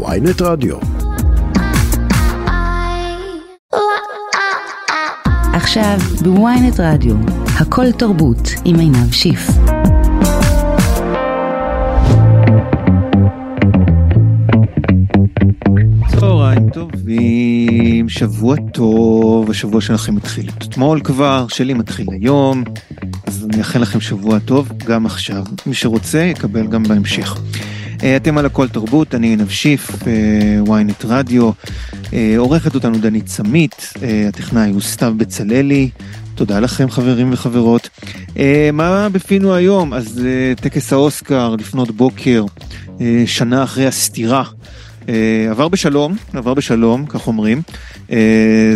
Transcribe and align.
ויינט 0.00 0.42
רדיו. 0.42 0.76
עכשיו 5.52 5.98
בוויינט 6.22 6.80
רדיו, 6.80 7.14
הכל 7.60 7.92
תרבות 7.92 8.48
עם 8.64 8.78
עינב 8.78 9.12
שיף. 9.12 9.50
צהריים 16.08 16.70
טובים, 16.70 18.08
שבוע 18.08 18.56
טוב, 18.72 19.50
השבוע 19.50 19.80
שלכם 19.80 20.14
מתחיל 20.14 20.50
אתמול 20.58 21.00
כבר, 21.00 21.46
שלי 21.48 21.74
מתחיל 21.74 22.06
היום, 22.12 22.64
אז 23.26 23.46
אני 23.50 23.58
אאחל 23.58 23.78
לכם 23.78 24.00
שבוע 24.00 24.38
טוב 24.38 24.68
גם 24.86 25.06
עכשיו, 25.06 25.44
מי 25.66 25.74
שרוצה 25.74 26.18
יקבל 26.18 26.66
גם 26.66 26.82
בהמשך. 26.82 27.36
אה, 28.02 28.16
אתם 28.16 28.38
על 28.38 28.46
הכל 28.46 28.68
תרבות, 28.68 29.14
אני 29.14 29.26
עינב 29.26 29.48
שיף, 29.48 29.90
אה, 30.06 30.80
ynet 30.80 31.06
רדיו, 31.06 31.50
אה, 32.12 32.34
עורכת 32.38 32.74
אותנו 32.74 32.98
דנית 32.98 33.28
סמית, 33.28 33.92
הטכנאי 34.28 34.70
הוא 34.70 34.80
סתיו 34.80 35.14
בצללי, 35.16 35.90
תודה 36.34 36.60
לכם 36.60 36.90
חברים 36.90 37.32
וחברות. 37.32 37.88
מה 38.72 39.08
בפינו 39.08 39.54
היום? 39.54 39.94
אז 39.94 40.20
טקס 40.56 40.92
האוסקר 40.92 41.56
לפנות 41.58 41.90
בוקר, 41.90 42.44
שנה 43.26 43.64
אחרי 43.64 43.86
הסתירה. 43.86 44.44
עבר 45.50 45.68
בשלום, 45.68 46.16
עבר 46.32 46.54
בשלום, 46.54 47.06
כך 47.06 47.26
אומרים. 47.26 47.62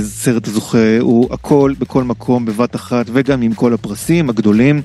סרט 0.01 0.49
הזוכה 0.49 0.99
הוא 1.01 1.29
הכל 1.35 1.73
בכל 1.79 2.05
מקום 2.05 2.45
בבת 2.45 2.77
אחת 2.77 3.07
וגם 3.13 3.43
עם 3.43 3.55
כל 3.55 3.75
הפרסים 3.75 4.31
הגדולים. 4.31 4.83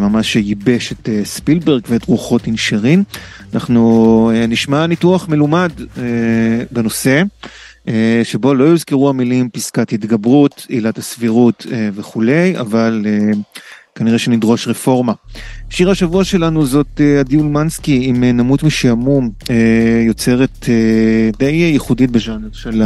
ממש 0.00 0.36
ייבש 0.36 0.92
את 0.92 1.08
ספילברג 1.24 1.82
ואת 1.88 2.04
רוחות 2.04 2.46
אינשרין. 2.46 3.02
אנחנו 3.54 4.30
אה, 4.34 4.46
נשמע 4.46 4.86
ניתוח 4.86 5.28
מלומד 5.28 5.70
אה, 5.98 6.02
בנושא, 6.70 7.22
אה, 7.88 8.20
שבו 8.24 8.54
לא 8.54 8.64
יוזכרו 8.64 9.08
המילים 9.08 9.50
פסקת 9.50 9.92
התגברות, 9.92 10.66
עילת 10.68 10.98
הסבירות 10.98 11.66
וכולי, 11.94 12.58
אבל 12.58 13.06
כנראה 13.94 14.18
שנדרוש 14.18 14.68
רפורמה. 14.68 15.12
שיר 15.70 15.90
השבוע 15.90 16.24
שלנו 16.24 16.66
זאת 16.66 17.00
עדי 17.20 17.36
אולמנסקי 17.36 18.00
עם 18.04 18.24
נמות 18.24 18.62
משעמום, 18.62 19.30
יוצרת 20.06 20.68
די 21.38 21.50
ייחודית 21.50 22.10
בז'אנר 22.10 22.48
של 22.52 22.82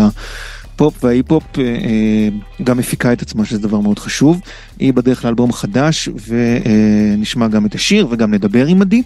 הפופ 0.80 1.04
וההיפ-הופ, 1.04 1.44
גם 2.64 2.78
מפיקה 2.78 3.12
את 3.12 3.22
עצמה 3.22 3.44
שזה 3.44 3.58
דבר 3.58 3.80
מאוד 3.80 3.98
חשוב. 3.98 4.40
היא 4.78 4.92
בדרך 4.92 5.24
לאלבום 5.24 5.52
חדש 5.52 6.08
ונשמע 6.26 7.48
גם 7.48 7.66
את 7.66 7.74
השיר 7.74 8.06
וגם 8.10 8.34
נדבר 8.34 8.66
עם 8.66 8.82
עדי. 8.82 9.02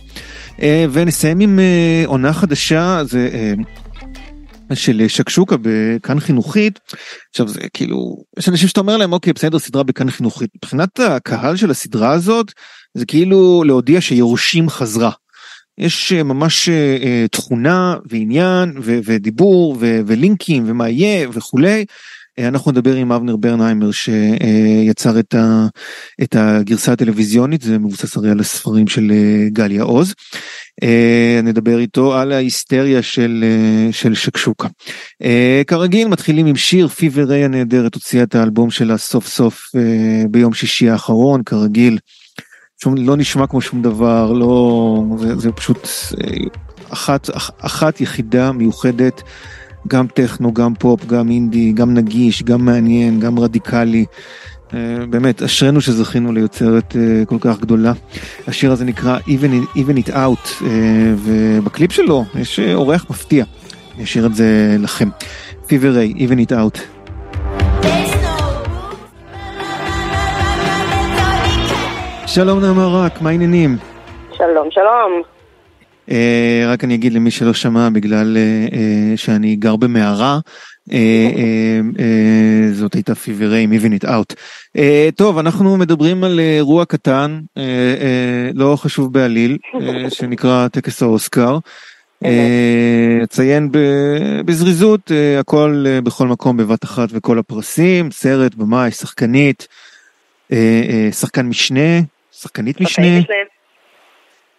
אה, 0.63 0.87
ונסיים 0.93 1.41
עם 1.41 1.59
אה, 1.59 2.03
עונה 2.07 2.33
חדשה, 2.33 3.01
זה 3.05 3.31
אה, 4.71 4.77
של 4.77 5.09
שקשוקה 5.09 5.57
בכאן 5.63 6.21
חינוכית. 6.21 6.81
עכשיו 7.31 7.49
זה 7.49 7.61
כאילו, 7.73 8.17
יש 8.39 8.49
אנשים 8.49 8.69
שאתה 8.69 8.81
אומר 8.81 8.97
להם 8.97 9.13
אוקיי 9.13 9.33
בסדר 9.33 9.59
סדרה 9.59 9.83
בכאן 9.83 10.11
חינוכית. 10.11 10.51
מבחינת 10.57 11.01
הקהל 11.01 11.57
של 11.57 11.71
הסדרה 11.71 12.11
הזאת, 12.11 12.53
זה 12.95 13.07
כאילו 13.07 13.65
להודיע 13.67 14.01
שיורשים 14.01 14.69
חזרה. 14.69 15.11
יש 15.79 16.13
ממש 16.13 16.69
תכונה 17.31 17.97
ועניין 18.11 18.73
ודיבור 18.85 19.77
ולינקים 19.81 20.65
ומה 20.67 20.89
יהיה 20.89 21.29
וכולי. 21.33 21.85
אנחנו 22.39 22.73
נדבר 22.73 22.95
עם 22.95 23.13
אבנר 23.13 23.37
ברנהיימר 23.37 23.91
שיצר 23.91 25.19
את, 25.19 25.35
ה, 25.35 25.67
את 26.23 26.37
הגרסה 26.39 26.93
הטלוויזיונית, 26.93 27.63
זה 27.63 27.79
מבוסס 27.79 28.17
הרי 28.17 28.31
על 28.31 28.41
הספרים 28.41 28.89
של 28.89 29.13
אה, 29.13 29.49
גליה 29.49 29.83
עוז. 29.83 30.15
אה, 30.83 31.41
נדבר 31.43 31.79
איתו 31.79 32.15
על 32.15 32.33
ההיסטריה 32.33 33.03
של, 33.03 33.45
אה, 33.47 33.93
של 33.93 34.15
שקשוקה. 34.15 34.69
כרגיל 35.67 36.09
מתחילים 36.09 36.47
עם 36.47 36.57
שיר 36.57 36.89
פיבר 36.89 37.25
ריי 37.25 37.45
הנהדרת 37.45 37.95
הוציאה 37.95 38.23
את 38.23 38.35
האלבום 38.35 38.71
שלה 38.71 38.99
סוף 38.99 39.27
סוף 39.27 39.71
ביום 40.31 40.55
שישי 40.55 40.89
האחרון 40.89 41.43
כרגיל. 41.43 41.99
שום 42.83 42.95
לא 42.99 43.17
נשמע 43.17 43.47
כמו 43.47 43.61
שום 43.61 43.83
דבר 43.83 44.33
לא 44.33 45.05
זה, 45.19 45.37
זה 45.37 45.53
פשוט 45.53 45.89
אחת 46.91 47.31
אחת 47.59 48.01
יחידה 48.01 48.53
מיוחדת. 48.53 49.23
גם 49.89 50.07
טכנו, 50.07 50.55
גם 50.55 50.75
פופ, 50.75 51.07
גם 51.07 51.31
אינדי, 51.31 51.73
גם 51.73 51.95
נגיש, 51.95 52.43
גם 52.43 52.65
מעניין, 52.65 53.21
גם 53.21 53.39
רדיקלי. 53.39 54.05
אה, 54.75 55.07
באמת, 55.11 55.43
אשרינו 55.43 55.81
שזכינו 55.81 56.33
ליוצרת 56.33 56.97
אה, 56.97 57.25
כל 57.25 57.37
כך 57.41 57.61
גדולה. 57.61 57.93
השיר 58.47 58.73
הזה 58.73 58.85
נקרא 58.85 59.19
Even, 59.19 59.77
Even 59.77 60.07
It 60.07 60.11
Out, 60.11 60.65
אה, 60.65 61.15
ובקליפ 61.25 61.93
שלו 61.93 62.25
יש 62.35 62.61
אורח 62.61 63.07
מפתיע. 63.11 63.45
אני 63.95 64.05
אשאיר 64.05 64.27
את 64.27 64.35
זה 64.35 64.77
לכם. 64.79 65.09
פיבר 65.67 65.91
ריי, 65.91 66.13
Even 66.17 66.49
It 66.49 66.53
Out. 66.53 66.94
שלום 72.35 72.61
נעמה 72.61 72.87
רק, 72.87 73.23
מה 73.23 73.31
העניינים? 73.31 73.77
שלום, 74.33 74.69
שלום. 74.71 75.23
Uh, 76.09 76.13
רק 76.67 76.85
אני 76.85 76.95
אגיד 76.95 77.13
למי 77.13 77.31
שלא 77.31 77.55
שמע 77.55 77.89
בגלל 77.89 78.37
uh, 78.37 78.73
uh, 78.73 78.77
שאני 79.17 79.57
גר 79.57 79.77
במערה 79.77 80.39
uh, 80.89 80.93
uh, 80.93 80.95
uh, 81.97 82.03
זאת 82.73 82.95
הייתה 82.95 83.15
פיברי 83.15 83.67
even 83.71 84.03
it 84.03 84.07
out. 84.07 84.35
Uh, 84.77 84.81
טוב 85.17 85.39
אנחנו 85.39 85.77
מדברים 85.77 86.25
על 86.25 86.41
אירוע 86.41 86.85
קטן 86.85 87.41
uh, 87.41 87.59
uh, 87.59 87.61
לא 88.55 88.77
חשוב 88.77 89.13
בעליל 89.13 89.59
uh, 89.75 89.79
שנקרא 90.17 90.69
טקס 90.69 91.03
האוסקר. 91.03 91.59
אציין 93.25 93.71
בזריזות 94.45 95.11
הכל 95.41 95.85
בכל 96.05 96.29
מקום 96.29 96.57
בבת 96.57 96.85
אחת 96.85 97.09
וכל 97.13 97.39
הפרסים 97.39 98.11
סרט 98.11 98.55
במאי 98.55 98.91
שחקנית 98.91 99.69
שחקן 101.13 101.47
משנה 101.47 102.01
שחקנית 102.45 102.81
משנה. 102.81 103.07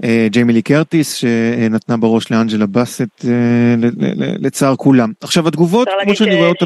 אה, 0.04 0.28
ג'יימי 0.30 0.54
לי 0.54 0.62
קרטיס 0.62 1.14
שנתנה 1.14 1.98
בראש 1.98 2.32
לאנג'לה 2.32 2.66
באסט 2.66 3.26
אה, 3.28 3.76
לצער 4.40 4.76
כולם. 4.76 5.12
עכשיו 5.22 5.48
התגובות 5.48 5.88
כמו 6.04 6.16
שאני 6.16 6.36
רואה 6.36 6.50
אותן... 6.50 6.66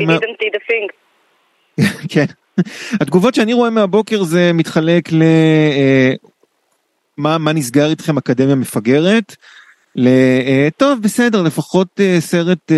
כן. 2.13 2.25
התגובות 3.02 3.35
שאני 3.35 3.53
רואה 3.53 3.69
מהבוקר 3.69 4.24
זה 4.24 4.52
מתחלק 4.53 5.12
ל... 5.12 5.22
אה, 5.22 6.13
מה, 7.18 7.38
מה 7.38 7.53
נסגר 7.53 7.90
איתכם 7.90 8.18
אקדמיה 8.18 8.56
מפגרת? 8.56 9.36
ל... 9.96 10.09
טוב 10.78 11.01
בסדר 11.01 11.41
לפחות 11.41 12.00
סרט 12.19 12.72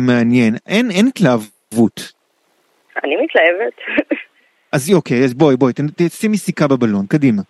מעניין 0.00 0.56
אין 0.66 0.90
אין 0.90 1.06
התלהבות. 1.06 2.12
אני 3.04 3.14
מתלהבת. 3.16 3.74
אז 4.72 4.92
אוקיי 4.94 5.24
אז 5.24 5.34
בואי 5.34 5.56
בואי 5.56 5.72
תשימי 5.96 6.38
סיכה 6.38 6.66
בבלון 6.66 7.06
קדימה. 7.06 7.42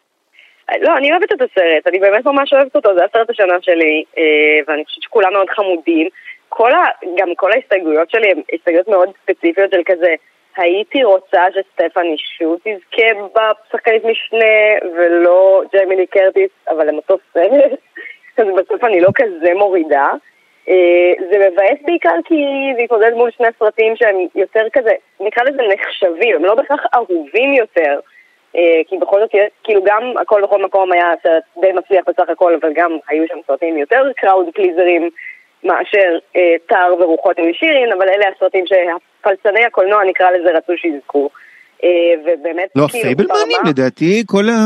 לא, 0.81 0.97
אני 0.97 1.13
אוהבת 1.13 1.33
את 1.33 1.43
הסרט, 1.43 1.87
אני 1.87 1.99
באמת 1.99 2.25
ממש 2.25 2.53
אוהבת 2.53 2.77
אותו, 2.77 2.95
זה 2.95 3.05
הסרט 3.05 3.31
השנה 3.31 3.55
שלי, 3.61 4.05
אה, 4.19 4.59
ואני 4.67 4.85
חושבת 4.85 5.03
שכולם 5.03 5.33
מאוד 5.33 5.51
חמודים. 5.51 6.09
כל 6.49 6.73
ה... 6.73 6.85
גם 7.17 7.35
כל 7.37 7.53
ההסתייגויות 7.53 8.11
שלי 8.11 8.31
הן 8.31 8.41
הסתייגויות 8.55 8.89
מאוד 8.89 9.11
ספציפיות 9.23 9.71
של 9.71 9.83
כזה, 9.87 10.15
הייתי 10.57 11.05
רוצה 11.05 11.43
שסטפני 11.55 12.17
שו 12.19 12.57
תזכה 12.57 13.07
בשחקנית 13.35 14.05
משנה, 14.05 14.89
ולא 14.97 15.63
ג'יימילי 15.73 16.07
קרטיס, 16.07 16.51
אבל 16.69 16.89
הם 16.89 16.95
אותו 16.95 17.19
סרט, 17.35 17.73
אז 18.39 18.47
בסוף 18.57 18.85
אני 18.85 19.01
לא 19.01 19.09
כזה 19.15 19.55
מורידה. 19.55 20.11
אה, 20.69 21.13
זה 21.31 21.39
מבאס 21.39 21.79
בעיקר 21.87 22.15
כי 22.25 22.45
זה 22.77 22.83
התמודד 22.83 23.13
מול 23.13 23.31
שני 23.31 23.47
סרטים 23.59 23.97
שהם 23.97 24.17
יותר 24.35 24.67
כזה, 24.73 24.93
נקרא 25.21 25.45
לזה 25.45 25.63
נחשבים, 25.69 26.37
הם 26.37 26.45
לא 26.45 26.55
בהכרח 26.55 26.87
אהובים 26.95 27.55
יותר. 27.55 28.01
אה, 28.57 28.81
כי 28.89 28.99
בכל 28.99 29.21
זאת, 29.21 29.31
כאילו 29.65 29.83
גם 29.85 30.13
הכל 30.21 30.43
בכל 30.43 30.63
מקום 30.63 30.93
היה 30.93 31.13
סרט 31.23 31.43
די 31.61 31.73
מצליח 31.73 32.05
בסך 32.09 32.29
הכל, 32.29 32.55
אבל 32.61 32.73
גם 32.73 32.97
היו 33.09 33.25
שם 33.29 33.39
סרטים 33.47 33.79
יותר 33.79 34.03
crowd 34.17 34.47
pleaser 34.55 34.98
ים 34.98 35.11
מאשר 35.65 36.19
אה, 36.37 36.55
טאר 36.67 36.95
ורוחות 36.99 37.39
אינשירין, 37.39 37.93
אבל 37.93 38.09
אלה 38.09 38.25
הסרטים 38.37 38.65
שהפלצני 38.67 39.65
הקולנוע 39.65 40.05
נקרא 40.05 40.31
לזה 40.31 40.51
רצו 40.51 40.77
שיזכו. 40.77 41.31
אה, 41.85 42.15
ובאמת, 42.25 42.69
לא, 42.77 42.87
כאילו, 42.89 43.11
הפייבלמנים 43.11 43.61
לדעתי, 43.69 44.23
כל 44.27 44.45
ה... 44.49 44.57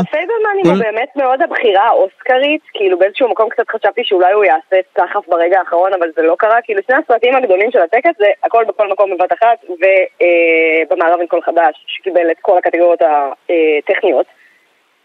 הפייבלמנים 0.00 0.64
כל... 0.64 0.70
הוא 0.70 0.78
באמת 0.78 1.10
מאוד 1.16 1.42
הבחירה 1.42 1.86
האוסקרית, 1.88 2.60
כאילו 2.74 2.98
באיזשהו 2.98 3.28
מקום 3.28 3.48
קצת 3.48 3.70
חשבתי 3.70 4.00
שאולי 4.04 4.32
הוא 4.32 4.44
יעשה 4.44 4.76
סחף 4.94 5.28
ברגע 5.28 5.58
האחרון, 5.58 5.92
אבל 5.94 6.08
זה 6.16 6.22
לא 6.22 6.34
קרה, 6.38 6.58
כאילו 6.62 6.80
שני 6.86 6.96
הסרטים 6.96 7.36
הגדולים 7.36 7.70
של 7.70 7.78
הטקס 7.78 8.10
זה 8.18 8.26
הכל 8.44 8.64
בכל 8.68 8.88
מקום 8.88 9.10
בבת 9.10 9.32
אחת, 9.32 9.58
ובמערב 9.70 11.20
אין 11.20 11.26
כל 11.26 11.42
חדש, 11.42 11.84
שקיבל 11.86 12.30
את 12.30 12.36
כל 12.40 12.58
הקטגוריות 12.58 13.02
הטכניות. 13.02 14.26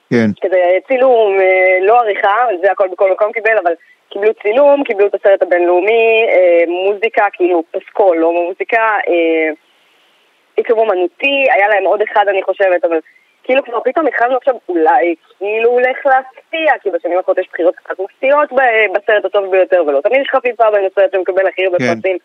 כן. 0.10 0.30
כזה 0.42 0.62
צילום, 0.88 1.40
אה, 1.40 1.78
לא 1.82 2.00
עריכה, 2.00 2.36
זה 2.64 2.72
הכל 2.72 2.88
בכל 2.92 3.12
מקום 3.12 3.32
קיבל, 3.32 3.58
אבל 3.64 3.74
קיבלו 4.10 4.34
צילום, 4.34 4.84
קיבלו 4.84 5.08
את 5.08 5.16
הסרט 5.16 5.42
הבינלאומי, 5.42 6.26
אה, 6.30 6.64
מוזיקה, 6.68 7.26
כאילו 7.34 7.64
פסקול, 7.72 8.18
לא 8.18 8.32
מוזיקה. 8.32 8.98
עיצוב 10.58 10.80
אומנותי, 10.80 11.46
היה 11.56 11.68
להם 11.70 11.84
עוד 11.84 12.02
אחד 12.02 12.26
אני 12.28 12.44
חושבת, 12.44 12.86
אבל 12.86 13.00
כאילו 13.44 13.64
כבר 13.64 13.80
פתאום 13.84 14.08
התחלנו 14.08 14.38
עכשיו 14.38 14.56
אולי 14.70 15.16
כאילו 15.38 15.70
הולך 15.70 16.06
להפתיע, 16.06 16.74
כי 16.82 16.90
בשנים 16.90 17.18
האחרונות 17.18 17.38
יש 17.38 17.48
בחירות 17.54 17.76
קצת 17.76 18.00
מפתיעות 18.00 18.50
בסרט 18.94 19.26
הטוב 19.26 19.52
ביותר, 19.52 19.84
ולא 19.88 20.02
תמיד 20.02 20.22
יש 20.22 20.30
חפיפה 20.36 20.72
בין 20.72 20.86
הסרט 20.86 21.12
שמקבל 21.12 21.48
הכי 21.48 21.66
הרבה 21.66 21.78
כן. 21.78 21.86
פרסים. 21.96 22.18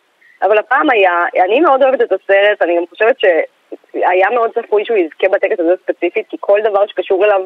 אבל 0.42 0.58
הפעם 0.58 0.90
היה, 0.90 1.12
אני 1.44 1.60
מאוד 1.60 1.82
אוהבת 1.82 2.00
את 2.00 2.12
הסרט, 2.12 2.62
אני 2.62 2.76
גם 2.76 2.86
חושבת 2.90 3.16
שהיה 3.20 4.30
מאוד 4.30 4.50
צפוי 4.54 4.84
שהוא 4.84 4.98
יזכה 4.98 5.28
בטקס 5.28 5.60
הזה 5.60 5.74
ספציפית, 5.82 6.26
כי 6.28 6.36
כל 6.40 6.60
דבר 6.64 6.86
שקשור 6.86 7.24
אליו 7.24 7.40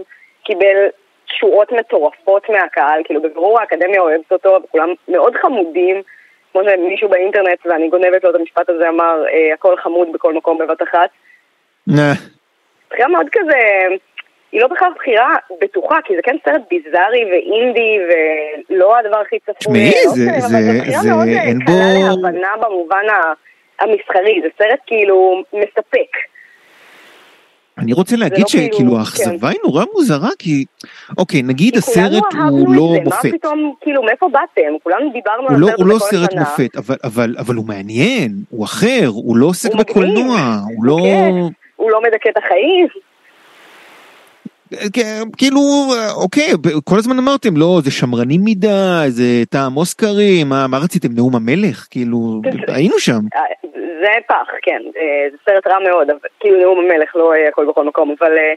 קיבל 0.45 0.89
תשואות 1.27 1.73
מטורפות 1.73 2.49
מהקהל, 2.51 3.03
כאילו 3.05 3.23
בבירור 3.23 3.61
האקדמיה 3.61 4.01
אוהבת 4.01 4.33
אותו, 4.33 4.59
וכולם 4.65 4.95
מאוד 5.09 5.35
חמודים, 5.37 6.03
כמו 6.53 6.61
שמישהו 6.65 7.09
באינטרנט, 7.09 7.67
ואני 7.67 7.89
גונבת 7.89 8.25
לו 8.25 8.31
את 8.31 8.35
המשפט 8.35 8.69
הזה, 8.71 8.89
אמר, 8.89 9.25
אה, 9.33 9.55
הכל 9.55 9.77
חמוד 9.77 10.09
בכל 10.13 10.35
מקום 10.35 10.59
בבת 10.59 10.83
אחת. 10.83 11.11
בחירה 12.91 13.09
מאוד 13.09 13.27
כזה, 13.33 13.59
היא 14.53 14.61
לא 14.61 14.67
בכלל 14.69 14.89
בחירה 14.97 15.31
בטוחה, 15.61 15.99
כי 16.05 16.17
זה 16.17 16.23
כן 16.23 16.37
סרט 16.45 16.61
ביזארי 16.71 17.25
ואינדי, 17.25 17.99
ולא 18.71 18.99
הדבר 18.99 19.17
הכי 19.21 19.39
צפוי. 19.39 19.55
תשמעי, 19.59 19.91
זה- 20.15 20.21
אוקיי, 20.23 20.41
זה- 20.41 20.99
זה- 21.03 21.11
מאוד 21.11 21.29
אה, 21.29 21.43
אין 21.43 21.59
קלה 21.67 21.75
בו- 22.15 22.23
להבנה 22.27 22.57
במובן 22.61 23.05
המסחרי, 23.81 24.41
זה 24.43 24.49
סרט 24.59 24.79
כאילו 24.87 25.43
מספק. 25.53 26.32
אני 27.79 27.93
רוצה 27.93 28.17
להגיד 28.17 28.39
לא 28.39 28.45
כאילו- 28.51 28.73
שכאילו 28.75 28.99
האכזבה 28.99 29.49
היא 29.49 29.59
נורא 29.65 29.85
מוזרה 29.95 30.29
כי 30.39 30.65
אוקיי 31.19 31.43
נגיד 31.43 31.77
הסרט 31.77 32.23
הוא 32.51 32.75
לא 32.75 32.95
מופת. 33.05 33.25
מה 33.25 33.33
פתאום, 33.39 33.75
כאילו, 33.81 34.03
מאיפה 34.03 34.29
באתם? 34.29 34.73
כולנו 34.83 35.13
דיברנו 35.13 35.49
על 35.49 35.57
לא, 35.57 35.67
הסרט 35.67 35.79
הוא 35.81 35.87
לא 35.89 35.99
סרט. 35.99 36.35
מופת, 36.35 36.77
אבל, 36.77 36.97
אבל, 37.05 37.35
אבל 37.39 37.55
הוא 37.55 37.67
מעניין, 37.67 38.33
הוא 38.51 38.65
אחר, 38.65 39.07
הוא 39.07 39.37
לא 39.37 39.47
עוסק 39.47 39.75
בקולנוע, 39.75 40.57
הוא 40.77 40.85
לא... 40.85 40.97
כן. 41.03 41.31
הוא 41.77 41.91
לא 41.91 42.01
מדכא 42.03 42.29
את 42.29 42.37
החיים. 42.37 42.87
כן, 44.95 45.23
כאילו, 45.37 45.61
אוקיי, 46.25 46.49
כל 46.85 46.97
הזמן 46.99 47.19
אמרתם, 47.19 47.57
לא, 47.57 47.81
זה 47.85 47.91
שמרני 47.91 48.39
מדי, 48.41 49.05
זה 49.09 49.45
טעם 49.51 49.77
אוסקרים, 49.77 50.49
מה, 50.49 50.67
מה 50.71 50.79
רציתם, 50.85 51.09
נאום 51.17 51.35
המלך? 51.37 51.87
כאילו, 51.91 52.19
היינו 52.69 52.99
שם. 52.99 53.23
אה, 53.37 53.69
זה 54.03 54.13
פח, 54.29 54.49
כן. 54.63 54.83
אה, 54.97 55.27
זה 55.31 55.37
סרט 55.45 55.67
רע 55.67 55.79
מאוד, 55.79 56.11
אבל 56.11 56.19
כאילו 56.41 56.59
נאום 56.61 56.79
המלך, 56.79 57.17
לא 57.17 57.33
הכל 57.49 57.67
בכל 57.67 57.85
מקום, 57.85 58.15
אבל 58.19 58.39
אה, 58.39 58.53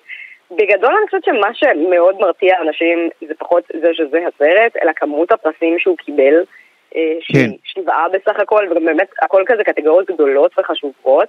בגדול 0.51 0.93
אני 0.97 1.05
חושבת 1.05 1.23
שמה 1.25 1.53
שמאוד 1.53 2.15
מרתיע 2.19 2.55
אנשים 2.61 3.09
זה 3.27 3.33
פחות 3.39 3.63
זה 3.81 3.87
שזה 3.93 4.17
הסרט, 4.27 4.77
אלא 4.83 4.91
כמות 4.95 5.31
הפרסים 5.31 5.79
שהוא 5.79 5.97
קיבל, 5.97 6.43
כן. 7.33 7.49
שבעה 7.63 8.05
בסך 8.13 8.39
הכל, 8.39 8.67
וגם 8.71 8.85
באמת 8.85 9.07
הכל 9.21 9.43
כזה 9.45 9.63
קטגוריות 9.63 10.11
גדולות 10.11 10.51
וחשובות. 10.59 11.27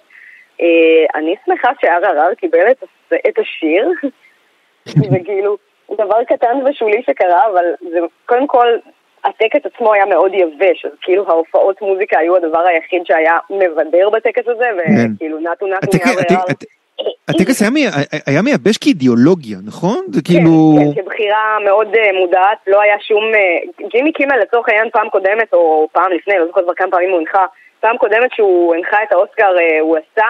אני 1.14 1.34
שמחה 1.46 1.70
שהרר 1.80 2.34
קיבל 2.34 2.70
את 3.28 3.38
השיר, 3.38 3.90
זה 5.12 5.18
כאילו 5.24 5.56
דבר 5.96 6.24
קטן 6.24 6.58
ושולי 6.66 7.02
שקרה, 7.10 7.40
אבל 7.52 7.64
זה 7.90 7.98
קודם 8.26 8.46
כל, 8.46 8.66
הטקס 9.24 9.60
עצמו 9.74 9.92
היה 9.92 10.06
מאוד 10.06 10.34
יבש, 10.34 10.84
אז 10.84 10.90
כאילו 11.02 11.24
ההופעות 11.28 11.82
מוזיקה 11.82 12.18
היו 12.18 12.36
הדבר 12.36 12.60
היחיד 12.66 13.02
שהיה 13.06 13.38
מבדר 13.50 14.10
בטקס 14.10 14.42
הזה, 14.48 14.64
כן. 14.86 15.06
וכאילו 15.16 15.38
נטו 15.38 15.66
נטו. 15.66 15.96
הטק- 15.96 16.06
הט- 16.50 16.64
הטקס 17.28 17.62
היה 17.62 17.70
מי- 17.70 17.86
היה 18.26 18.42
מייבש 18.42 18.76
כאידיאולוגיה, 18.78 19.58
נכון? 19.66 19.98
זה 20.12 20.20
כאילו... 20.24 20.50
כן, 20.78 20.94
כן, 20.94 21.02
כבחירה 21.02 21.58
מאוד 21.64 21.94
אה, 21.94 22.10
מודעת, 22.20 22.58
לא 22.66 22.80
היה 22.80 22.94
שום... 23.00 23.24
אה, 23.34 23.88
ג'ימי 23.92 24.12
קימל 24.12 24.36
לצורך 24.42 24.68
העניין 24.68 24.90
פעם 24.90 25.08
קודמת, 25.10 25.52
או 25.52 25.88
פעם 25.92 26.12
לפני, 26.12 26.34
לא 26.38 26.46
זוכרת 26.46 26.64
כבר 26.64 26.74
כמה 26.74 26.90
פעמים 26.90 27.10
הוא 27.10 27.18
הנחה, 27.18 27.46
פעם 27.80 27.96
קודמת 27.98 28.30
שהוא 28.34 28.74
הנחה 28.74 28.96
את 29.02 29.12
האוסקר, 29.12 29.54
אה, 29.60 29.80
הוא 29.80 29.96
עשה... 29.96 30.26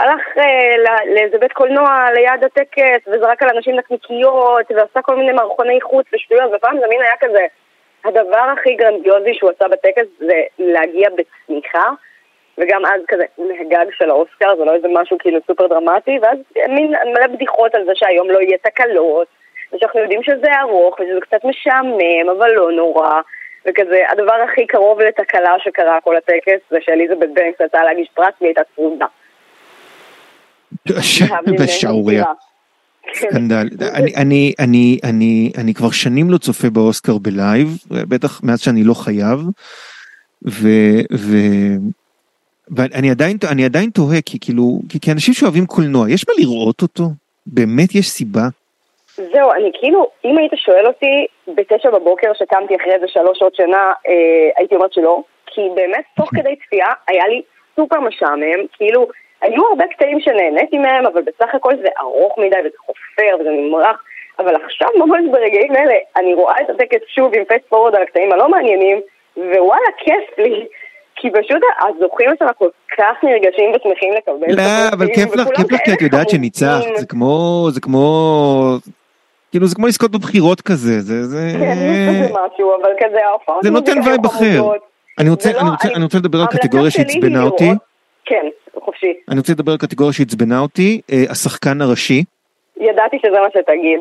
הלך 0.00 0.38
אה, 0.38 0.76
לאיזה 1.14 1.38
בית 1.38 1.52
קולנוע 1.52 2.06
ליד 2.14 2.44
הטקס, 2.44 3.08
וזרק 3.08 3.42
על 3.42 3.48
אנשים 3.56 3.76
נקניקיות, 3.76 4.70
ועשה 4.70 5.02
כל 5.02 5.16
מיני 5.16 5.32
מערכוני 5.32 5.80
חוץ 5.80 6.06
ושטויות, 6.12 6.50
ופעם 6.54 6.80
זה 6.80 6.86
מין 6.88 7.00
היה 7.02 7.16
כזה... 7.20 7.46
הדבר 8.04 8.52
הכי 8.58 8.74
גרנדיוזי 8.74 9.34
שהוא 9.34 9.50
עשה 9.50 9.68
בטקס 9.68 10.06
זה 10.18 10.42
להגיע 10.58 11.08
בצניחה, 11.10 11.90
וגם 12.58 12.86
אז 12.86 13.00
כזה 13.08 13.24
מהגג 13.38 13.86
של 13.90 14.10
האוסקר, 14.10 14.56
זה 14.56 14.64
לא 14.64 14.74
איזה 14.74 14.88
משהו 14.92 15.18
כאילו 15.18 15.38
סופר 15.46 15.66
דרמטי, 15.66 16.18
ואז 16.22 16.38
מין 16.68 16.94
מלא 17.04 17.26
בדיחות 17.26 17.74
על 17.74 17.84
זה 17.84 17.92
שהיום 17.94 18.30
לא 18.30 18.38
יהיה 18.38 18.58
תקלות, 18.58 19.26
ושאנחנו 19.72 20.00
יודעים 20.00 20.22
שזה 20.22 20.60
ארוך, 20.60 21.00
ושזה 21.00 21.20
קצת 21.20 21.44
משעמם, 21.44 22.28
אבל 22.38 22.50
לא 22.50 22.72
נורא, 22.72 23.20
וכזה, 23.66 24.02
הדבר 24.08 24.34
הכי 24.34 24.66
קרוב 24.66 25.00
לתקלה 25.00 25.54
שקרה 25.58 26.00
כל 26.00 26.16
הטקס, 26.16 26.60
זה 26.70 26.78
שאליזבת 26.80 27.28
בנקס 27.28 27.60
יצאה 27.60 27.84
להגיש 27.84 28.08
פרס 28.14 28.34
והיא 28.40 28.48
הייתה 28.48 28.62
צרודה. 28.74 29.06
שערורייה. 31.80 32.24
כן. 33.12 33.28
אני, 33.36 34.12
אני, 34.16 34.52
אני, 34.58 34.98
אני, 35.04 35.52
אני 35.58 35.74
כבר 35.74 35.90
שנים 35.90 36.30
לא 36.30 36.38
צופה 36.38 36.70
באוסקר 36.70 37.18
בלייב, 37.18 37.68
בטח 37.90 38.40
מאז 38.42 38.60
שאני 38.60 38.84
לא 38.84 38.94
חייב, 38.94 39.40
ו... 40.48 40.68
ו... 41.12 41.36
ואני 42.76 43.10
עדיין, 43.10 43.36
אני 43.52 43.64
עדיין 43.64 43.90
תוהה, 43.90 44.20
כי 44.26 44.38
כאילו, 44.40 44.80
כי, 44.88 45.00
כי 45.00 45.12
אנשים 45.12 45.34
שאוהבים 45.34 45.66
קולנוע, 45.66 46.10
יש 46.10 46.24
מה 46.28 46.34
לראות 46.38 46.82
אותו? 46.82 47.04
באמת 47.46 47.94
יש 47.94 48.08
סיבה? 48.08 48.42
זהו, 49.16 49.52
אני 49.52 49.70
כאילו, 49.80 50.08
אם 50.24 50.38
היית 50.38 50.52
שואל 50.56 50.86
אותי 50.86 51.26
בתשע 51.56 51.90
בבוקר 51.90 52.32
שקמתי 52.34 52.76
אחרי 52.76 52.94
איזה 52.94 53.06
שלוש 53.08 53.38
שעות 53.38 53.54
שינה, 53.54 53.92
אה, 54.08 54.48
הייתי 54.56 54.74
אומרת 54.74 54.92
שלא, 54.92 55.22
כי 55.46 55.60
באמת 55.74 56.04
תוך 56.16 56.30
כדי 56.34 56.56
צפייה 56.66 56.92
היה 57.08 57.28
לי 57.28 57.42
סופר 57.76 58.00
משעמם, 58.00 58.66
כאילו, 58.72 59.08
היו 59.42 59.62
הרבה 59.70 59.84
קטעים 59.94 60.20
שנהניתי 60.20 60.78
מהם, 60.78 61.06
אבל 61.06 61.22
בסך 61.22 61.54
הכל 61.54 61.72
זה 61.82 61.88
ארוך 62.00 62.38
מדי 62.38 62.56
וזה 62.60 62.76
חופר 62.86 63.36
וזה 63.40 63.50
נמרח, 63.50 64.02
אבל 64.38 64.54
עכשיו 64.64 64.88
ממש 64.98 65.20
ברגעים 65.32 65.76
אלה, 65.76 65.94
אני 66.16 66.34
רואה 66.34 66.54
את 66.60 66.70
הטקס 66.70 66.98
שוב 67.14 67.34
עם 67.34 67.44
fast 67.44 67.62
forward 67.68 67.94
על 67.94 68.02
הקטעים 68.02 68.32
הלא 68.32 68.48
מעניינים, 68.48 69.00
ווואלה, 69.36 69.90
כיף 70.04 70.38
לי. 70.38 70.66
כי 71.16 71.28
פשוט 71.30 71.62
הזוכים 71.80 72.28
שלנו 72.38 72.50
כל 72.58 72.68
כך 72.98 73.14
נרגשים 73.22 73.70
ושמחים 73.70 74.12
לקבל 74.14 74.56
לא, 74.56 74.62
אבל 74.92 75.06
כיף 75.14 75.36
לך, 75.36 75.48
כיף 75.56 75.72
לך, 75.72 75.80
כי 75.84 75.92
את 75.92 76.02
יודעת. 76.02 76.30
שניצחת, 76.30 76.96
זה 76.96 77.06
כמו, 77.06 77.66
זה 77.70 77.80
כמו, 77.80 78.02
כאילו 79.50 79.66
זה 79.66 79.74
כמו 79.74 79.86
לזכות 79.86 80.10
בבחירות 80.10 80.60
כזה, 80.60 81.00
זה, 81.00 81.24
זה, 81.24 81.38
כן, 81.58 81.74
בזה 82.10 82.32
משהו, 82.32 82.72
אבל 82.82 82.90
כזה 83.00 83.18
זה 83.62 83.70
נותן 83.70 83.92
vibe 84.06 84.26
אחר. 84.26 84.60
אני 85.18 85.30
רוצה, 85.30 85.48
זה 85.48 85.54
לא- 85.54 85.60
אני 85.60 85.70
רוצה, 85.70 85.88
אני- 85.88 85.94
אני 85.94 86.04
רוצה 86.04 86.18
לדבר 86.18 86.38
על 86.38 86.46
קטגוריה 86.46 86.90
שעצבנה 86.90 87.42
אותי, 87.42 87.70
כן, 88.24 88.46
חופשי. 88.90 89.14
אני 89.30 89.38
רוצה 89.38 89.52
לדבר 89.52 89.72
על 89.72 89.78
קטגוריה 89.78 90.12
שעצבנה 90.12 90.58
אותי, 90.60 91.00
אה, 91.12 91.24
השחקן 91.30 91.80
הראשי, 91.80 92.24
ידעתי 92.80 93.16
שזה 93.22 93.40
מה 93.40 93.48
שתגיד. 93.54 94.00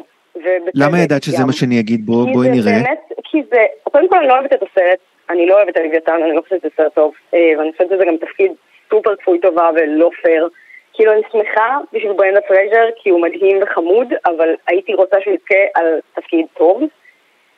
למה 0.74 1.00
ידעת 1.00 1.24
שזה. 1.24 1.46
מה 1.46 1.54
שאני 1.54 1.80
אגיד? 1.80 2.06
בוא- 2.06 2.26
בואי 2.34 2.48
זה 2.48 2.54
נראה. 2.54 2.72
באמת, 2.84 3.00
כי 3.24 3.38
זה, 3.52 3.62
קודם 3.84 4.10
כל 4.10 4.18
אני 4.18 4.28
לא 4.28 4.34
אוהבת 4.34 4.54
את 4.54 4.64
הסרט, 4.64 5.00
אני 5.30 5.46
לא 5.48 5.54
אוהבת 5.56 5.70
את 5.70 5.78
הלוויתן, 5.78 6.14
אני 6.26 6.36
לא 6.36 6.42
חושבת 6.42 6.62
שזה 6.62 6.70
סרט 6.78 6.94
טוב, 6.96 7.14
אה, 7.34 7.40
ואני 7.58 7.72
חושבת 7.72 7.88
שזה 7.90 8.06
גם 8.06 8.18
תפקיד 8.18 8.52
סופר 8.90 9.16
כפוי 9.16 9.40
טובה 9.40 9.70
ולא 9.76 10.10
פייר. 10.24 10.50
כאילו 10.94 11.12
אני 11.14 11.22
שמחה 11.32 11.78
בשביל 11.94 12.14
ברנדן 12.14 12.42
פרייזר 12.42 12.86
כי 13.04 13.10
הוא 13.10 13.22
מדהים 13.22 13.58
וחמוד, 13.64 14.08
אבל 14.26 14.50
הייתי 14.68 14.94
רוצה 14.94 15.18
שהוא 15.24 15.34
יזכה 15.34 15.62
על 15.76 15.86
תפקיד 16.16 16.46
טוב, 16.58 16.82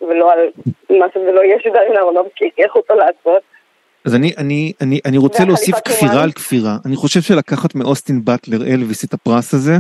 ולא 0.02 0.34
על 0.34 0.40
מה 0.90 1.06
שזה 1.14 1.32
לא 1.32 1.42
יהיה 1.42 1.58
שדרין 1.60 1.98
אהרונובסקי, 1.98 2.50
איך 2.58 2.76
אותו 2.76 2.94
לעשות. 2.96 3.42
אז 4.06 4.16
אני, 4.16 4.34
אני, 4.38 4.74
אני, 4.82 5.00
אני 5.06 5.18
רוצה 5.18 5.46
להוסיף. 5.46 5.76
כפירה 5.86 6.24
על 6.24 6.32
כפירה. 6.32 6.78
אני 6.86 6.96
חושב 6.96 7.22
שלקחת 7.22 7.76
מאוסטין 7.76 8.26
באטלר 8.26 8.68
אלוויס 8.68 9.04
את 9.04 9.14
הפרס 9.14 9.54
הזה, 9.54 9.78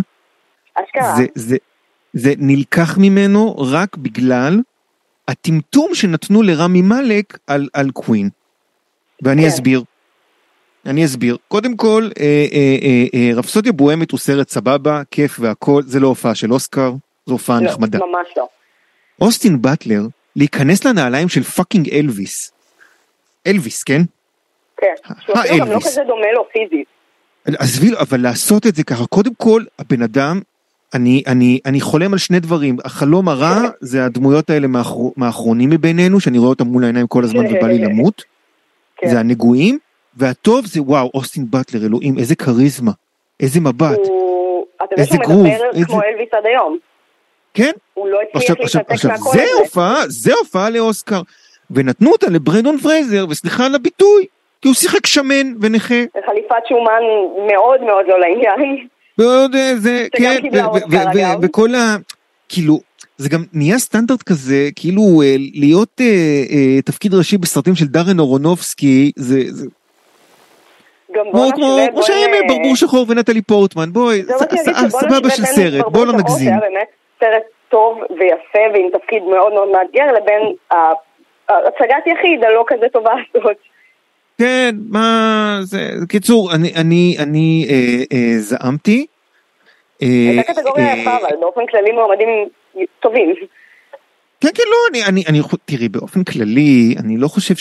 אשכרה. 0.75 1.15
זה, 1.15 1.25
זה, 1.35 1.57
זה 2.13 2.33
נלקח 2.37 2.97
ממנו 2.97 3.55
רק 3.57 3.97
בגלל 3.97 4.61
הטמטום 5.27 5.95
שנתנו 5.95 6.41
לרמי 6.41 6.81
מאלק 6.81 7.37
על, 7.47 7.69
על 7.73 7.91
קווין. 7.91 8.29
ואני 9.21 9.41
כן. 9.41 9.47
אסביר. 9.47 9.83
אני 10.85 11.05
אסביר. 11.05 11.37
קודם 11.47 11.77
כל, 11.77 12.09
אה, 12.19 12.47
אה, 12.53 12.77
אה, 12.81 13.05
אה, 13.13 13.31
רפסודיה 13.35 13.71
בוהמית 13.71 14.11
הוא 14.11 14.19
סרט 14.19 14.49
סבבה, 14.49 15.01
כיף 15.11 15.37
והכל, 15.39 15.81
זה 15.85 15.99
לא 15.99 16.07
הופעה 16.07 16.35
של 16.35 16.53
אוסקר, 16.53 16.93
זו 17.25 17.33
הופעה 17.33 17.61
לא, 17.61 17.67
נחמדה. 17.67 17.99
ממש 17.99 18.27
לא. 18.37 18.47
אוסטין 19.21 19.61
באטלר, 19.61 20.01
להיכנס 20.35 20.85
לנעליים 20.85 21.29
של 21.29 21.43
fucking 21.43 21.89
אלוויס. 21.89 22.51
אלוויס, 23.47 23.83
כן? 23.83 24.01
כן. 24.77 24.93
שהוא 25.25 25.35
אפילו 25.39 25.65
גם 25.65 25.71
לא. 25.71 25.79
כזה 25.79 26.01
דומה 26.07 26.31
לו 26.35 26.45
פיזית. 26.53 26.87
עזבי, 27.45 27.91
אבל 27.99 28.21
לעשות 28.21 28.67
את 28.67 28.75
זה 28.75 28.83
ככה, 28.83 29.05
קודם 29.05 29.35
כל, 29.35 29.63
הבן 29.79 30.01
אדם, 30.01 30.39
אני, 30.93 31.23
אני, 31.27 31.59
אני 31.65 31.81
חולם 31.81 32.13
על 32.13 32.19
שני 32.19 32.39
דברים, 32.39 32.77
החלום 32.85 33.29
הרע 33.29 33.61
זה 33.79 34.05
הדמויות 34.05 34.49
האלה 34.49 34.67
מאחר, 34.67 34.93
מהאחרונים 35.17 35.69
מבינינו, 35.69 36.19
שאני 36.19 36.37
רואה 36.37 36.49
אותם 36.49 36.67
מול 36.67 36.83
העיניים 36.83 37.07
כל 37.07 37.23
הזמן 37.23 37.45
ובא 37.45 37.67
לי 37.67 37.77
למות, 37.79 38.23
כן. 38.97 39.09
זה 39.09 39.19
הנגועים, 39.19 39.79
והטוב 40.17 40.65
זה 40.65 40.81
וואו, 40.81 41.11
אוסטין 41.13 41.45
באטלר, 41.49 41.85
אלוהים, 41.85 42.17
איזה 42.17 42.35
כריזמה, 42.35 42.91
איזה 43.39 43.59
מבט, 43.59 43.97
הוא... 43.97 44.65
אתה 44.83 44.95
איזה 44.97 45.17
גרוב, 45.17 45.45
מדבר 45.47 45.69
איזה- 45.73 45.85
כמו 45.85 46.01
אלוויס 46.03 46.29
עד 46.31 46.45
היום. 46.45 46.77
כן? 47.53 47.71
הוא 47.93 48.07
לא 48.07 48.19
הצליח 48.21 48.41
עכשיו, 48.41 48.55
עכשיו, 48.61 48.81
להתנתק 48.81 48.91
עכשיו, 48.91 49.31
זה 49.33 49.43
הזה. 49.43 49.63
הופעה, 49.63 49.95
זה 50.07 50.31
הופעה 50.39 50.69
לאוסקר, 50.69 51.21
ונתנו 51.75 52.11
אותה 52.11 52.29
לברנדן 52.29 52.77
פרייזר, 52.77 53.25
וסליחה 53.29 53.65
על 53.65 53.75
הביטוי, 53.75 54.25
כי 54.61 54.67
הוא 54.67 54.75
שיחק 54.75 55.05
שמן 55.05 55.53
ונכה. 55.61 56.01
חליפת 56.25 56.55
שומן 56.69 57.03
מאוד 57.51 57.81
מאוד 57.81 58.05
לא 58.07 58.19
לעניין. 58.19 58.87
ועוד 59.17 59.55
אה, 59.55 59.71
זה, 59.75 60.07
שגם 60.17 61.11
כן. 61.13 61.37
וכל 61.41 61.75
ה... 61.75 61.95
כאילו, 62.49 62.79
זה 63.17 63.29
גם 63.29 63.43
נהיה 63.53 63.77
סטנדרט 63.77 64.23
כזה, 64.23 64.69
כאילו 64.75 65.01
אה, 65.23 65.35
להיות 65.53 66.01
אה, 66.01 66.05
אה, 66.51 66.81
תפקיד 66.81 67.13
ראשי 67.13 67.37
בסרטים 67.37 67.75
של 67.75 67.85
דארן 67.85 68.19
ארונופסקי, 68.19 69.11
זה 69.15 69.39
זה 69.49 69.65
כמו 71.13 71.31
כמו 71.31 71.49
כמו 71.55 72.01
אה, 72.09 72.39
ברבור 72.47 72.75
שחור 72.75 73.05
ונטלי 73.09 73.41
פורטמן, 73.41 73.93
בואי, 73.93 74.23
זה 74.23 74.33
סבבה 74.89 75.29
של 75.29 75.43
סרט, 75.45 75.85
בוא 75.91 76.05
לא 76.05 76.13
נגזים. 76.13 76.53
סרט 77.19 77.43
טוב 77.69 77.97
ויפה 78.19 78.73
ועם 78.73 78.89
תפקיד 78.93 79.23
מאוד 79.23 79.53
מאוד 79.53 79.67
מאתגר, 79.71 80.05
לבין 80.11 80.41
הצגת 81.67 82.07
יחיד 82.07 82.43
הלא 82.43 82.63
כזה 82.67 82.85
טובה 82.93 83.13
הזאת. 83.35 83.57
כן, 84.37 84.75
מה 84.89 85.57
זה, 85.61 85.89
קיצור, 86.09 86.51
אני, 86.55 86.73
אני, 86.75 87.15
אני 87.19 87.65
אה, 87.69 88.03
אה, 88.13 88.37
זעמתי. 88.37 89.05
אה, 90.01 90.07
הייתה 90.07 90.53
קטגוריה 90.53 90.93
אה, 90.93 90.97
יפה, 90.97 91.17
אבל 91.17 91.35
באופן 91.39 91.65
כללי 91.65 91.91
מועמדים 91.91 92.29
טובים. 92.99 93.33
כן, 94.41 94.49
כן, 94.55 94.63
לא, 94.67 94.77
אני, 94.89 95.05
אני, 95.05 95.23
אני, 95.29 95.39
תראי, 95.65 95.89
באופן 95.89 96.23
כללי, 96.23 96.95
אני 97.03 97.17
לא 97.17 97.27
חושב 97.27 97.55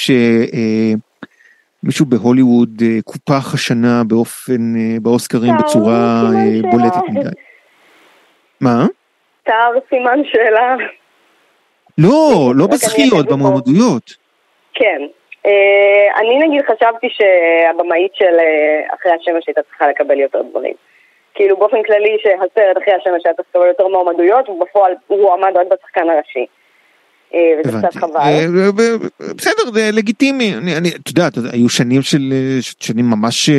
שמישהו 1.85 2.06
בהוליווד 2.06 2.82
אה, 2.82 2.99
קופח 3.04 3.54
השנה 3.54 4.02
באופן, 4.09 4.76
אה, 4.76 4.97
באוסקרים 5.02 5.54
בצורה 5.59 6.23
אה. 6.23 6.61
בולטת 6.70 7.09
מדי. 7.09 7.28
מה? 8.61 8.87
תער 9.42 9.73
סימן 9.88 10.18
שאלה. 10.25 10.76
לא, 12.02 12.52
לא 12.54 12.66
בזכיות. 12.66 13.26
במועמדויות. 13.26 14.14
כן. 14.75 15.02
אה, 15.47 16.21
אני 16.21 16.38
נגיד 16.38 16.62
חשבתי 16.62 17.09
שהבמאית 17.11 18.14
של 18.14 18.35
אה, 18.38 18.95
אחרי 18.95 19.12
השמש 19.12 19.45
הייתה 19.47 19.62
צריכה 19.62 19.88
לקבל 19.88 20.21
יותר 20.21 20.42
דברים. 20.42 20.75
כאילו 21.35 21.57
באופן 21.57 21.83
כללי 21.83 22.16
שהסרט 22.23 22.78
אחרי 22.83 22.95
השמש 22.95 23.23
היה 23.25 23.35
צריך 23.35 23.49
לקבל 23.49 23.66
יותר 23.66 23.88
מועמדויות, 23.88 24.49
ובפועל 24.49 24.92
הוא 25.07 25.33
עמד 25.33 25.57
רק 25.57 25.66
בשחקן 25.66 26.11
הראשי. 26.11 26.47
אה, 27.34 27.52
וזה 27.64 27.78
קצת. 27.78 27.99
חבל. 27.99 28.20
אה, 28.20 28.46
בסדר, 29.37 29.70
זה 29.72 29.90
לגיטימי. 29.92 30.54
אני, 30.54 30.88
את 30.88 31.08
יודעת, 31.08 31.32
היו 31.52 31.68
שנים 31.68 32.02
של, 32.02 32.32
אה, 32.32 32.58
שנים 32.80 33.04
ממש 33.10 33.50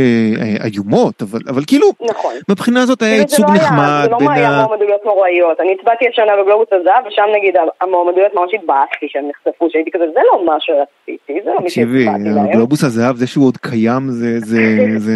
איומות, 0.63 1.21
אבל, 1.21 1.39
אבל 1.49 1.61
כאילו, 1.67 1.87
נכון. 2.09 2.33
מבחינה 2.49 2.81
הזאת 2.81 3.01
היה 3.01 3.15
זה 3.15 3.21
ייצוג 3.21 3.45
לא 3.49 3.55
נחמד 3.55 4.01
זה 4.03 4.25
לא 4.25 4.31
היה. 4.31 4.65
מועמדויות 4.67 5.05
נוראיות. 5.05 5.59
אני 5.59 5.75
הצבעתי 5.79 6.05
השנה 6.09 6.31
בגלובוס 6.43 6.67
הזהב, 6.71 7.07
ושם 7.07 7.23
נגיד 7.37 7.55
המועמדויות 7.81 8.33
ממש 8.35 8.51
התבאסתי 8.53 9.07
שהם 9.09 9.25
נחשפו, 9.29 9.67
שהייתי 9.69 9.91
כזה, 9.91 10.05
זה 10.13 10.19
לא 10.31 10.45
מה 10.45 10.55
שרציתי, 10.59 11.39
זה 11.43 11.49
לא 11.49 11.59
מי 11.59 11.67
תקשיבי, 11.67 12.03
שהצבעתי 12.03 12.29
להם. 12.29 12.49
הגלובוס 12.49 12.83
הזהב, 12.83 13.15
זה 13.15 13.27
שהוא 13.27 13.45
עוד 13.45 13.57
קיים, 13.57 14.09
זה, 14.09 14.39
זה, 14.39 14.61
זה 15.05 15.13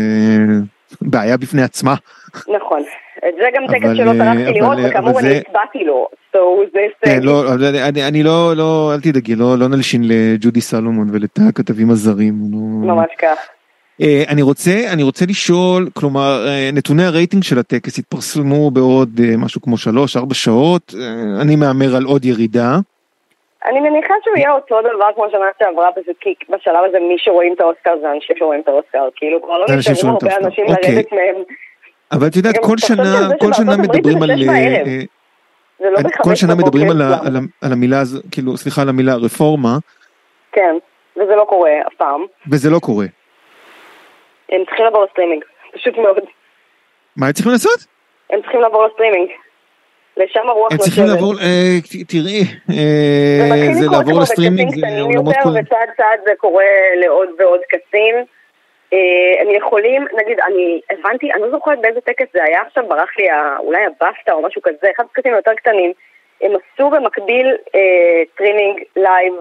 בעיה 1.02 1.38
בפני 1.38 1.64
עצמה. 1.64 1.96
נכון. 2.48 2.84
את 3.28 3.36
זה 3.36 3.48
גם 3.54 3.68
טקס 3.68 3.90
שלא 3.98 4.12
אה, 4.12 4.18
טרחתי 4.18 4.60
לראות, 4.60 4.78
אה, 4.78 4.90
וכאמור 4.90 5.20
אני 5.20 5.38
הצבעתי 5.38 5.84
לו. 5.84 6.08
כן. 7.02 7.20
לא, 7.24 7.44
אני, 8.08 8.24
לא, 8.24 8.54
לא, 8.56 8.92
אל 8.94 9.00
תדאגי, 9.00 9.36
לא, 9.36 9.56
לא 9.60 9.68
נלשין 9.68 10.02
לג'ודי 10.04 10.62
סלומון 10.62 11.08
ולתא 11.14 11.42
הכתבים 11.50 11.90
הזרים. 11.90 12.34
ממש 12.82 13.10
כך. 13.18 13.50
אה, 14.02 14.24
אני 14.30 14.42
רוצה, 14.42 14.72
אני 14.94 15.04
רוצה 15.04 15.26
לשאול, 15.30 15.90
כלומר, 15.94 16.46
נתוני 16.74 17.04
הרייטינג 17.04 17.44
של 17.44 17.60
הטקס 17.60 18.00
התפרסמו 18.00 18.72
בעוד 18.72 19.10
משהו 19.38 19.62
כמו 19.62 19.78
שלוש, 19.78 20.18
ארבע 20.18 20.34
שעות, 20.34 20.94
אני 21.42 21.56
מהמר 21.56 21.96
על 21.96 22.04
עוד 22.04 22.26
ירידה. 22.26 22.78
אני 23.66 23.80
מניחה 23.80 24.14
שהוא 24.24 24.38
יהיה 24.38 24.52
אותו 24.52 24.82
דבר 24.82 25.08
כמו 25.16 25.26
שנה 25.32 25.46
שעברה, 25.60 25.92
פשוט 25.92 26.16
כי 26.20 26.34
בשלב 26.50 26.84
הזה 26.90 27.00
מי 27.00 27.16
שרואים 27.18 27.54
את 27.54 27.62
האוסקר 27.62 27.92
זה 28.02 28.12
אנשים 28.12 28.36
שרואים 28.40 28.62
את 28.62 28.68
האוסקר. 28.68 29.08
כאילו 29.16 29.42
כבר 29.42 29.58
לא 29.58 29.66
נשארו 29.78 30.10
הרבה. 30.10 30.38
אנשים 30.38 30.66
אוקיי. 30.68 30.92
לרדת 30.92 31.12
מהם. 31.12 31.44
אבל 32.12 32.28
את 32.28 32.36
יודעת, 32.36 32.56
כל 32.62 32.78
שנה, 32.78 33.30
כל 33.40 33.54
שנה 33.54 33.78
מדברים 33.78 34.24
על... 34.24 34.32
אה. 34.32 34.56
אה, 35.82 35.92
לא 35.92 36.10
כל 36.24 36.36
שנה 36.36 36.56
מדברים 36.56 36.90
על, 36.90 37.02
ה, 37.02 37.16
אצלם. 37.16 37.28
על, 37.28 37.36
ה, 37.36 37.40
על 37.62 37.72
המילה, 37.72 38.00
הזו, 38.00 38.20
כאילו, 38.32 38.58
סליחה 38.58 38.82
על 38.82 38.90
המילה 38.90 39.16
רפורמה, 39.16 39.78
כן, 40.52 40.76
וזה 41.18 41.36
לא 41.36 41.46
קורה 41.50 41.72
אף 41.88 41.94
פעם. 41.98 42.22
וזה 42.52 42.70
לא 42.70 42.80
קורה. 42.80 43.06
הם 44.50 44.66
צריכים 44.66 44.86
לעבור 44.86 45.06
לסטרימינג. 45.06 45.44
פשוט 45.74 45.98
מאוד. 45.98 46.18
מה 47.16 47.26
הם 47.28 47.34
צריכים 47.34 47.52
לעשות? 47.52 47.80
הם 48.30 48.42
צריכים 48.42 48.62
לעבור 48.62 48.86
לסטרימינג. 48.86 49.30
לשם 50.18 50.50
הרוח 50.50 50.72
הם 50.72 50.78
צריכים 50.78 51.04
נושבת. 51.04 51.20
לעבור, 51.20 51.34
אה, 51.40 51.78
תראי, 52.08 52.44
זה 52.68 53.48
מתחיל 53.52 53.86
לקרות 53.86 53.92
לעבור 53.92 54.22
לסטרימינג, 54.22 54.70
זה 54.70 54.82
קטנים 54.82 55.06
עולמות 55.06 55.36
יותר, 55.36 55.44
כל... 55.44 55.50
וצעד 55.50 55.90
צעד 55.98 56.20
זה 56.26 56.32
קורה 56.38 56.66
לעוד 57.02 57.30
ועוד 57.40 57.60
קצים. 57.70 58.16
אה, 58.94 59.42
הם 59.42 59.48
יכולים, 59.52 60.06
נגיד, 60.22 60.40
אני 60.40 60.82
הבנתי, 60.92 61.34
אני 61.34 61.42
לא 61.42 61.50
זוכרת 61.50 61.82
באיזה 61.82 62.02
טקס 62.02 62.26
זה 62.34 62.44
היה 62.44 62.62
עכשיו, 62.62 62.84
ברח 62.88 63.10
לי 63.18 63.28
אולי 63.60 63.86
הבפטה 63.86 64.34
או 64.34 64.42
משהו 64.42 64.62
כזה, 64.62 64.88
אחד 64.96 65.04
הטקסים 65.04 65.34
היותר 65.34 65.54
קטנים. 65.54 65.92
הם 66.42 66.52
עשו 66.52 66.90
במקביל 66.90 67.48
אה, 67.76 68.24
streaming 68.34 68.80
live 68.96 69.34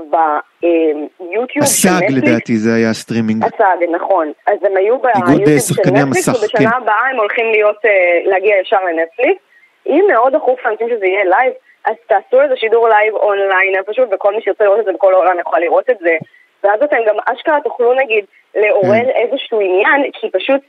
ביוטיוב 0.63 1.67
של 1.67 1.89
הסאג 1.89 1.93
נטפליקס. 1.93 2.29
לדעתי 2.29 2.57
זה 2.57 2.75
היה 2.75 2.93
סטרימינג. 2.93 3.45
הסאג, 3.45 3.85
נכון. 3.91 4.33
אז 4.47 4.59
הם 4.63 4.77
היו 4.77 4.99
ביוטיוב 4.99 5.49
אה, 5.49 5.61
של 5.61 5.75
נטפליקס, 5.81 6.29
ובשנה 6.29 6.71
כן. 6.71 6.77
הבאה 6.77 7.09
הם 7.11 7.17
הולכים 7.17 7.47
להיות, 7.51 7.85
אה, 7.85 7.91
להגיע 8.25 8.57
ישר 8.61 8.85
לנטפליקס. 8.85 9.43
אם 9.87 10.05
מאוד 10.09 10.37
דחוף 10.37 10.61
לאנשים 10.65 10.89
שזה 10.89 11.07
יהיה 11.07 11.25
live, 11.25 11.53
אז 11.85 11.95
תעשו 12.07 12.43
איזה 12.43 12.57
שידור 12.57 12.89
live 12.89 13.15
online 13.15 13.83
פשוט, 13.87 14.09
וכל 14.13 14.35
מי 14.35 14.43
שירצה 14.43 14.65
לראות 14.65 14.81
את 14.81 14.85
זה 14.85 14.93
בכל 14.93 15.15
העולם 15.15 15.39
יכול 15.41 15.61
לראות 15.61 15.91
את 15.91 15.99
זה. 16.01 16.17
ואז 16.65 16.83
אתם 16.83 16.97
גם 17.07 17.17
אשכרה 17.27 17.61
תוכלו 17.65 17.95
נגיד 17.95 18.25
לעורר 18.55 19.05
כן. 19.05 19.09
איזשהו 19.09 19.61
עניין, 19.61 20.11
כי 20.13 20.31
פשוט 20.31 20.61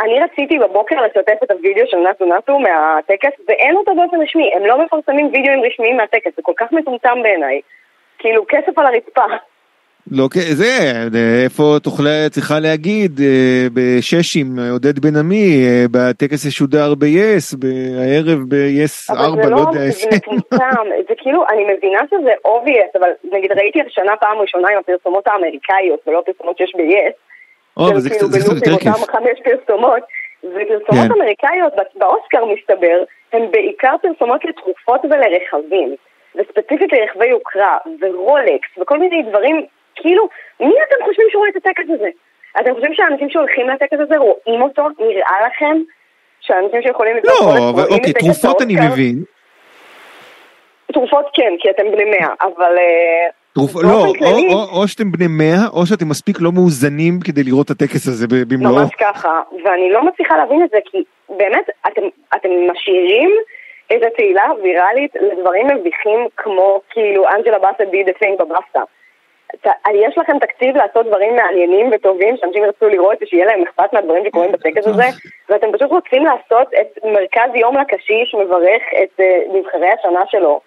אני 0.00 0.20
רציתי 0.20 0.58
בבוקר 0.58 0.96
לשתף 1.00 1.42
את 1.44 1.50
הוידאו 1.50 1.86
של 1.86 1.96
נאטו 1.96 2.24
נאטו 2.24 2.58
מהטקס, 2.58 3.40
ואין 3.48 3.76
אותו 3.76 3.94
באופן 3.94 4.22
רשמי, 4.22 4.50
הם 4.54 4.66
לא 4.66 4.84
מפרסמים 4.84 5.26
וידאוים 5.26 5.64
רשמיים 5.64 5.96
מהטקס, 5.96 6.36
זה 6.36 6.42
כל 6.42 6.52
כך 6.56 6.72
מטומטם 6.72 7.18
בעיניי. 7.22 7.60
כאילו, 8.18 8.44
כסף 8.48 8.78
על 8.78 8.86
הרצפה. 8.86 9.24
לא, 10.10 10.28
כ- 10.30 10.52
זה, 10.52 10.64
אה, 11.14 11.44
איפה 11.44 11.76
תוכלה, 11.82 12.28
צריכה 12.30 12.54
להגיד, 12.60 13.20
אה, 13.20 13.66
בשש 13.74 14.36
עם 14.36 14.46
עודד 14.72 14.98
בן 14.98 15.16
עמי, 15.16 15.44
אה, 15.66 15.84
בטקס 15.90 16.44
ישודר 16.44 16.94
ב-yes, 16.94 17.56
ב-yes 17.58 18.94
אבל 19.14 19.24
4, 19.24 19.42
זה 19.42 19.50
לא 19.50 19.56
לא, 19.56 19.60
יודע 19.60 19.90
זה. 19.90 20.08
מטומטם, 20.16 20.76
זה 21.08 21.14
כאילו, 21.18 21.44
אני 21.52 21.62
מבינה 21.76 22.00
שזה 22.10 22.32
obvious, 22.46 22.98
אבל 23.00 23.08
נגיד 23.32 23.52
ראיתי 23.52 23.78
השנה 23.86 24.12
פעם 24.20 24.38
ראשונה 24.38 24.68
עם 24.72 24.78
הפרסומות 24.78 25.26
האמריקאיות, 25.26 26.00
ולא 26.06 26.18
הפרסומות 26.18 26.58
שיש 26.58 26.72
ב-yes, 26.76 27.12
או, 27.76 27.88
אבל 27.90 28.00
זה 28.00 28.10
כאילו 28.10 28.28
קצת 28.28 28.38
זה 28.38 28.44
קצת 28.44 28.54
יותר 28.66 28.78
כיף. 28.78 28.92
חמש 29.10 29.36
פרסומות, 29.44 30.02
ופרסומות 30.44 31.06
כן. 31.08 31.12
אמריקאיות 31.20 31.72
בא- 31.76 31.82
באוסקר 32.00 32.42
מסתבר, 32.52 32.98
הן 33.32 33.42
בעיקר 33.50 33.94
פרסומות 34.02 34.40
לתרופות 34.44 35.00
ולרכבים, 35.04 35.94
וספציפית 36.36 36.90
לרכבי 36.92 37.26
יוקרה, 37.26 37.76
ורולקס, 38.00 38.68
וכל 38.82 38.98
מיני 38.98 39.22
דברים, 39.30 39.66
כאילו, 40.02 40.28
מי 40.60 40.74
אתם 40.88 41.04
חושבים 41.04 41.26
שרואה 41.30 41.48
את 41.48 41.56
הטקס 41.56 41.84
הזה? 41.88 42.08
אתם 42.60 42.74
חושבים 42.74 42.94
שהאנשים 42.94 43.30
שהולכים 43.30 43.68
לטקס 43.68 43.98
הזה 44.00 44.16
רואים 44.18 44.62
אותו? 44.62 44.82
נראה 44.98 45.46
לכם? 45.46 45.76
שהאנשים 46.40 46.82
שיכולים 46.82 47.16
לקנות 47.16 47.34
לא, 47.40 47.70
אבל 47.70 47.82
את 47.82 47.90
אוקיי, 47.90 48.12
טקס 48.12 48.22
תרופות 48.40 48.62
אני? 48.62 48.74
מבין. 48.88 49.22
תרופות 50.92 51.26
כן, 51.34 51.52
כי 51.60 51.70
אתם 51.70 51.82
בני 51.92 52.04
מאה, 52.04 52.28
אבל... 52.40 52.78
אה, 52.78 53.28
תרופ... 53.54 53.70
לא, 53.82 53.88
או, 54.06 54.12
כללי- 54.18 54.48
או, 54.52 54.80
או 54.80 54.88
שאתם 54.88 55.12
בני 55.12 55.26
100, 55.28 55.56
או 55.72 55.86
שאתם 55.86 56.08
מספיק 56.08 56.36
לא 56.40 56.52
מאוזנים 56.52 57.20
כדי 57.24 57.42
לראות 57.42 57.66
את 57.66 57.70
הטקס 57.70 58.08
הזה 58.08 58.26
במלואו. 58.48 58.74
ממש 58.74 58.90
ככה, 59.00 59.40
ואני 59.64 59.90
לא 59.90 60.04
מצליחה 60.06 60.36
להבין 60.36 60.62
את 60.64 60.70
זה, 60.70 60.78
כי 60.84 60.98
באמת, 61.28 61.66
אתם, 61.86 62.02
אתם 62.36 62.48
משאירים 62.72 63.30
את 63.86 64.02
התהילה 64.06 64.42
הוויראלית 64.46 65.10
לדברים 65.20 65.66
מביכים 65.66 66.26
כמו 66.36 66.80
כאילו 66.90 67.28
אנג'לה 67.28 67.58
באסה 67.58 67.84
די 67.90 68.04
דה 68.04 68.12
פינג 68.18 68.38
בבאסטה. 68.38 68.80
יש 69.94 70.18
לכם 70.18 70.38
תקציב 70.38 70.76
לעשות 70.76 71.06
דברים 71.06 71.36
מעניינים 71.36 71.90
וטובים 71.92 72.34
שאנשים 72.40 72.64
ירצו 72.64 72.88
לראות 72.88 73.18
ושיהיה 73.22 73.46
להם 73.46 73.62
אכפת 73.62 73.92
מהדברים 73.92 74.24
שקורים 74.26 74.52
בטקס 74.52 74.86
הזה 74.86 75.04
ואתם 75.48 75.66
פשוט 75.72 75.90
רוצים 75.90 76.24
לעשות 76.24 76.68
את 76.80 77.04
מרכז 77.04 77.50
יום 77.54 77.76
לקשיש 77.78 78.34
מברך 78.34 78.82
את 79.02 79.20
אה, 79.20 79.38
נבחרי 79.54 79.88
השנה 79.98 80.20
שלו 80.28 80.60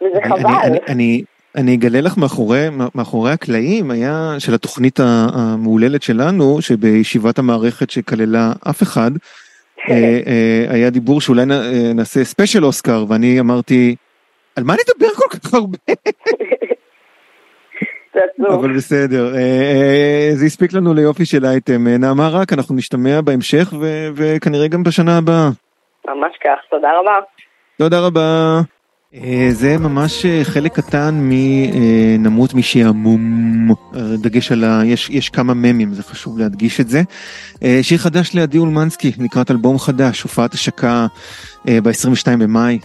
וזה 0.00 0.20
חבל. 0.28 0.50
אני, 0.64 0.78
אני, 0.88 1.22
אני, 1.56 1.74
אגלה 1.74 2.00
לך 2.00 2.18
מאחורי, 2.18 2.66
מאחורי 2.94 3.32
הקלעים 3.32 3.90
היה 3.90 4.34
של 4.38 4.54
התוכנית 4.54 5.00
המהוללת 5.34 6.02
שלנו 6.02 6.62
שבישיבת 6.62 7.38
המערכת 7.38 7.90
שכללה 7.90 8.52
אף 8.70 8.82
אחד 8.82 9.10
אה, 9.90 10.18
אה, 10.26 10.64
היה 10.74 10.90
דיבור 10.90 11.20
שאולי 11.20 11.44
נעשה 11.94 12.24
ספיישל 12.24 12.64
אוסקר 12.64 13.04
ואני 13.08 13.40
אמרתי 13.40 13.96
על 14.56 14.64
מה 14.64 14.74
נדבר 14.74 15.14
כל 15.14 15.38
כך 15.38 15.54
הרבה. 15.54 15.78
אבל 18.48 18.76
בסדר. 18.76 19.34
אה, 19.34 19.38
אה, 19.38 20.30
זה 20.32 20.46
הספיק 20.46 20.72
לנו 20.72 20.94
ליופי 20.94 21.24
של 21.24 21.46
אייטם. 21.46 21.86
אה, 21.86 21.98
נעמה 21.98 22.28
רק 22.28 22.52
אנחנו 22.52 22.74
נשתמע 22.74 23.20
בהמשך 23.20 23.72
וכנראה 24.14 24.68
גם 24.68 24.82
בשנה 24.82 25.18
הבאה. 25.18 25.48
ממש 26.06 26.32
כך, 26.44 26.70
תודה 26.70 26.88
רבה. 27.00 27.18
תודה 27.78 28.06
רבה. 28.06 28.60
זה 29.50 29.78
ממש 29.78 30.26
חלק 30.42 30.72
קטן 30.72 31.10
מנמות 31.14 32.54
משעמום, 32.54 33.20
דגש 34.22 34.52
על 34.52 34.64
ה... 34.64 34.80
יש, 34.84 35.10
יש 35.10 35.28
כמה 35.28 35.54
ממים, 35.54 35.92
זה 35.92 36.02
חשוב 36.02 36.38
להדגיש 36.38 36.80
את 36.80 36.88
זה. 36.88 36.98
שיר 37.82 37.98
חדש 37.98 38.34
לעדי 38.34 38.58
אולמנסקי 38.58 39.12
לקראת 39.24 39.50
אלבום 39.50 39.78
חדש, 39.78 40.22
הופעת 40.22 40.54
השקה 40.54 41.06
ב-22 41.64 42.36
במאי 42.38 42.78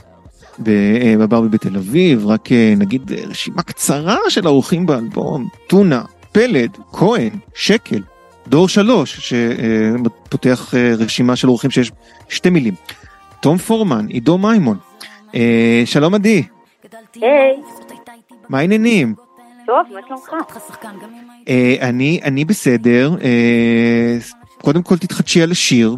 בברבי 0.59 1.49
בתל 1.49 1.77
אביב, 1.77 2.27
רק 2.27 2.49
נגיד 2.77 3.11
רשימה 3.11 3.61
קצרה 3.61 4.17
של 4.29 4.47
האורחים 4.47 4.85
באלבום, 4.85 5.47
טונה, 5.67 6.01
פלד, 6.31 6.77
כהן, 6.91 7.29
שקל, 7.55 8.01
דור 8.47 8.69
שלוש, 8.69 9.33
שפותח 9.33 10.73
רשימה 10.97 11.35
של 11.35 11.49
אורחים 11.49 11.71
שיש 11.71 11.91
שתי 12.29 12.49
מילים. 12.49 12.73
תום 13.39 13.57
פורמן, 13.57 14.07
עידו 14.07 14.37
מימון. 14.37 14.77
אה, 15.35 15.81
שלום 15.85 16.13
עדי. 16.13 16.43
היי. 17.15 17.61
מה 18.49 18.59
העניינים? 18.59 19.13
טוב, 19.65 19.75
מה 19.93 19.99
שלומך? 20.07 20.29
אה, 21.49 21.75
אני, 21.81 22.19
אני 22.23 22.45
בסדר. 22.45 23.15
אה, 23.23 24.17
קודם 24.61 24.83
כל 24.83 24.97
תתחדשי 24.97 25.41
על 25.41 25.51
השיר. 25.51 25.97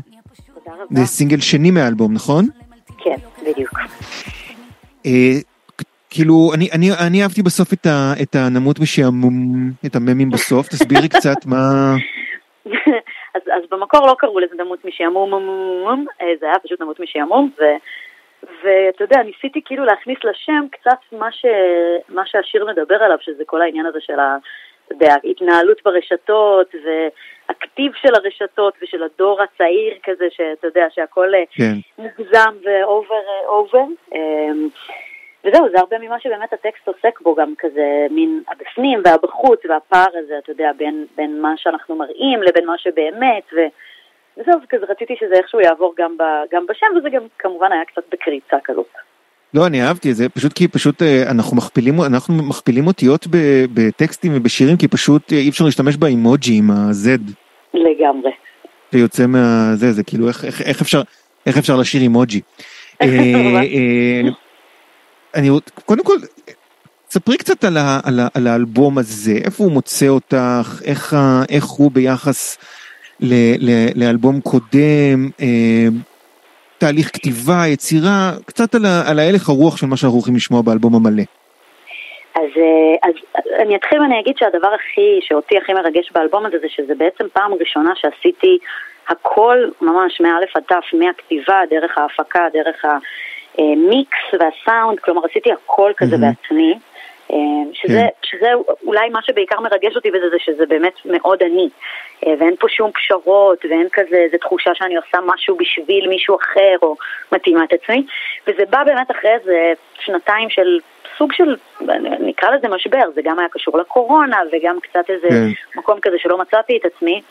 זה 0.91 1.05
סינגל 1.05 1.39
שני 1.39 1.71
מהאלבום, 1.71 2.13
נכון? 2.13 2.47
אה, 5.05 5.37
כאילו, 6.09 6.51
אני, 6.55 6.69
אני, 6.75 6.87
אני 7.07 7.23
אהבתי 7.23 7.41
בסוף 7.43 7.73
את, 7.73 7.85
ה, 7.85 8.13
את 8.21 8.35
הנמות 8.35 8.79
משעמום, 8.79 9.33
את 9.85 9.95
הממים 9.95 10.29
בסוף, 10.29 10.67
תסבירי 10.67 11.09
קצת 11.15 11.45
מה... 11.45 11.95
אז, 13.35 13.41
אז 13.41 13.63
במקור 13.71 14.07
לא 14.07 14.15
קראו 14.19 14.39
לזה 14.39 14.55
נמות 14.63 14.85
משעמום, 14.85 15.33
אה, 16.21 16.27
זה 16.39 16.45
היה 16.45 16.59
פשוט 16.63 16.81
נמות 16.81 16.99
משעמום, 16.99 17.51
ו, 17.59 17.63
ואתה 18.63 19.03
יודע, 19.03 19.23
ניסיתי 19.23 19.61
כאילו 19.65 19.85
להכניס 19.85 20.17
לשם 20.23 20.65
קצת 20.71 20.97
מה, 21.11 21.31
ש, 21.31 21.45
מה 22.09 22.21
שהשיר 22.25 22.65
מדבר 22.65 22.95
עליו, 22.95 23.17
שזה 23.21 23.43
כל 23.45 23.61
העניין 23.61 23.85
הזה 23.85 23.99
של 24.01 24.19
ה... 24.19 24.37
אתה 24.89 25.05
יודע, 25.05 25.15
התנהלות 25.23 25.81
ברשתות, 25.85 26.75
והכתיב 26.75 27.91
של 28.01 28.15
הרשתות 28.15 28.73
ושל 28.81 29.03
הדור 29.03 29.41
הצעיר 29.41 29.93
כזה, 30.03 30.27
שאתה 30.29 30.67
יודע, 30.67 30.85
שהכל 30.89 31.35
אה, 31.35 31.43
כן. 31.51 31.73
מוגזם 31.97 32.55
ואובר 32.63 33.15
אובר. 33.45 33.83
וזהו, 35.45 35.69
זה 35.71 35.79
הרבה 35.79 35.97
ממה 35.99 36.19
שבאמת 36.19 36.53
הטקסט 36.53 36.87
עוסק 36.87 37.21
בו, 37.21 37.35
גם 37.35 37.53
כזה 37.57 38.07
מין 38.09 38.43
הבפנים 38.47 39.01
והבחוץ 39.05 39.59
והפער 39.69 40.07
הזה, 40.13 40.37
אתה 40.37 40.51
יודע, 40.51 40.71
בין, 40.77 41.05
בין 41.15 41.41
מה 41.41 41.53
שאנחנו 41.57 41.95
מראים 41.95 42.43
לבין 42.43 42.65
מה 42.65 42.77
שבאמת, 42.77 43.43
ו... 43.53 43.59
וזהו, 44.37 44.59
כזה 44.69 44.85
רציתי 44.89 45.15
שזה 45.19 45.33
איכשהו 45.33 45.59
יעבור 45.59 45.93
גם, 45.97 46.17
ב, 46.17 46.23
גם 46.51 46.65
בשם, 46.65 46.87
וזה 46.97 47.09
גם 47.09 47.23
כמובן 47.39 47.71
היה 47.71 47.85
קצת 47.85 48.03
בקריצה 48.11 48.57
כזאת. 48.63 48.93
לא, 49.53 49.67
אני 49.67 49.83
אהבתי 49.83 50.11
את 50.11 50.15
זה, 50.15 50.29
פשוט 50.29 50.53
כי 50.53 50.67
פשוט 50.67 51.01
אה, 51.01 51.31
אנחנו 51.31 51.57
מכפילים, 51.57 52.01
אנחנו 52.01 52.33
מכפילים 52.33 52.87
אותיות 52.87 53.27
בטקסטים 53.73 54.31
ובשירים, 54.35 54.77
כי 54.77 54.87
פשוט 54.87 55.33
אה, 55.33 55.37
אי 55.37 55.49
אפשר 55.49 55.65
להשתמש 55.65 55.97
באימוג'י 55.97 56.57
עם 56.57 56.71
ה-Z. 56.71 57.07
לגמרי. 57.73 58.31
שיוצא 58.91 59.25
מה... 59.25 59.71
זה, 59.75 59.91
זה 59.91 60.03
כאילו, 60.03 60.27
איך, 60.27 60.45
איך, 60.45 60.61
איך 60.61 60.81
אפשר, 60.81 61.01
איך 61.45 61.57
אפשר 61.57 61.75
לשיר 61.75 62.01
אימוג'י. 62.01 62.41
אה, 63.01 64.21
אני 65.35 65.49
קודם 65.85 66.03
כל, 66.03 66.17
ספרי 67.09 67.37
קצת 67.37 67.63
על, 67.63 67.77
ה, 67.77 67.99
על, 68.03 68.19
ה, 68.19 68.27
על 68.33 68.47
האלבום 68.47 68.97
הזה, 68.97 69.33
איפה 69.43 69.63
הוא 69.63 69.71
מוצא 69.71 70.07
אותך, 70.07 70.81
איך, 70.85 71.15
איך 71.49 71.65
הוא 71.65 71.91
ביחס 71.91 72.57
ל, 73.19 73.33
ל, 73.59 73.87
לאלבום 73.95 74.41
קודם, 74.41 75.29
אה, 75.41 75.87
תהליך 76.79 77.07
כתיבה, 77.13 77.67
יצירה, 77.67 78.31
קצת 78.45 78.75
על, 78.75 78.85
ה, 78.85 79.11
על 79.11 79.19
ההלך 79.19 79.49
הרוח 79.49 79.77
של 79.77 79.87
מה 79.87 79.97
שאנחנו 79.97 80.17
הולכים 80.17 80.35
לשמוע 80.35 80.61
באלבום 80.61 80.95
המלא. 80.95 81.23
אז, 82.35 82.51
אז 83.03 83.13
אני 83.61 83.75
אתחיל 83.75 84.01
ואני 84.01 84.19
אגיד 84.19 84.37
שהדבר 84.37 84.67
הכי, 84.73 85.19
שאותי 85.21 85.57
הכי 85.57 85.73
מרגש 85.73 86.11
באלבום 86.11 86.45
הזה, 86.45 86.57
זה 86.61 86.67
שזה 86.69 86.93
בעצם 86.95 87.25
פעם 87.33 87.51
ראשונה 87.53 87.91
שעשיתי 87.95 88.57
הכל 89.07 89.57
ממש 89.81 90.21
מאלף 90.21 90.55
עד 90.55 90.63
תף, 90.67 90.85
מהכתיבה, 90.93 91.61
דרך 91.69 91.97
ההפקה, 91.97 92.45
דרך. 92.53 92.85
המיקס 93.57 94.17
והסאונד, 94.33 94.99
כלומר 94.99 95.21
עשיתי 95.29 95.51
הכל 95.51 95.91
כזה 95.97 96.15
mm-hmm. 96.15 96.19
בעצמי, 96.19 96.79
אה, 97.31 97.37
שזה, 97.73 97.99
כן. 97.99 98.07
שזה 98.21 98.47
אולי 98.85 99.09
מה 99.09 99.19
שבעיקר 99.23 99.59
מרגש 99.59 99.95
אותי 99.95 100.11
בזה, 100.11 100.29
זה 100.29 100.37
שזה 100.39 100.65
באמת 100.65 100.93
מאוד 101.05 101.43
אני, 101.43 101.63
אה, 101.63 101.69
ואין 102.25 102.55
פה 102.59 102.67
שום 102.69 102.91
פשרות, 102.91 103.65
ואין 103.65 103.87
כזה 103.93 104.15
איזה 104.15 104.37
תחושה 104.37 104.71
שאני 104.75 104.95
עושה 104.95 105.17
משהו 105.25 105.55
בשביל 105.55 106.07
מישהו 106.09 106.37
אחר, 106.41 106.75
או 106.81 106.95
מתאימה 107.31 107.63
את 107.63 107.73
עצמי, 107.73 108.05
וזה 108.47 108.65
בא 108.69 108.83
באמת 108.83 109.11
אחרי 109.11 109.31
איזה 109.31 109.73
שנתיים 109.99 110.49
של 110.49 110.79
סוג 111.17 111.33
של, 111.33 111.55
נקרא 112.19 112.49
לזה 112.49 112.67
משבר, 112.67 113.11
זה 113.15 113.21
גם 113.23 113.39
היה 113.39 113.49
קשור 113.49 113.77
לקורונה, 113.77 114.37
וגם 114.51 114.79
קצת 114.79 115.09
איזה 115.09 115.27
כן. 115.29 115.79
מקום 115.79 115.99
כזה 115.99 116.15
שלא 116.19 116.37
מצאתי 116.37 116.77
את 116.77 116.85
עצמי. 116.85 117.21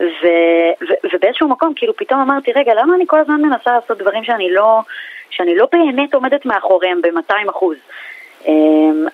ו, 0.00 0.26
ו, 0.88 0.92
ובאיזשהו 1.14 1.48
מקום 1.48 1.72
כאילו 1.76 1.96
פתאום 1.96 2.20
אמרתי, 2.20 2.52
רגע, 2.52 2.74
למה 2.74 2.94
אני 2.94 3.04
כל 3.06 3.18
הזמן 3.18 3.42
מנסה 3.42 3.72
לעשות 3.72 3.98
דברים 3.98 4.24
שאני 4.24 4.50
לא, 4.50 4.80
שאני 5.30 5.56
לא 5.56 5.68
באמת 5.72 6.14
עומדת 6.14 6.46
מאחוריהם 6.46 7.02
ב-200 7.02 7.50
אחוז. 7.50 7.76
אמ, 8.46 9.06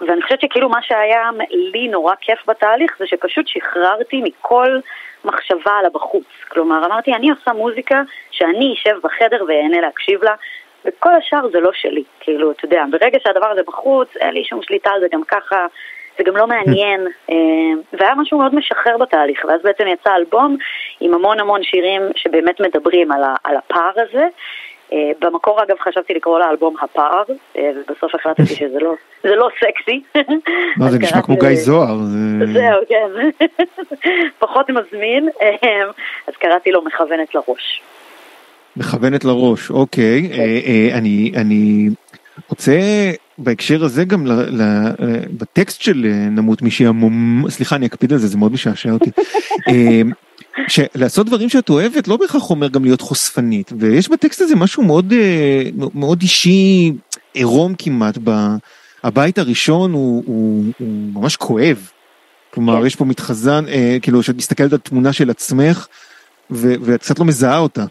ואני 0.00 0.22
חושבת 0.22 0.40
שכאילו 0.40 0.68
מה 0.68 0.82
שהיה 0.82 1.30
לי 1.50 1.88
נורא 1.88 2.14
כיף 2.20 2.38
בתהליך 2.46 2.96
זה 2.98 3.06
שפשוט 3.06 3.48
שחררתי 3.48 4.20
מכל 4.24 4.78
מחשבה 5.24 5.72
על 5.78 5.86
הבחוץ. 5.86 6.24
כלומר, 6.48 6.86
אמרתי, 6.86 7.14
אני 7.14 7.30
עושה 7.30 7.52
מוזיקה 7.52 8.02
שאני 8.30 8.74
אשב 8.74 8.96
בחדר 9.02 9.44
ואענה 9.48 9.80
להקשיב 9.80 10.24
לה, 10.24 10.34
וכל 10.84 11.14
השאר 11.14 11.48
זה 11.52 11.60
לא 11.60 11.70
שלי. 11.74 12.02
כאילו, 12.20 12.50
אתה 12.50 12.64
יודע, 12.64 12.84
ברגע 12.90 13.18
שהדבר 13.24 13.46
הזה 13.46 13.62
בחוץ, 13.66 14.08
אין 14.16 14.34
לי 14.34 14.44
שום 14.44 14.62
שליטה 14.62 14.90
על 14.90 15.00
זה 15.00 15.06
גם 15.12 15.22
ככה, 15.28 15.66
זה 16.18 16.24
גם 16.24 16.36
לא 16.36 16.46
מעניין, 16.52 17.06
אמ, 17.28 17.80
והיה 17.92 18.14
משהו 18.14 18.38
מאוד 18.38 18.54
משחרר 18.54 18.96
בתהליך, 18.98 19.44
ואז 19.48 19.62
בעצם 19.62 19.86
יצא 19.86 20.16
אלבום 20.16 20.56
עם 21.00 21.14
המון 21.14 21.40
המון 21.40 21.62
שירים 21.62 22.02
שבאמת 22.16 22.60
מדברים 22.60 23.12
על 23.44 23.56
הפער 23.56 23.92
הזה. 23.96 24.26
אה, 24.92 25.10
במקור 25.20 25.62
אגב 25.62 25.76
חשבתי 25.80 26.14
לקרוא 26.14 26.38
לאלבום 26.38 26.74
הפער, 26.82 27.22
אה, 27.56 27.70
ובסוף 27.76 28.14
החלטתי 28.14 28.54
שזה 28.54 28.78
לא, 28.80 28.94
זה 29.22 29.34
לא 29.34 29.48
סקסי. 29.56 30.02
מה 30.78 30.90
זה 30.90 30.98
נשמע 30.98 31.22
כמו 31.22 31.36
גיא 31.36 31.54
זוהר. 31.54 31.98
זהו, 32.52 32.80
כן. 32.88 33.46
פחות 34.38 34.70
מזמין, 34.70 35.28
אה, 35.42 35.84
אז 36.28 36.34
קראתי 36.40 36.70
לו 36.70 36.84
מכוונת 36.84 37.34
לראש. 37.34 37.82
מכוונת 38.76 39.24
לראש, 39.24 39.70
אוקיי. 39.70 40.28
כן. 40.28 41.40
אני 41.40 41.88
רוצה 42.48 42.72
בהקשר 43.38 43.84
הזה 43.84 44.04
גם 44.04 44.24
בטקסט 45.38 45.80
של 45.80 46.06
נמות 46.30 46.62
משעמום, 46.62 47.44
סליחה 47.48 47.76
אני 47.76 47.86
אקפיד 47.86 48.12
על 48.12 48.18
זה, 48.18 48.26
זה 48.26 48.38
מאוד 48.38 48.52
משעשע 48.52 48.90
אותי. 48.90 49.10
שלעשות 50.68 51.26
דברים 51.26 51.48
שאת 51.48 51.68
אוהבת 51.68 52.08
לא 52.08 52.16
בהכרח 52.16 52.50
אומר 52.50 52.68
גם 52.68 52.84
להיות 52.84 53.00
חושפנית 53.00 53.70
ויש 53.78 54.08
בטקסט 54.08 54.40
הזה 54.40 54.56
משהו 54.56 54.82
מאוד 54.82 55.12
אה, 55.12 55.62
מאוד 55.94 56.18
אישי 56.22 56.92
עירום 57.34 57.74
כמעט 57.78 58.14
הבית 59.02 59.38
הראשון 59.38 59.92
הוא, 59.92 60.22
הוא, 60.26 60.64
הוא 60.78 60.88
ממש 61.14 61.36
כואב. 61.36 61.90
כלומר 62.54 62.80
כן. 62.80 62.86
יש 62.86 62.96
פה 62.96 63.04
מתחזן 63.04 63.64
אה, 63.68 63.96
כאילו 64.02 64.22
שאת 64.22 64.36
מסתכלת 64.36 64.72
על 64.72 64.78
תמונה 64.78 65.12
של 65.12 65.30
עצמך 65.30 65.86
ואת 66.50 67.00
קצת 67.00 67.18
לא 67.18 67.24
מזהה 67.24 67.58
אותה. 67.58 67.82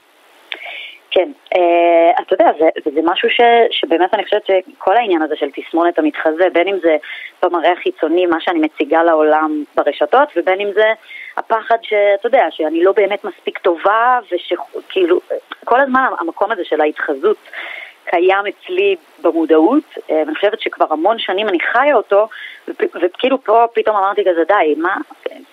כן, 1.11 1.31
uh, 1.53 2.21
אתה 2.21 2.33
יודע, 2.33 2.45
זה, 2.59 2.91
זה 2.95 3.01
משהו 3.03 3.29
ש, 3.29 3.41
שבאמת 3.71 4.13
אני 4.13 4.23
חושבת 4.23 4.45
שכל 4.45 4.97
העניין 4.97 5.21
הזה 5.21 5.35
של 5.35 5.45
תסמונת 5.55 5.99
המתחזה, 5.99 6.47
בין 6.53 6.67
אם 6.67 6.75
זה 6.83 6.95
במראה 7.43 7.71
החיצוני, 7.71 8.25
מה 8.25 8.37
שאני 8.39 8.59
מציגה 8.59 9.03
לעולם 9.03 9.63
ברשתות, 9.75 10.29
ובין 10.35 10.61
אם 10.61 10.69
זה 10.75 10.85
הפחד 11.45 11.77
שאתה 11.81 12.27
יודע, 12.27 12.45
שאני 12.51 12.83
לא 12.83 12.91
באמת 12.91 13.23
מספיק 13.23 13.57
טובה, 13.57 14.19
ושכאילו, 14.31 15.19
כל 15.65 15.81
הזמן 15.81 16.05
המקום 16.19 16.51
הזה 16.51 16.61
של 16.65 16.81
ההתחזות 16.81 17.37
קיים 18.05 18.45
אצלי 18.47 18.95
במודעות, 19.21 19.83
אה, 20.09 20.15
ואני 20.25 20.35
חושבת 20.35 20.61
שכבר 20.61 20.85
המון 20.89 21.19
שנים 21.19 21.49
אני 21.49 21.57
חיה 21.71 21.95
אותו, 21.95 22.27
וכאילו 23.01 23.43
פה 23.43 23.65
פתאום 23.73 23.95
אמרתי 23.95 24.21
כזה, 24.25 24.43
די, 24.47 24.75
מה, 24.77 24.95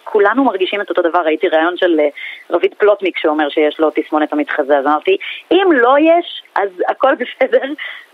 כולנו 0.05 0.45
מרגישים 0.45 0.81
את 0.81 0.91
אותו 0.91 1.03
דבר, 1.03 1.21
ראיתי 1.25 1.49
ראיון 1.49 1.77
של 1.77 2.01
אה, 2.01 2.09
רביד 2.51 2.75
פלוטניק 2.75 3.19
שאומר 3.19 3.49
שיש 3.49 3.81
לו 3.81 3.91
תסמונת 3.95 4.33
המתחזה, 4.33 4.79
אז 4.79 4.87
אמרתי, 4.87 5.17
אם 5.53 5.69
לא 5.73 5.95
יש, 5.99 6.43
אז 6.55 6.69
הכל 6.89 7.15
בסדר, 7.21 7.65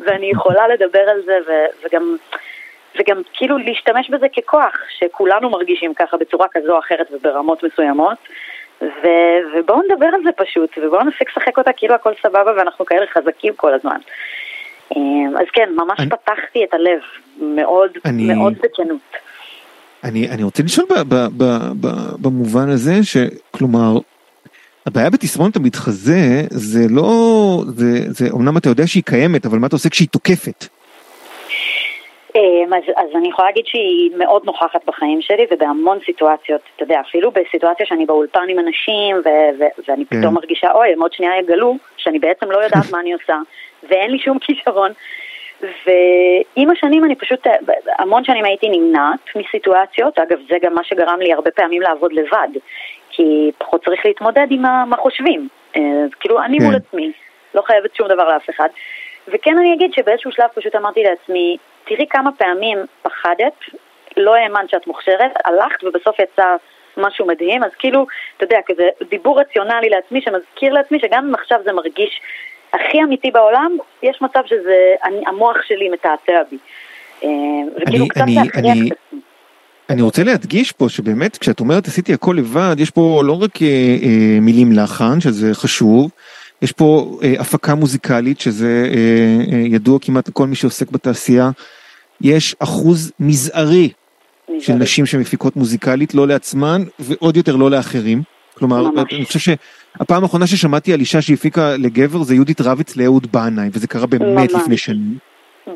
ואני 0.01 0.31
יכולה 0.31 0.69
לדבר 0.69 1.11
על 1.11 1.23
זה, 1.23 1.39
וגם... 1.85 2.17
וגם 2.99 3.23
כאילו 3.33 3.59
להשתמש 3.59 4.11
בזה 4.11 4.27
ככוח, 4.37 4.75
שכולנו 4.99 5.51
מרגישים 5.51 5.95
ככה 5.95 6.17
בצורה 6.17 6.47
כזו 6.53 6.75
או 6.75 6.79
אחרת 6.79 7.07
וברמות 7.13 7.63
מסוימות. 7.63 8.19
ו- 8.83 9.41
ובואו 9.55 9.83
נדבר 9.83 10.07
על 10.07 10.21
זה 10.25 10.31
פשוט, 10.37 10.71
ובואו 10.83 11.05
נפסיק 11.05 11.29
לשחק 11.31 11.59
אותה 11.59 11.71
כאילו 11.77 11.95
הכל 11.95 12.13
סבבה 12.23 12.53
ואנחנו 12.57 12.87
כאלה 12.87 13.07
חזקים 13.15 13.53
כל 13.57 13.75
הזמן. 13.75 13.99
אמ, 14.97 15.37
אז 15.37 15.47
כן, 15.53 15.69
ממש 15.77 16.01
אני... 16.01 16.11
פתחתי 16.11 16.65
את 16.65 16.75
הלב, 16.75 17.01
מאוד 17.41 17.91
אני... 18.05 18.35
מאוד 18.35 18.55
בכנות. 18.63 19.01
אני, 20.05 20.29
אני 20.29 20.43
רוצה 20.43 20.63
לשאול 20.63 20.87
ב, 20.91 20.95
ב, 20.95 21.15
ב, 21.15 21.45
ב, 21.81 21.87
במובן 22.19 22.69
הזה, 22.69 22.95
שכלומר, 23.03 23.99
הבעיה 24.87 25.11
בתסמונת 25.11 25.57
המתחזה 25.57 26.43
זה 26.51 26.87
לא, 26.91 27.63
זה, 27.67 28.13
זה, 28.13 28.29
אמנם 28.35 28.57
אתה 28.57 28.69
יודע 28.69 28.87
שהיא 28.87 29.03
קיימת, 29.03 29.47
אבל 29.47 29.59
מה 29.59 29.67
אתה 29.67 29.77
עושה 29.77 29.89
כשהיא 29.89 30.09
תוקפת? 30.09 30.78
אמ, 32.35 32.75
אז, 32.75 32.83
אז 32.97 33.09
אני 33.15 33.29
יכולה 33.29 33.49
להגיד 33.49 33.67
שהיא 33.67 34.11
מאוד 34.17 34.45
נוכחת 34.45 34.85
בחיים 34.85 35.21
שלי 35.23 35.47
ובהמון 35.51 35.99
סיטואציות, 36.07 36.61
אתה 36.77 36.83
יודע, 36.83 37.01
אפילו 37.01 37.31
בסיטואציה 37.31 37.87
שאני 37.87 38.07
באולפן 38.07 38.47
עם 38.49 38.59
אנשים 38.59 39.17
ו- 39.17 39.59
ו- 39.59 39.83
ואני 39.89 40.05
כן. 40.07 40.21
פתאום 40.21 40.35
מרגישה, 40.35 40.73
אוי, 40.73 40.93
הם 40.93 41.03
עוד 41.03 41.13
שנייה 41.13 41.39
יגלו 41.39 41.77
שאני 41.97 42.19
בעצם 42.19 42.51
לא 42.51 42.59
יודעת 42.59 42.91
מה 42.93 43.01
אני 43.01 43.13
עושה 43.13 43.39
ואין 43.89 44.11
לי 44.11 44.19
שום 44.19 44.39
כישרון. 44.39 44.93
ועם 45.63 46.71
השנים 46.71 47.05
אני 47.05 47.15
פשוט, 47.15 47.47
המון 47.99 48.25
שנים 48.25 48.45
הייתי 48.45 48.69
נמנעת 48.69 49.21
מסיטואציות, 49.37 50.19
אגב 50.19 50.39
זה 50.49 50.57
גם 50.63 50.75
מה 50.75 50.85
שגרם 50.85 51.21
לי 51.21 51.33
הרבה 51.33 51.51
פעמים 51.51 51.83
לעבוד 51.83 52.13
לבד, 52.13 52.49
כי 53.11 53.51
פחות 53.59 53.85
צריך 53.85 54.07
להתמודד 54.07 54.47
עם 54.51 54.63
מה 54.63 54.85
מה 54.87 54.97
חושבים, 54.97 55.49
אז 55.75 56.11
כאילו 56.21 56.43
אני 56.43 56.59
כן. 56.59 56.65
מול 56.65 56.75
עצמי, 56.75 57.13
לא 57.55 57.63
חייבת 57.63 57.95
שום 57.95 58.09
דבר 58.09 58.29
לאף 58.29 58.51
אחד. 58.51 58.69
וכן 59.29 59.59
אני 59.59 59.75
אגיד 59.75 59.93
שבאיזשהו 59.93 60.33
שלב 60.33 60.49
פשוט 60.55 60.77
אמרתי 60.77 61.03
לעצמי, 61.03 61.57
תראי 61.89 62.07
כמה 62.11 62.31
פעמים 62.39 62.79
פחדת, 63.03 63.53
לא 64.17 64.35
האמנת 64.35 64.71
שאת 64.71 64.87
מוכשרת, 64.87 65.31
הלכת 65.45 65.85
ובסוף 65.85 66.17
יצא 66.19 66.57
משהו 66.97 67.27
מדהים, 67.27 67.65
אז 67.65 67.71
כאילו, 67.79 68.07
אתה 68.37 68.45
יודע, 68.45 68.59
כזה 68.67 68.83
דיבור 69.11 69.41
רציונלי 69.41 69.89
לעצמי 69.89 70.21
שמזכיר 70.21 70.73
לעצמי 70.73 70.99
שגם 71.01 71.25
אם 71.29 71.35
עכשיו 71.35 71.59
זה 71.65 71.73
מרגיש 71.73 72.21
הכי 72.73 73.03
אמיתי 73.03 73.31
בעולם, 73.31 73.77
יש 74.03 74.23
מצב 74.23 74.41
שזה, 74.47 74.77
אני, 75.05 75.23
המוח 75.27 75.57
שלי 75.69 75.89
מתעתע 75.89 76.43
בי. 76.51 76.59
אה, 77.25 77.29
וכאילו 77.77 77.99
אני- 78.05 78.09
קצת 78.09 78.21
אני- 78.21 78.35
להכריח 78.35 78.77
אני-. 78.77 78.91
אני 79.91 80.03
רוצה 80.03 80.23
להדגיש 80.25 80.73
פה 80.73 80.89
שבאמת 80.89 81.39
כשאת 81.39 81.61
אומרת 81.61 81.87
עשיתי 81.87 82.13
הכל 82.15 82.35
לבד 82.39 82.77
יש 82.79 82.91
פה 82.91 83.23
לא 83.25 83.33
רק 83.33 83.63
אה, 83.63 83.67
אה, 83.67 84.41
מילים 84.41 84.73
לחן 84.73 85.21
שזה 85.21 85.55
חשוב 85.55 86.11
יש 86.63 86.73
פה 86.73 87.19
אה, 87.23 87.35
הפקה 87.39 87.75
מוזיקלית 87.75 88.41
שזה 88.41 88.91
אה, 88.95 89.53
אה, 89.53 89.59
ידוע 89.59 89.99
כמעט 90.03 90.29
לכל 90.29 90.47
מי 90.47 90.55
שעוסק 90.55 90.91
בתעשייה 90.91 91.51
יש 92.21 92.57
אחוז 92.59 93.13
מזערי 93.21 93.89
של 94.47 94.55
מזערי. 94.57 94.79
נשים 94.79 95.07
שמפיקות 95.07 95.57
מוזיקלית 95.57 96.15
לא 96.15 96.29
לעצמן 96.29 96.83
ועוד 96.99 97.37
יותר 97.37 97.57
לא 97.57 97.71
לאחרים 97.71 98.23
כלומר 98.59 98.83
ממש. 98.83 99.13
אני 99.13 99.25
חושב 99.25 99.39
שהפעם 99.39 100.23
האחרונה 100.23 100.47
ששמעתי 100.47 100.93
על 100.93 101.01
אישה 101.01 101.23
שהפיקה 101.23 101.77
לגבר 101.77 102.23
זה 102.23 102.35
יהודית 102.35 102.61
רביץ 102.61 102.97
לאהוד 102.97 103.33
בנאי 103.33 103.69
וזה 103.73 103.87
קרה 103.87 104.07
באמת 104.07 104.53
ממש. 104.53 104.63
לפני 104.63 104.77
שנים. 104.77 105.19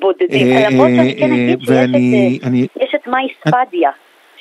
בודדים, 0.01 0.53
אה, 0.53 0.71
למרות 0.71 0.89
שאני 0.89 1.15
כן 1.19 1.33
אה, 1.33 1.35
אגיד 1.35 1.59
שיש 1.61 1.71
ואני 1.71 2.39
את, 2.41 2.47
אני 2.47 2.61
אה, 2.61 2.85
יש 2.85 2.95
את 2.95 3.07
מאי 3.07 3.29
ספדיה, 3.41 3.91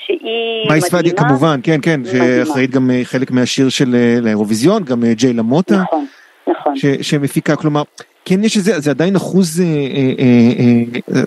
שהיא 0.05 0.69
מאי 0.69 0.81
ספדיה 0.81 1.13
מדהימה. 1.13 1.29
כמובן 1.29 1.59
כן 1.63 1.79
כן. 1.81 2.01
שאחראית 2.11 2.71
גם 2.71 2.91
אה, 2.91 3.01
חלק 3.03 3.31
מהשיר 3.31 3.69
של 3.69 3.95
אה, 3.95 4.17
לאירוויזיון 4.21 4.83
גם 4.83 5.03
אה, 5.03 5.13
ג'יי 5.13 5.33
למוטה 5.33 5.81
נכון, 5.81 6.05
נכון. 6.47 6.75
ש- 6.75 6.85
שמפיקה 7.11 7.55
כלומר 7.55 7.81
כן 8.25 8.43
יש 8.43 8.57
איזה 8.57 8.79
זה 8.79 8.91
עדיין 8.91 9.15
אחוז 9.15 9.61
אה, 9.61 9.65
אה, 9.65 9.71
אה, 10.19 11.17
אה, 11.17 11.21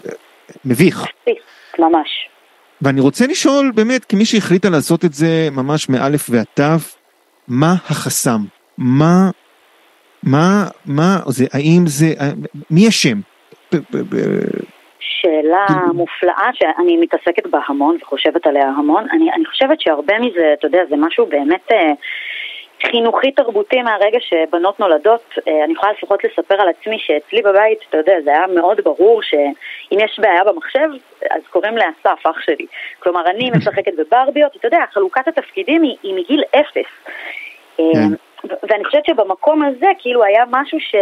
מביך 0.65 1.05
ממש. 1.79 2.09
ואני 2.83 3.01
רוצה 3.01 3.27
לשאול 3.27 3.73
באמת 3.75 4.05
כמי 4.05 4.25
שהחליטה 4.25 4.69
לעשות 4.71 5.05
את 5.05 5.13
זה 5.15 5.49
ממש 5.53 5.89
מאלף 5.89 6.27
ועד 6.31 6.47
תו 6.55 6.63
מה 7.49 7.73
החסם 7.91 8.41
מה 8.79 9.31
מה 10.23 10.65
מה 10.87 11.19
זה 11.27 11.45
האם 11.53 11.83
זה 11.87 12.07
אה, 12.21 12.31
מי 12.71 12.89
אשם. 12.89 13.21
שאלה 15.01 15.65
כאילו- 15.67 15.95
מופלאה 15.95 16.51
שאני 16.55 16.97
מתעסקת 16.97 17.47
בה 17.51 17.59
המון 17.69 17.97
וחושבת 18.03 18.47
עליה 18.47 18.69
המון. 18.69 19.07
אני, 19.13 19.33
אני 19.33 19.45
חושבת 19.45 19.81
שהרבה 19.81 20.19
מזה, 20.19 20.55
אתה 20.59 20.67
יודע, 20.67 20.79
זה 20.91 20.97
משהו 20.97 21.27
באמת 21.27 21.67
אה, 21.73 21.93
חינוכי 22.91 23.33
תרבותי 23.33 23.83
מהרגע 23.83 24.19
שבנות 24.21 24.81
נולדות. 24.81 25.25
אה, 25.49 25.65
אני 25.65 25.73
יכולה 25.73 25.93
לפחות 25.93 26.25
לספר 26.25 26.61
על 26.61 26.69
עצמי 26.69 26.99
שאצלי 26.99 27.43
בבית, 27.43 27.79
אתה 27.89 27.99
יודע, 27.99 28.15
זה 28.25 28.31
היה 28.31 28.47
מאוד 28.47 28.81
ברור 28.85 29.23
שאם 29.23 29.99
יש 30.01 30.21
בעיה 30.23 30.45
במחשב, 30.45 30.89
אז 31.31 31.43
קוראים 31.51 31.77
לאסף, 31.77 32.27
אח 32.27 32.41
שלי. 32.41 32.67
כלומר, 32.99 33.27
אני 33.27 33.51
משחקת 33.51 33.93
בברביות, 33.99 34.57
אתה 34.57 34.67
יודע, 34.67 34.85
חלוקת 34.93 35.29
התפקידים 35.29 35.83
היא, 35.83 35.97
היא 36.03 36.15
מגיל 36.15 36.43
אפס. 36.55 36.91
אה, 37.81 37.85
כן. 37.95 38.15
ואני 38.63 38.85
חושבת 38.85 39.07
שבמקום 39.07 39.63
הזה 39.63 39.87
כאילו 39.99 40.25
היה 40.25 40.45
משהו 40.51 40.81
ש, 40.81 40.95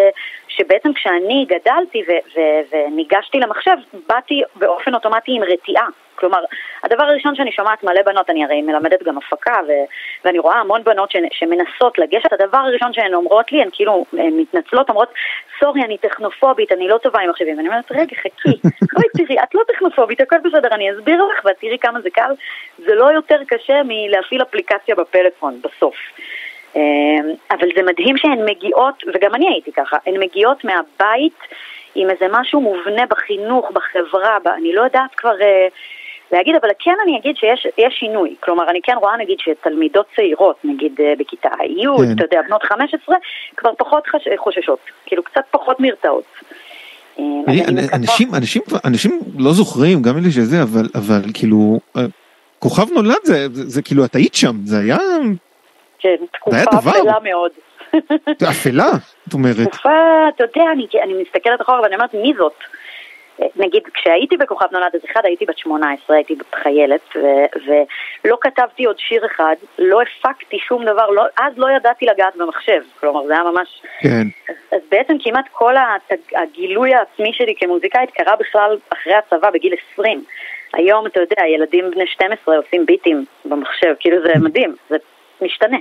שבעצם 0.48 0.92
כשאני 0.92 1.46
גדלתי 1.48 2.02
ו, 2.08 2.12
ו, 2.36 2.40
וניגשתי 2.70 3.38
למחשב, 3.38 3.76
באתי 4.08 4.42
באופן 4.56 4.94
אוטומטי 4.94 5.32
עם 5.36 5.42
רתיעה. 5.42 5.86
כלומר, 6.22 6.44
הדבר 6.84 7.02
הראשון 7.02 7.34
שאני 7.34 7.52
שומעת 7.52 7.84
מלא 7.84 8.02
בנות, 8.02 8.30
אני 8.30 8.44
הרי 8.44 8.62
מלמדת 8.62 9.02
גם 9.02 9.18
הפקה, 9.18 9.60
ו, 9.68 9.70
ואני 10.24 10.38
רואה 10.38 10.56
המון 10.56 10.84
בנות 10.84 11.10
ש, 11.10 11.16
שמנסות 11.32 11.98
לגשת, 11.98 12.32
הדבר 12.32 12.58
הראשון 12.58 12.92
שהן 12.92 13.14
אומרות 13.14 13.52
לי, 13.52 13.62
הן 13.62 13.68
כאילו 13.72 14.04
הן 14.12 14.32
מתנצלות, 14.36 14.88
אומרות, 14.88 15.08
סורי, 15.60 15.82
אני 15.82 15.98
טכנופובית, 15.98 16.72
אני 16.72 16.88
לא 16.88 16.98
טובה 16.98 17.20
עם 17.20 17.30
מחשבים. 17.30 17.56
ואני 17.56 17.68
אומרת, 17.68 17.92
רגע, 17.92 18.16
חכי, 18.16 18.56
בואי 18.92 19.08
תראי, 19.16 19.42
את 19.42 19.54
לא 19.54 19.62
טכנופובית, 19.68 20.20
הכל 20.20 20.36
בסדר, 20.44 20.68
אני 20.72 20.92
אסביר 20.92 21.24
לך 21.24 21.44
ואת 21.44 21.56
תראי 21.60 21.78
כמה 21.78 22.00
זה 22.00 22.10
קל. 22.10 22.30
זה 22.78 22.94
לא 22.94 23.12
יותר 23.12 23.38
קשה 23.48 23.80
מלהפעיל 23.84 24.42
אפליקציה 24.42 24.94
בפלאפון, 24.94 25.60
בסוף. 25.62 25.96
אמ, 26.76 27.34
אבל 27.50 27.68
זה 27.76 27.82
מדהים 27.82 28.16
שהן 28.16 28.44
מגיעות, 28.44 28.94
וגם 29.14 29.34
אני 29.34 29.48
הייתי 29.48 29.72
ככה, 29.72 29.96
הן 30.06 30.20
מגיעות 30.20 30.64
מהבית 30.64 31.38
עם 31.94 32.10
איזה 32.10 32.26
משהו 32.30 32.60
מובנה 32.60 33.06
בחינוך, 33.06 33.70
בחברה, 33.70 34.38
ב, 34.44 34.48
אני 34.48 34.72
לא 34.72 34.82
יודעת 34.82 35.14
כבר 35.16 35.40
אה, 35.40 35.68
להגיד, 36.32 36.54
אבל 36.62 36.68
כן 36.78 36.94
אני 37.04 37.18
אגיד 37.18 37.36
שיש 37.36 37.66
יש 37.78 37.94
שינוי. 37.98 38.34
כלומר, 38.40 38.70
אני 38.70 38.80
כן 38.82 38.94
רואה 39.00 39.16
נגיד 39.16 39.36
שתלמידות 39.40 40.06
צעירות, 40.16 40.56
נגיד 40.64 41.00
אה, 41.00 41.12
בכיתה 41.18 41.48
י', 41.64 41.84
כן. 41.98 42.12
אתה 42.16 42.24
יודע, 42.24 42.40
בנות 42.48 42.62
15, 42.62 43.16
כבר 43.56 43.70
פחות 43.78 44.06
חש, 44.06 44.28
חוששות, 44.36 44.78
כאילו 45.06 45.22
קצת 45.22 45.42
פחות 45.50 45.80
נרתעות. 45.80 46.24
מקווה- 47.18 47.96
אנשים 47.96 48.28
אנשים 48.34 48.62
אנשים 48.84 49.20
לא 49.38 49.52
זוכרים 49.52 50.02
גם 50.02 50.18
אלה 50.18 50.30
שזה 50.30 50.62
אבל 50.62 50.88
אבל 50.94 51.20
כאילו 51.34 51.80
אה, 51.96 52.02
כוכב 52.58 52.92
נולד 52.92 53.16
זה 53.24 53.46
זה 53.52 53.62
זה 53.68 53.82
כאילו 53.82 54.04
את 54.04 54.14
היית 54.14 54.34
שם 54.34 54.52
זה 54.64 54.76
היה 54.78 54.98
כן, 55.98 56.16
תקופה. 56.32 56.56
אפלה 56.78 57.14
מאוד. 57.22 57.50
אפלה 58.50 58.88
את 59.28 59.34
אומרת 59.34 59.56
תקופה, 59.68 59.90
אתה 60.36 60.44
יודע, 60.44 60.70
אני, 60.72 60.86
אני 61.02 61.12
מסתכלת 61.22 61.60
אחורה 61.62 61.80
ואני 61.82 61.94
אומרת, 61.94 62.14
מי 62.14 62.32
זאת? 62.38 62.52
נגיד, 63.56 63.82
כשהייתי 63.94 64.36
בכוכב 64.36 64.66
נולד, 64.72 64.90
אז 64.94 65.00
אחד 65.12 65.20
הייתי 65.24 65.44
בת 65.46 65.58
18, 65.58 66.16
הייתי 66.16 66.34
חיילת, 66.62 67.00
ו- 67.16 67.70
ולא 68.24 68.38
כתבתי 68.40 68.84
עוד 68.84 68.98
שיר 68.98 69.26
אחד, 69.26 69.54
לא 69.78 70.00
הפקתי 70.02 70.58
שום 70.58 70.84
דבר, 70.84 71.10
לא, 71.10 71.24
אז 71.40 71.52
לא 71.56 71.66
ידעתי 71.76 72.06
לגעת 72.06 72.36
במחשב, 72.36 72.80
כלומר 73.00 73.26
זה 73.26 73.32
היה 73.32 73.42
ממש... 73.42 73.82
כן 74.00 74.26
אז, 74.48 74.54
אז 74.72 74.80
בעצם 74.90 75.14
כמעט 75.24 75.44
כל 75.52 75.74
הת- 75.76 76.32
הגילוי 76.36 76.94
העצמי 76.94 77.32
שלי 77.32 77.54
כמוזיקאית 77.58 78.10
קרה 78.10 78.36
בכלל 78.36 78.78
אחרי 78.92 79.14
הצבא, 79.14 79.50
בגיל 79.50 79.74
20. 79.92 80.24
היום, 80.74 81.06
אתה 81.06 81.20
יודע, 81.20 81.42
ילדים 81.54 81.90
בני 81.90 82.06
12 82.06 82.56
עושים 82.56 82.86
ביטים 82.86 83.24
במחשב, 83.44 83.94
כאילו 84.00 84.16
זה 84.22 84.32
מדהים, 84.40 84.76
זה 84.90 84.96
משתנה. 85.42 85.76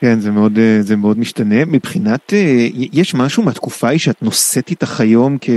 כן 0.00 0.14
זה 0.20 0.30
מאוד 0.30 0.58
אה, 0.58 0.76
זה 0.80 0.96
מאוד 0.96 1.18
משתנה 1.18 1.64
מבחינת 1.66 2.32
אה, 2.32 2.38
יש 2.92 3.14
משהו 3.14 3.42
מהתקופה 3.42 3.86
ההיא 3.86 3.98
שאת 3.98 4.22
נושאת 4.22 4.70
איתך 4.70 5.00
היום 5.00 5.36
כ... 5.40 5.48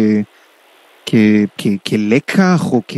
כ... 1.06 1.16
כ... 1.58 1.64
כלקח 1.90 2.62
או 2.74 2.82
כ... 2.88 2.98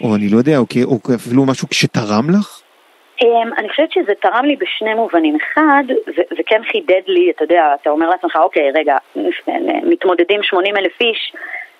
או 0.00 0.14
אני 0.16 0.28
לא 0.28 0.38
יודע 0.38 0.58
או, 0.58 0.64
כ... 0.68 0.76
או 0.84 0.98
אפילו 1.14 1.44
משהו 1.46 1.68
שתרם 1.70 2.30
לך? 2.30 2.60
Um, 3.22 3.58
אני 3.58 3.68
חושבת 3.68 3.92
שזה 3.92 4.12
תרם 4.20 4.44
לי 4.44 4.56
בשני 4.56 4.94
מובנים. 4.94 5.36
אחד, 5.36 5.82
זה, 6.16 6.42
כן 6.46 6.62
חידד 6.70 7.02
לי, 7.06 7.30
אתה 7.30 7.44
יודע, 7.44 7.74
אתה 7.80 7.90
אומר 7.90 8.08
לעצמך, 8.10 8.36
אוקיי, 8.36 8.70
רגע, 8.74 8.96
מתמודדים 9.82 10.42
80 10.42 10.76
אלף 10.76 11.00
איש, 11.00 11.32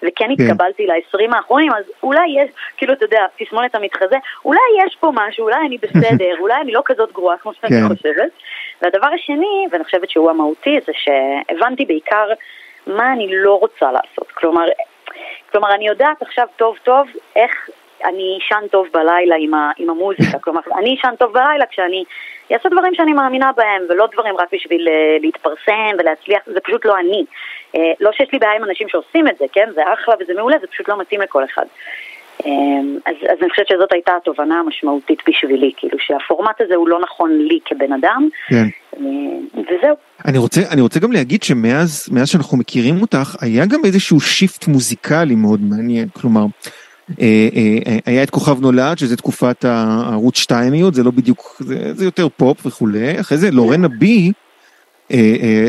וכן 0.03 0.31
התקבלתי 0.31 0.87
ל-20 0.87 1.37
האחרונים, 1.37 1.73
אז 1.73 1.85
אולי 2.03 2.27
יש, 2.37 2.51
כאילו, 2.77 2.93
אתה 2.93 3.05
יודע, 3.05 3.27
תסמונת 3.39 3.75
המתחזה, 3.75 4.17
אולי 4.45 4.61
יש 4.87 4.97
פה 5.01 5.13
משהו, 5.15 5.45
אולי 5.45 5.57
אני 5.67 5.79
בסדר, 5.79 6.35
אולי 6.43 6.61
אני 6.61 6.73
לא 6.73 6.83
כזאת 6.85 7.13
גרועה 7.13 7.37
כמו 7.39 7.53
שאני 7.55 7.71
כן. 7.71 7.95
חושבת. 7.95 8.31
והדבר 8.83 9.09
השני, 9.15 9.67
ואני 9.73 9.85
חושבת 9.85 10.11
שהוא 10.11 10.31
המהותי, 10.31 10.79
זה 10.87 10.93
שהבנתי 10.95 11.85
בעיקר 11.85 12.27
מה 12.87 13.13
אני 13.13 13.27
לא 13.31 13.55
רוצה 13.55 13.93
לעשות. 13.93 14.33
כלומר, 14.35 14.65
כלומר, 15.53 15.75
אני 15.75 15.87
יודעת 15.87 16.23
עכשיו 16.23 16.47
טוב 16.57 16.77
טוב 16.85 17.07
איך 17.37 17.71
אני 18.05 18.39
אשן 18.41 18.67
טוב 18.71 18.87
בלילה 18.93 19.37
עם, 19.39 19.55
ה, 19.55 19.71
עם 19.77 19.91
המוזיקה. 19.91 20.39
כלומר, 20.45 20.61
אני 20.79 20.95
אשן 20.95 21.15
טוב 21.19 21.33
בלילה 21.33 21.67
כשאני 21.67 22.05
אעשה 22.53 22.69
דברים 22.69 22.95
שאני 22.95 23.13
מאמינה 23.13 23.53
בהם, 23.57 23.83
ולא 23.89 24.07
דברים 24.13 24.37
רק 24.37 24.49
בשביל 24.53 24.89
אה, 24.89 25.17
להתפרסם 25.21 25.97
ולהצליח, 25.99 26.43
זה 26.47 26.61
פשוט 26.61 26.85
לא 26.85 26.99
אני. 26.99 27.25
אה, 27.77 27.93
לא 28.01 28.13
שיש 28.13 28.29
לי 28.33 28.39
בעיה 28.39 28.55
עם 28.55 28.65
אנשים 28.65 28.89
שעושים 28.89 29.29
את 29.29 29.39
זה, 29.39 29.45
כן? 29.53 29.69
זה 29.75 29.83
אחלה 29.93 30.15
וזה 30.21 30.35
מעולה, 30.35 30.57
זה 30.61 30.67
פשוט 30.67 30.89
לא 30.89 30.99
מתאים 30.99 31.21
לכל 31.21 31.45
אחד. 31.45 31.67
אה, 32.47 32.51
אז, 33.07 33.15
אז 33.23 33.39
אני 33.43 33.51
חושבת 33.51 33.69
שזאת 33.69 33.93
הייתה 33.93 34.13
התובנה 34.17 34.61
המשמעותית 34.61 35.19
בשבילי, 35.29 35.73
כאילו 35.77 35.99
שהפורמט 35.99 36.61
הזה 36.61 36.75
הוא 36.75 36.89
לא 36.89 37.01
נכון 37.01 37.31
לי 37.39 37.59
כבן 37.65 37.93
אדם, 37.93 38.29
כן. 38.49 38.65
אה, 38.97 39.03
וזהו. 39.55 39.97
אני 40.25 40.39
רוצה 40.39 40.61
אני 40.71 40.81
רוצה 40.81 41.01
גם 41.01 41.13
להגיד 41.13 41.43
שמאז 41.43 42.09
מאז 42.13 42.29
שאנחנו 42.29 42.59
מכירים 42.59 43.03
אותך 43.03 43.37
היה 43.41 43.67
גם 43.67 43.81
איזשהו 43.85 44.21
שיפט 44.21 44.69
מוזיקלי 44.69 45.35
מאוד 45.35 45.61
מעניין 45.61 46.09
כלומר. 46.09 46.45
אה, 47.21 47.49
אה, 47.57 47.79
אה, 47.87 47.99
היה 48.07 48.23
את 48.23 48.31
כוכב 48.31 48.61
נולד 48.61 48.99
שזה 48.99 49.17
תקופת 49.17 49.65
הערוץ 49.65 50.39
שתימיות 50.39 50.95
זה 50.95 51.03
לא 51.03 51.11
בדיוק 51.11 51.57
זה, 51.59 51.95
זה 51.95 52.05
יותר 52.05 52.29
פופ 52.29 52.67
וכולי 52.67 53.21
אחרי 53.21 53.39
זה 53.39 53.51
לורנה 53.51 53.89
בי 53.89 54.33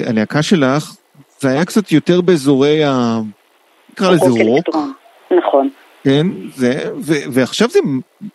הלהקה 0.08 0.42
שלך 0.44 0.96
זה 1.40 1.50
היה 1.50 1.66
קצת 1.66 1.92
יותר 1.92 2.22
באזורי 2.22 2.84
ה... 2.84 3.20
נקרא 3.92 4.12
לזה 4.12 4.26
רוק. 4.26 4.66
נכון. 5.32 5.70
כן, 6.06 6.28
זה, 6.56 6.92
ו, 7.02 7.14
ועכשיו 7.32 7.70
זה 7.70 7.80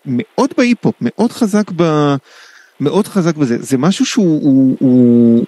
מאוד 0.07 0.51
בהיפ-הופ, 0.57 0.95
מאוד 1.01 1.33
חזק 1.33 1.71
ב... 1.77 2.15
מאוד 2.81 3.07
חזק 3.07 3.37
בזה, 3.37 3.57
זה 3.61 3.79
משהו 3.79 4.07
שהוא, 4.07 4.43
הוא, 4.43 4.77
הוא, 4.81 5.45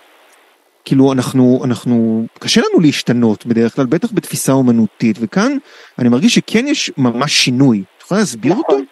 כאילו 0.85 1.13
אנחנו, 1.13 1.61
אנחנו, 1.65 2.27
קשה 2.39 2.61
לנו 2.61 2.81
להשתנות 2.81 3.47
בדרך 3.47 3.77
כלל, 3.77 3.87
בטח 3.87 4.09
בתפיסה 4.13 4.53
אומנותית, 4.53 5.17
וכאן 5.21 5.57
אני 5.99 6.09
מרגיש 6.09 6.35
שכן 6.35 6.67
יש 6.67 6.91
ממש 6.97 7.33
שינוי. 7.33 7.83
את 7.97 8.03
יכולה 8.03 8.21
להסביר 8.21 8.53
נכון. 8.53 8.65
אותו? 8.69 8.92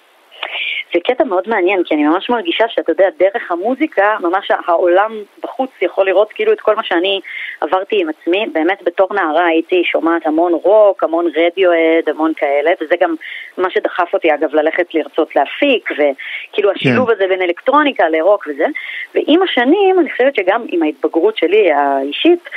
זה 0.94 1.00
קטע 1.04 1.24
מאוד 1.24 1.48
מעניין, 1.48 1.82
כי 1.84 1.94
אני 1.94 2.04
ממש 2.04 2.30
מרגישה 2.30 2.64
שאתה 2.68 2.92
יודע, 2.92 3.08
דרך 3.18 3.50
המוזיקה, 3.50 4.16
ממש 4.20 4.48
העולם 4.66 5.12
בחוץ 5.42 5.70
יכול 5.82 6.06
לראות 6.06 6.32
כאילו 6.32 6.52
את 6.52 6.60
כל 6.60 6.76
מה 6.76 6.84
שאני 6.84 7.20
עברתי 7.60 8.00
עם 8.00 8.08
עצמי. 8.08 8.46
באמת 8.52 8.82
בתור 8.82 9.08
נערה 9.14 9.46
הייתי 9.46 9.82
שומעת 9.84 10.26
המון 10.26 10.52
רוק, 10.52 11.04
המון 11.04 11.26
רדיואד, 11.36 12.08
המון 12.08 12.32
כאלה, 12.36 12.70
וזה 12.80 12.94
גם 13.00 13.14
מה 13.58 13.70
שדחף 13.70 14.14
אותי 14.14 14.34
אגב 14.34 14.54
ללכת 14.54 14.94
לרצות 14.94 15.36
להפיק, 15.36 15.90
וכאילו 15.92 16.70
השילוב 16.70 17.10
הזה 17.10 17.26
בין 17.28 17.42
אלקטרוניקה 17.42 18.08
לרוק 18.08 18.46
וזה. 18.50 18.66
ועם 19.14 19.42
השנים, 19.42 20.00
אני 20.00 20.10
חושבת 20.10 20.34
שגם 20.34 20.64
עם 20.68 20.82
ההתבגרות 20.82 21.36
שלי 21.36 21.72
האישית, 21.72 22.48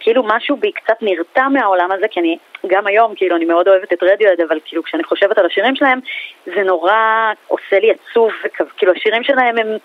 כאילו 0.00 0.22
משהו 0.26 0.56
בי 0.56 0.72
קצת 0.72 0.96
נרתע 1.02 1.48
מהעולם 1.48 1.92
הזה, 1.92 2.08
כי 2.08 2.20
אני 2.20 2.38
גם 2.66 2.86
היום, 2.86 3.14
כאילו, 3.14 3.36
אני 3.36 3.44
מאוד 3.44 3.68
אוהבת 3.68 3.92
את 3.92 4.02
רדיואד, 4.02 4.40
אבל 4.48 4.60
כאילו, 4.64 4.82
כשאני 4.82 5.04
חושבת 5.04 5.38
על 5.38 5.46
השירים 5.46 5.76
שלהם, 5.76 5.98
זה 6.46 6.62
נורא 6.62 7.32
עושה 7.48 7.78
לי 7.80 7.90
עצוב, 7.90 8.30
וכאילו, 8.44 8.92
השירים 8.92 9.22
שלהם 9.22 9.58
הם, 9.58 9.76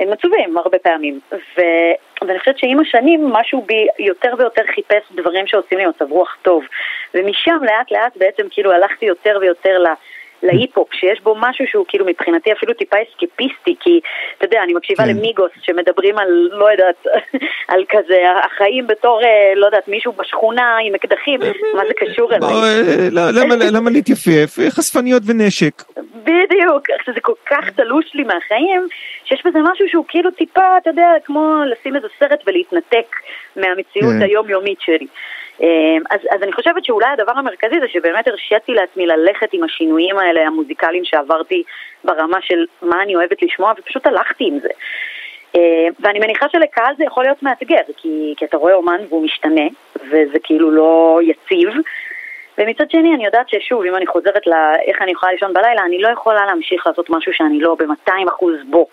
הם 0.00 0.12
עצובים 0.12 0.58
הרבה 0.58 0.78
פעמים. 0.78 1.20
ו... 1.32 1.60
ואני 2.22 2.38
חושבת 2.38 2.58
שעם 2.58 2.80
השנים, 2.80 3.28
משהו 3.32 3.62
בי 3.62 3.86
יותר 3.98 4.34
ויותר 4.38 4.62
חיפש 4.74 5.02
דברים 5.14 5.46
שעושים 5.46 5.78
לי 5.78 5.86
מצב 5.86 6.10
רוח 6.10 6.36
טוב. 6.42 6.64
ומשם, 7.14 7.58
לאט 7.62 7.90
לאט, 7.90 8.16
בעצם, 8.16 8.42
כאילו, 8.50 8.72
הלכתי 8.72 9.06
יותר 9.06 9.38
ויותר 9.40 9.78
ל... 9.78 9.86
להיפ-הופ, 10.44 10.88
שיש 10.92 11.20
בו 11.20 11.34
משהו 11.38 11.64
שהוא 11.70 11.84
כאילו 11.88 12.06
מבחינתי 12.06 12.52
אפילו 12.52 12.74
טיפה 12.74 12.96
אסקפיסטי, 13.02 13.74
כי 13.80 14.00
אתה 14.38 14.44
יודע, 14.44 14.62
אני 14.62 14.74
מקשיבה 14.74 15.04
כן. 15.04 15.10
למיגוס 15.10 15.50
שמדברים 15.62 16.18
על, 16.18 16.48
לא 16.52 16.70
יודעת, 16.70 17.06
על 17.72 17.84
כזה, 17.88 18.22
החיים 18.44 18.86
בתור, 18.86 19.22
אה, 19.24 19.52
לא 19.56 19.66
יודעת, 19.66 19.88
מישהו 19.88 20.12
בשכונה 20.12 20.76
עם 20.82 20.94
אקדחים, 20.94 21.40
מה 21.74 21.82
זה 21.88 21.94
קשור 21.96 22.34
אליי? 22.34 22.50
לא, 23.10 23.30
למה? 23.30 23.54
אה, 24.58 24.70
חשפניות 24.70 25.22
ונשק. 25.26 25.82
בדיוק, 26.14 26.86
זה 27.14 27.20
כל 27.20 27.32
כך 27.50 27.70
תלוש 27.70 28.14
לי 28.14 28.22
מהחיים, 28.22 28.86
שיש 29.24 29.42
בזה 29.46 29.58
משהו 29.72 29.88
שהוא 29.88 30.04
כאילו 30.08 30.30
טיפה, 30.30 30.76
אתה 30.82 30.90
יודע, 30.90 31.08
כמו 31.24 31.62
לשים 31.66 31.96
איזה 31.96 32.08
סרט 32.18 32.40
ולהתנתק 32.46 33.16
מהמציאות 33.56 34.12
כן. 34.18 34.22
היומיומית 34.22 34.80
שלי. 34.80 35.06
אה, 35.62 35.96
אז, 36.10 36.20
אז 36.30 36.42
אני 36.42 36.52
חושבת 36.52 36.84
שאולי 36.84 37.06
הדבר 37.06 37.32
המרכזי 37.32 37.80
זה 37.80 37.88
שבאמת 37.88 38.28
הרשיתי 38.28 38.72
לעצמי 38.72 39.06
ללכת 39.06 39.48
עם 39.52 39.64
השינויים 39.64 40.18
האלה 40.18 40.46
המוזיקליים 40.46 41.04
שעברתי 41.04 41.62
ברמה 42.04 42.38
של 42.40 42.64
מה 42.82 43.02
אני 43.02 43.16
אוהבת 43.16 43.42
לשמוע, 43.42 43.72
ופשוט 43.78 44.06
הלכתי 44.06 44.44
עם 44.44 44.58
זה. 44.58 44.68
אה, 45.56 45.88
ואני 46.00 46.18
מניחה 46.18 46.46
שלקהל 46.52 46.94
זה 46.98 47.04
יכול 47.04 47.24
להיות 47.24 47.42
מאתגר, 47.42 47.80
כי, 47.96 48.34
כי 48.36 48.44
אתה 48.44 48.56
רואה 48.56 48.74
אומן 48.74 49.00
והוא 49.08 49.24
משתנה, 49.24 49.66
וזה 49.96 50.38
כאילו 50.42 50.70
לא 50.70 51.20
יציב. 51.22 51.68
ומצד 52.58 52.90
שני, 52.90 53.14
אני 53.14 53.24
יודעת 53.24 53.48
ששוב, 53.48 53.82
אם 53.84 53.96
אני 53.96 54.06
חוזרת 54.06 54.46
לאיך 54.46 55.02
אני 55.02 55.12
יכולה 55.12 55.32
לישון 55.32 55.52
בלילה, 55.52 55.82
אני 55.84 55.98
לא 55.98 56.08
יכולה 56.08 56.46
להמשיך 56.46 56.86
לעשות 56.86 57.10
משהו 57.10 57.32
שאני 57.34 57.60
לא 57.60 57.76
ב-200% 57.78 58.44
בו. 58.70 58.86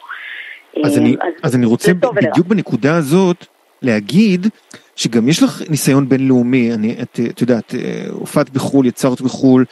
אז 0.86 0.97
אה, 0.97 1.02
אני, 1.02 1.15
אז 1.43 1.56
אני 1.56 1.65
רוצה. 1.65 1.91
בדיוק 1.93 2.47
בנקודה 2.47 2.97
הזאת 2.97 3.45
להגיד 3.82 4.48
שגם 4.96 5.30
יש 5.30 5.44
לך 5.44 5.62
ניסיון 5.70 6.10
בינלאומי, 6.10 6.74
אני, 6.74 6.96
את, 7.02 7.20
את 7.30 7.41
יודעת, 7.41 7.76
אה, 7.76 8.06
הופעת 8.12 8.50
בחו"ל, 8.50 8.86
יצרת 8.86 9.22
בחו"ל, 9.22 9.65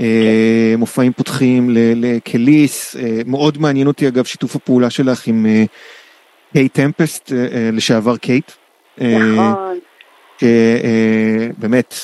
אה, 0.00 0.74
מופעים 0.78 1.12
פותחים 1.12 1.70
לקליס, 1.72 2.96
אה, 2.96 3.20
מאוד 3.26 3.58
מעניין 3.58 3.86
אותי 3.86 4.08
אגב 4.08 4.24
שיתוף 4.24 4.56
הפעולה 4.56 4.90
שלך 4.90 5.26
עם 5.26 5.46
אה, 5.46 5.64
קיי 6.52 6.68
טמפסט, 6.68 7.32
אה, 7.32 7.38
אה, 7.38 7.70
לשעבר 7.72 8.16
קייט. 8.16 8.52
אה, 9.00 9.18
נכון. 9.18 9.78
שבאמת 10.40 11.94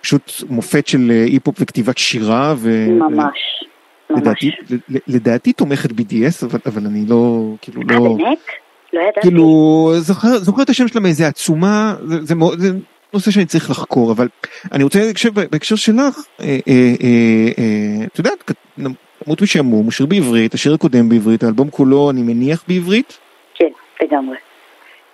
פשוט 0.00 0.32
מופת 0.48 0.86
של 0.86 1.10
אה, 1.10 1.24
היפ-הופ 1.24 1.56
וכתיבת 1.60 1.98
שירה. 1.98 2.54
ו- 2.58 2.90
ממש. 2.90 3.38
לדעתי, 4.10 4.50
לדעתי 5.06 5.52
תומכת 5.52 5.90
BDS 5.90 6.46
אבל, 6.46 6.58
אבל 6.66 6.86
אני 6.86 7.04
לא 7.08 7.52
כאילו 7.62 7.82
אה, 7.90 7.96
לא 7.96 8.16
באמת? 8.16 8.38
לא 8.92 9.00
ידעתי. 9.00 9.20
כאילו 9.20 9.90
זוכר 9.96 10.38
זוכר 10.38 10.62
את 10.62 10.70
השם 10.70 10.88
שלה 10.88 11.00
מאיזה 11.00 11.26
עצומה 11.26 11.94
זה, 12.06 12.24
זה 12.24 12.34
מאוד 12.34 12.58
זה 12.58 12.68
נושא 13.14 13.30
שאני 13.30 13.46
צריך 13.46 13.70
לחקור 13.70 14.12
אבל 14.12 14.28
אני 14.72 14.84
רוצה 14.84 14.98
בהקשר, 14.98 15.30
בהקשר 15.30 15.76
שלך 15.76 16.18
אה, 16.40 16.58
אה, 16.68 16.94
אה, 17.02 17.48
אה, 17.58 18.06
את 18.06 18.18
יודעת 18.18 18.50
דמות 18.78 19.42
משעמום 19.42 19.84
הוא 19.84 19.92
שיר 19.92 20.06
בעברית 20.06 20.54
השיר 20.54 20.74
הקודם 20.74 21.08
בעברית 21.08 21.42
האלבום 21.42 21.70
כולו 21.70 22.10
אני 22.10 22.22
מניח 22.22 22.64
בעברית 22.68 23.18
כן, 23.54 23.68
לגמרי. 24.02 24.36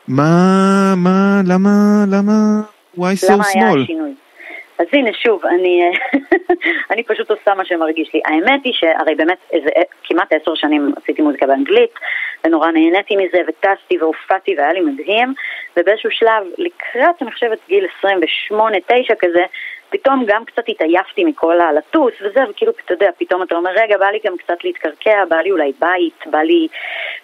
מה 0.09 0.95
מה 0.97 1.43
למה 1.47 2.05
למה 2.09 2.61
why 2.99 3.01
so 3.01 3.33
למה 3.33 3.45
היה 3.47 3.73
small 3.73 3.79
השינוי? 3.83 4.15
אז 4.79 4.87
הנה 4.93 5.11
שוב, 5.13 5.47
אני, 5.47 5.91
אני 6.91 7.03
פשוט 7.03 7.31
עושה 7.31 7.55
מה 7.55 7.65
שמרגיש 7.65 8.15
לי. 8.15 8.21
האמת 8.25 8.61
היא 8.65 8.73
שהרי 8.73 9.15
באמת 9.15 9.39
איזה 9.53 9.71
כמעט 10.05 10.33
עשר 10.33 10.55
שנים 10.55 10.93
עשיתי 11.03 11.23
מוזיקה 11.23 11.47
באנגלית, 11.47 11.91
ונורא 12.45 12.71
נהניתי 12.71 13.17
מזה, 13.17 13.39
וטסתי 13.49 13.99
והופעתי 13.99 14.55
והיה 14.57 14.73
לי 14.73 14.81
מדהים, 14.81 15.35
ובאיזשהו 15.77 16.11
שלב, 16.11 16.43
לקראת, 16.59 17.23
אני 17.23 17.33
חושבת, 17.33 17.59
גיל 17.69 17.87
28-9 18.53 18.55
כזה, 19.19 19.45
פתאום 19.91 20.25
גם 20.27 20.45
קצת 20.45 20.69
התעייפתי 20.69 21.25
מכל 21.25 21.61
הלטוס 21.61 22.13
וזה, 22.21 22.41
וכאילו, 22.51 22.73
אתה 22.85 22.95
יודע, 22.95 23.11
פתאום 23.19 23.43
אתה 23.43 23.55
אומר, 23.55 23.71
רגע, 23.71 23.99
בא 23.99 24.07
לי 24.07 24.19
גם 24.25 24.37
קצת 24.37 24.65
להתקרקע, 24.65 25.25
בא 25.25 25.37
לי 25.37 25.51
אולי 25.51 25.73
בית, 25.81 26.27
בא 26.27 26.39
לי 26.39 26.69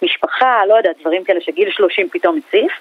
משפחה, 0.03 0.67
לא 0.69 0.75
יודעת, 0.75 0.99
דברים 1.01 1.25
כאלה 1.25 1.41
שגיל 1.41 1.71
30 1.71 2.09
פתאום 2.09 2.39
הציף. 2.39 2.73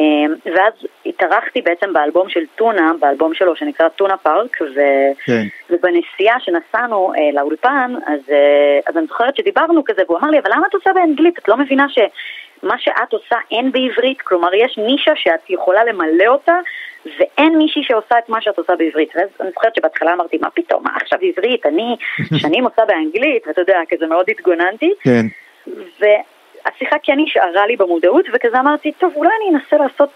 אמ, 0.00 0.34
ואז 0.44 0.72
התארחתי 1.06 1.62
בעצם 1.62 1.92
באלבום 1.92 2.28
של 2.28 2.40
טונה, 2.56 2.92
באלבום 3.00 3.34
שלו 3.34 3.56
שנקרא 3.56 3.88
טונה 3.88 4.16
פארק, 4.16 4.56
ו... 4.60 4.80
כן. 5.24 5.42
ובנסיעה 5.70 6.40
שנסענו 6.40 7.12
אה, 7.14 7.40
לאולפן, 7.40 7.94
אז, 8.06 8.20
אה, 8.30 8.80
אז 8.86 8.96
אני 8.96 9.06
זוכרת 9.06 9.36
שדיברנו 9.36 9.84
כזה, 9.84 10.02
והוא 10.06 10.18
אמר 10.18 10.30
לי, 10.30 10.38
אבל 10.38 10.50
למה 10.52 10.66
את 10.66 10.74
עושה 10.74 10.90
באנגלית? 10.94 11.38
את 11.38 11.48
לא 11.48 11.56
מבינה 11.56 11.86
שמה 11.88 12.74
שאת 12.78 13.12
עושה 13.12 13.36
אין 13.50 13.72
בעברית? 13.72 14.20
כלומר, 14.20 14.54
יש 14.54 14.78
נישה 14.78 15.12
שאת 15.16 15.50
יכולה 15.50 15.84
למלא 15.84 16.26
אותה, 16.26 16.58
ואין 17.18 17.58
מישהי 17.58 17.82
שעושה 17.84 18.18
את 18.18 18.28
מה 18.28 18.40
שאת 18.40 18.58
עושה 18.58 18.76
בעברית. 18.76 19.16
ואז 19.16 19.28
אני 19.40 19.50
זוכרת 19.50 19.74
שבהתחלה 19.74 20.12
אמרתי, 20.12 20.38
מה 20.40 20.50
פתאום, 20.50 20.84
מה 20.84 20.90
עכשיו 20.96 21.18
עברית? 21.22 21.66
אני 21.66 21.96
שנים 22.42 22.64
עושה 22.64 22.82
באנגלית, 22.84 23.46
ואתה 23.46 23.60
יודע, 23.60 23.78
כזה 23.88 24.06
מאוד 24.06 24.26
התגוננתי. 24.30 24.92
כן. 25.00 25.26
והשיחה 26.66 26.96
כן 27.02 27.12
נשארה 27.16 27.66
לי 27.66 27.76
במודעות, 27.76 28.24
וכזה 28.34 28.60
אמרתי, 28.60 28.92
טוב, 28.92 29.12
אולי 29.16 29.30
אני 29.40 29.56
אנסה 29.56 29.84
לעשות 29.84 30.08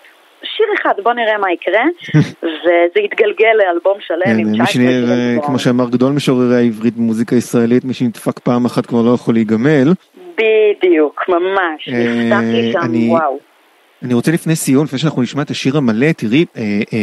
שיר 0.43 0.67
אחד, 0.81 0.93
בוא 1.03 1.13
נראה 1.13 1.39
מה 1.39 1.53
יקרה. 1.53 1.83
וזה 2.43 3.01
התגלגל 3.05 3.53
לאלבום 3.59 3.97
שלם 4.01 4.21
כן, 4.25 4.31
עם 4.39 4.47
מי 4.51 4.59
19 4.59 4.67
שנראה, 4.67 5.17
שירים. 5.17 5.41
כמו 5.43 5.59
שאמר 5.59 5.91
גדול 5.91 6.13
משוררי 6.13 6.57
העברית 6.57 6.95
במוזיקה 6.97 7.37
ישראלית, 7.37 7.85
מי 7.85 7.95
שנדפק 7.95 8.39
פעם 8.39 8.65
אחת 8.65 8.87
כבר 8.87 9.03
לא 9.03 9.15
יכול 9.15 9.35
להיגמל. 9.35 9.93
בדיוק, 10.39 11.25
ממש. 11.29 11.89
אה, 11.89 11.95
נחשפתי 12.31 12.73
שם, 12.73 12.79
אני- 12.79 13.09
וואו. 13.11 13.39
אני 14.03 14.15
רוצה 14.15 14.33
לפני 14.33 14.57
סיום, 14.57 14.85
לפני 14.85 14.99
שאנחנו 14.99 15.23
נשמע 15.23 15.43
את 15.43 15.51
השיר 15.51 15.77
המלא, 15.77 16.13
תראי, 16.13 16.45
אה, 16.57 16.63
אה, 16.93 16.99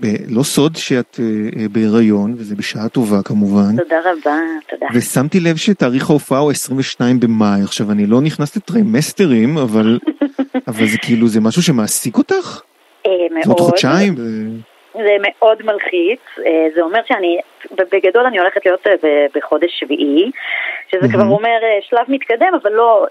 ב- 0.00 0.16
לא 0.34 0.42
סוד 0.42 0.76
שאת 0.76 1.20
אה, 1.22 1.60
אה, 1.62 1.68
בהיריון, 1.68 2.34
וזה 2.38 2.56
בשעה 2.56 2.88
טובה 2.88 3.22
כמובן, 3.22 3.76
תודה 3.76 3.96
רבה, 4.00 4.36
תודה. 4.70 4.86
ושמתי 4.94 5.40
לב 5.40 5.56
שתאריך 5.56 6.10
ההופעה 6.10 6.38
הוא 6.38 6.50
22 6.50 7.20
במאי, 7.20 7.62
עכשיו 7.62 7.90
אני 7.90 8.06
לא 8.06 8.20
נכנס 8.20 8.56
לטרימסטרים, 8.56 9.58
אבל, 9.58 9.98
אבל 10.68 10.86
זה 10.88 10.98
כאילו, 10.98 11.28
זה 11.28 11.40
משהו 11.40 11.62
שמעסיק 11.62 12.18
אותך? 12.18 12.60
אה, 13.06 13.10
זה 13.30 13.38
עוד 13.38 13.46
מאוד. 13.46 13.60
חודשיים? 13.60 14.14
זה 14.94 15.16
מאוד 15.20 15.58
מלחיץ, 15.64 16.20
אה, 16.46 16.66
זה 16.74 16.82
אומר 16.82 17.00
שאני, 17.06 17.40
בגדול 17.92 18.26
אני 18.26 18.38
הולכת 18.38 18.66
להיות 18.66 18.86
אה, 18.86 19.26
בחודש 19.34 19.70
שביעי, 19.80 20.30
שזה 20.90 21.08
כבר 21.08 21.18
מהמם. 21.18 21.32
אומר 21.32 21.58
אה, 21.62 21.78
שלב 21.82 22.04
מתקדם, 22.08 22.52
אבל 22.62 22.72
לא, 22.72 23.06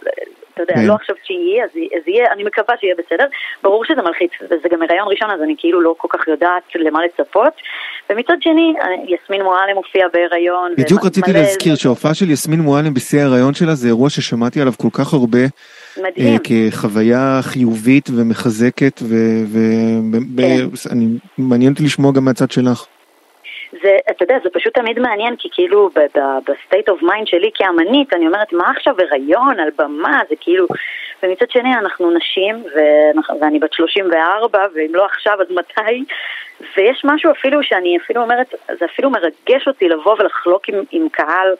אתה 0.53 0.63
יודע, 0.63 0.73
כן. 0.73 0.87
לא 0.87 0.93
עכשיו 0.93 1.15
תשיעי, 1.23 1.63
אז 1.63 1.69
אז 1.69 2.07
יהיה, 2.07 2.31
אני 2.31 2.43
מקווה 2.43 2.75
שיהיה 2.79 2.95
בסדר. 2.97 3.25
ברור 3.63 3.85
שזה 3.85 4.01
מלחיץ, 4.01 4.31
וזה 4.41 4.69
גם 4.71 4.81
הריון 4.81 5.07
ראשון, 5.07 5.31
אז 5.31 5.41
אני 5.41 5.55
כאילו 5.57 5.81
לא 5.81 5.95
כל 5.97 6.07
כך 6.11 6.27
יודעת 6.27 6.63
למה 6.75 6.99
לצפות. 7.05 7.53
ומצד 8.09 8.41
שני, 8.41 8.73
יסמין 9.07 9.41
מועלם 9.41 9.75
הופיעה 9.75 10.07
בהיריון. 10.13 10.75
בדיוק 10.77 11.05
רציתי 11.05 11.33
להזכיר 11.33 11.75
שההופעה 11.75 12.13
של 12.13 12.29
יסמין 12.29 12.59
מועלם 12.59 12.93
בשיא 12.93 13.19
ההיריון 13.19 13.53
שלה 13.53 13.75
זה 13.75 13.87
אירוע 13.87 14.09
ששמעתי 14.09 14.61
עליו 14.61 14.73
כל 14.77 14.89
כך 14.93 15.13
הרבה 15.13 15.39
מדהים. 15.97 16.37
כחוויה 16.43 17.39
חיובית 17.41 18.09
ומחזקת 18.09 19.01
ואני 20.85 21.17
מעניין 21.37 21.73
אותי 21.73 21.83
לשמוע 21.83 22.11
גם 22.11 22.25
מהצד 22.25 22.51
שלך. 22.51 22.85
זה, 23.83 23.97
אתה 24.09 24.23
יודע, 24.23 24.35
זה 24.43 24.49
פשוט 24.53 24.73
תמיד 24.73 24.99
מעניין, 24.99 25.35
כי 25.39 25.49
כאילו 25.51 25.89
ב-state 25.95 26.89
of 26.89 27.03
mind 27.03 27.25
שלי 27.25 27.49
כאמנית, 27.53 28.13
אני 28.13 28.27
אומרת, 28.27 28.53
מה 28.53 28.71
עכשיו 28.77 28.95
הריון 28.99 29.59
על 29.59 29.69
במה? 29.77 30.19
זה 30.29 30.35
כאילו 30.39 30.65
ומצד 31.23 31.51
שני 31.51 31.73
אנחנו 31.73 32.11
נשים, 32.11 32.63
ואני 33.39 33.59
בת 33.59 33.73
34, 33.73 34.65
ואם 34.75 34.95
לא 34.95 35.05
עכשיו 35.05 35.41
אז 35.41 35.47
מתי? 35.49 36.03
ויש 36.77 37.01
משהו 37.03 37.31
אפילו 37.31 37.63
שאני 37.63 37.97
אפילו 37.97 38.21
אומרת, 38.21 38.53
זה 38.79 38.85
אפילו 38.85 39.09
מרגש 39.09 39.67
אותי 39.67 39.89
לבוא 39.89 40.15
ולחלוק 40.19 40.69
עם, 40.69 40.83
עם 40.91 41.09
קהל 41.09 41.55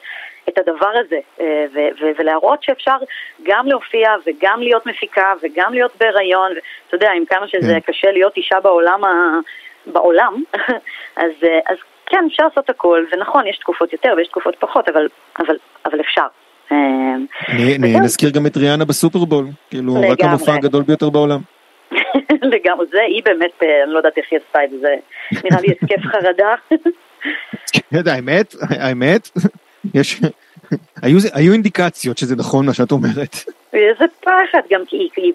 את 0.49 0.57
הדבר 0.57 0.91
הזה, 1.05 1.19
אה, 1.41 1.65
ו- 1.73 1.89
ו- 2.01 2.11
ולהראות 2.19 2.63
שאפשר 2.63 2.97
גם 3.43 3.67
להופיע 3.67 4.15
וגם 4.25 4.61
להיות 4.61 4.85
מפיקה 4.85 5.33
וגם 5.43 5.73
להיות 5.73 5.91
בהיריון, 5.99 6.51
אתה 6.87 6.95
יודע, 6.95 7.11
עם 7.11 7.25
כמה 7.25 7.47
שזה 7.47 7.73
כן. 7.73 7.79
קשה 7.79 8.11
להיות 8.11 8.37
אישה 8.37 8.59
בעולם, 8.59 9.03
ה- 9.03 9.39
בעולם 9.85 10.43
אז, 11.23 11.31
אה, 11.43 11.59
אז 11.65 11.77
כן, 12.05 12.25
אפשר 12.27 12.43
לעשות 12.43 12.69
הכל, 12.69 13.05
ונכון, 13.11 13.47
יש 13.47 13.57
תקופות 13.57 13.93
יותר 13.93 14.13
ויש 14.17 14.27
תקופות 14.27 14.55
פחות, 14.59 14.89
אבל, 14.89 15.07
אבל, 15.39 15.55
אבל 15.85 15.99
אפשר. 15.99 16.27
אה, 16.71 17.99
נזכיר 18.01 18.29
גם 18.29 18.45
את 18.45 18.57
ריאנה 18.57 18.85
בסופרבול, 18.85 19.45
כאילו 19.69 19.93
רק 20.09 20.21
המופע 20.21 20.53
הגדול 20.53 20.83
ביותר 20.83 21.09
בעולם. 21.09 21.39
לגמרי, 22.53 22.85
זה, 22.91 23.01
היא 23.01 23.21
באמת, 23.25 23.63
אני 23.83 23.93
לא 23.93 23.97
יודעת 23.97 24.17
איך 24.17 24.25
היא 24.31 24.39
עשתה 24.47 24.63
את 24.63 24.69
זה, 24.81 24.95
נראה 25.43 25.61
לי 25.61 25.67
התקף 25.71 26.01
חרדה. 26.05 26.55
כן, 27.73 28.07
האמת, 28.07 28.55
האמת, 28.69 29.29
יש, 29.93 30.21
היו, 31.01 31.17
היו 31.33 31.53
אינדיקציות 31.53 32.17
שזה 32.17 32.35
נכון 32.35 32.65
מה 32.65 32.73
שאת 32.73 32.91
אומרת. 32.91 33.35
איזה 33.73 34.05
פחד, 34.19 34.61
גם 34.71 34.81
כי 34.87 35.09
היא 35.15 35.33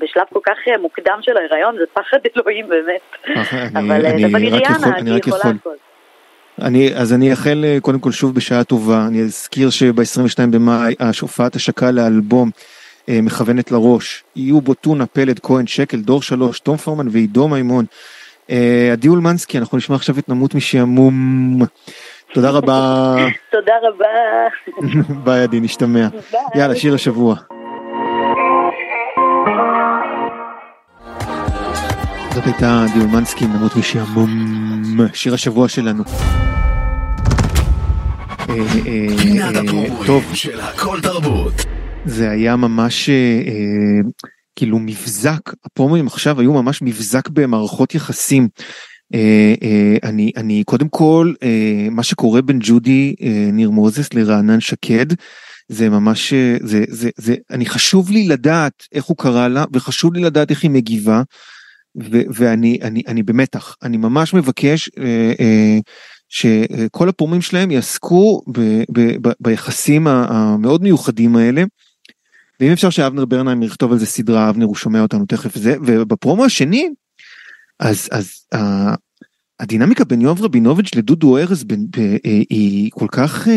בשלב 0.00 0.24
כל 0.32 0.40
כך 0.46 0.56
אה, 0.68 0.78
מוקדם 0.78 1.18
של 1.22 1.36
ההיריון, 1.36 1.76
זה 1.78 1.84
פחד 1.92 2.18
אלוהים 2.36 2.68
באמת. 2.68 3.00
אבל 3.74 4.06
אה, 4.06 4.10
היא 4.14 4.52
ריאנה, 4.52 4.96
היא 4.96 5.18
יכולה 5.26 5.42
הכל. 5.60 5.87
אני, 6.62 6.94
אז 6.94 7.12
אני 7.12 7.30
אאחל 7.30 7.64
אה, 7.64 7.78
קודם 7.80 8.00
כל 8.00 8.12
שוב 8.12 8.34
בשעה 8.34 8.64
טובה, 8.64 9.06
אני 9.06 9.22
אזכיר 9.22 9.70
שב-22 9.70 10.46
במאי 10.50 10.94
הופעת 11.20 11.56
השקה 11.56 11.90
לאלבום 11.90 12.50
אה, 13.08 13.18
מכוונת 13.22 13.72
לראש, 13.72 14.24
יהיו 14.36 14.60
בו 14.60 14.74
טונה, 14.74 15.06
פלד, 15.06 15.38
כהן, 15.38 15.66
שקל, 15.66 16.00
דור 16.00 16.22
שלוש, 16.22 16.60
תום 16.60 16.76
פורמן 16.76 17.08
ועידו 17.10 17.48
מימון. 17.48 17.84
אה, 18.50 18.88
עדי 18.92 19.08
אולמנסקי, 19.08 19.58
אנחנו 19.58 19.78
נשמע 19.78 19.96
עכשיו 19.96 20.18
את 20.18 20.28
נמות 20.28 20.54
משעמום. 20.54 21.58
תודה 22.34 22.50
רבה. 22.50 23.16
תודה 23.52 23.72
רבה. 23.82 24.06
ביי 25.24 25.42
עדי, 25.42 25.60
נשתמע. 25.60 26.08
יאללה, 26.54 26.76
שיר 26.76 26.94
השבוע. 26.94 27.34
זאת 32.34 32.44
הייתה 32.46 32.84
עדי 32.90 33.00
אולמנסקי, 33.00 33.46
נמות 33.46 33.76
משעמום, 33.76 34.28
שיר 35.14 35.34
השבוע 35.34 35.68
שלנו. 35.68 36.04
אה, 38.48 38.54
פינת 39.22 39.56
הפרומואים 39.56 40.34
של 40.34 40.60
הכל 40.60 41.00
תרבות. 41.02 41.54
זה 42.04 42.30
היה 42.30 42.56
ממש 42.56 43.10
כאילו 44.56 44.78
מבזק, 44.78 45.40
הפרומואים 45.64 46.06
עכשיו 46.06 46.40
היו 46.40 46.52
ממש 46.52 46.82
מבזק 46.82 47.28
במערכות 47.28 47.94
יחסים. 47.94 48.48
אה, 49.14 49.54
אה, 49.62 49.96
אני 50.02 50.32
אני 50.36 50.64
קודם 50.64 50.88
כל 50.88 51.32
אה, 51.42 51.88
מה 51.90 52.02
שקורה 52.02 52.42
בין 52.42 52.58
ג'ודי 52.62 53.14
ניר 53.52 53.70
מוזס 53.70 54.14
לרענן 54.14 54.60
שקד 54.60 55.06
זה 55.68 55.90
ממש 55.90 56.32
זה 56.62 56.84
זה 56.88 57.10
זה 57.16 57.34
אני 57.50 57.66
חשוב 57.66 58.10
לי 58.10 58.28
לדעת 58.28 58.72
איך 58.92 59.04
הוא 59.04 59.16
קרא 59.16 59.48
לה 59.48 59.64
וחשוב 59.72 60.14
לי 60.14 60.20
לדעת 60.20 60.50
איך 60.50 60.62
היא 60.62 60.70
מגיבה. 60.70 61.22
ואני 62.34 62.78
אני 62.82 63.02
אני 63.06 63.22
במתח 63.22 63.76
אני 63.82 63.96
ממש 63.96 64.34
מבקש 64.34 64.90
אה, 64.98 65.32
אה, 65.40 65.78
שכל 66.28 67.08
הפרומואים 67.08 67.42
שלהם 67.42 67.70
יעסקו 67.70 68.42
ב, 68.52 68.60
ב, 68.92 69.28
ב, 69.28 69.32
ביחסים 69.40 70.06
המאוד 70.06 70.82
מיוחדים 70.82 71.36
האלה. 71.36 71.64
ואם 72.60 72.72
אפשר 72.72 72.90
שאבנר 72.90 73.24
ברנהיימר 73.24 73.62
יכתוב 73.62 73.92
על 73.92 73.98
זה 73.98 74.06
סדרה 74.06 74.50
אבנר 74.50 74.64
הוא 74.64 74.76
שומע 74.76 75.00
אותנו 75.00 75.26
תכף 75.26 75.58
זה 75.58 75.76
ובפרומו 75.86 76.44
השני 76.44 76.88
אז 77.80 78.08
אז 78.10 78.30
אה, 78.54 78.58
הדינמיקה 79.60 80.04
בין 80.04 80.20
יואב 80.20 80.42
רבינוביץ' 80.42 80.94
לדודו 80.94 81.38
ארז 81.38 81.64
בין, 81.64 81.86
ב, 81.90 81.96
אה, 81.96 82.20
היא 82.24 82.90
כל 82.94 83.06
כך 83.10 83.46
אה, 83.46 83.50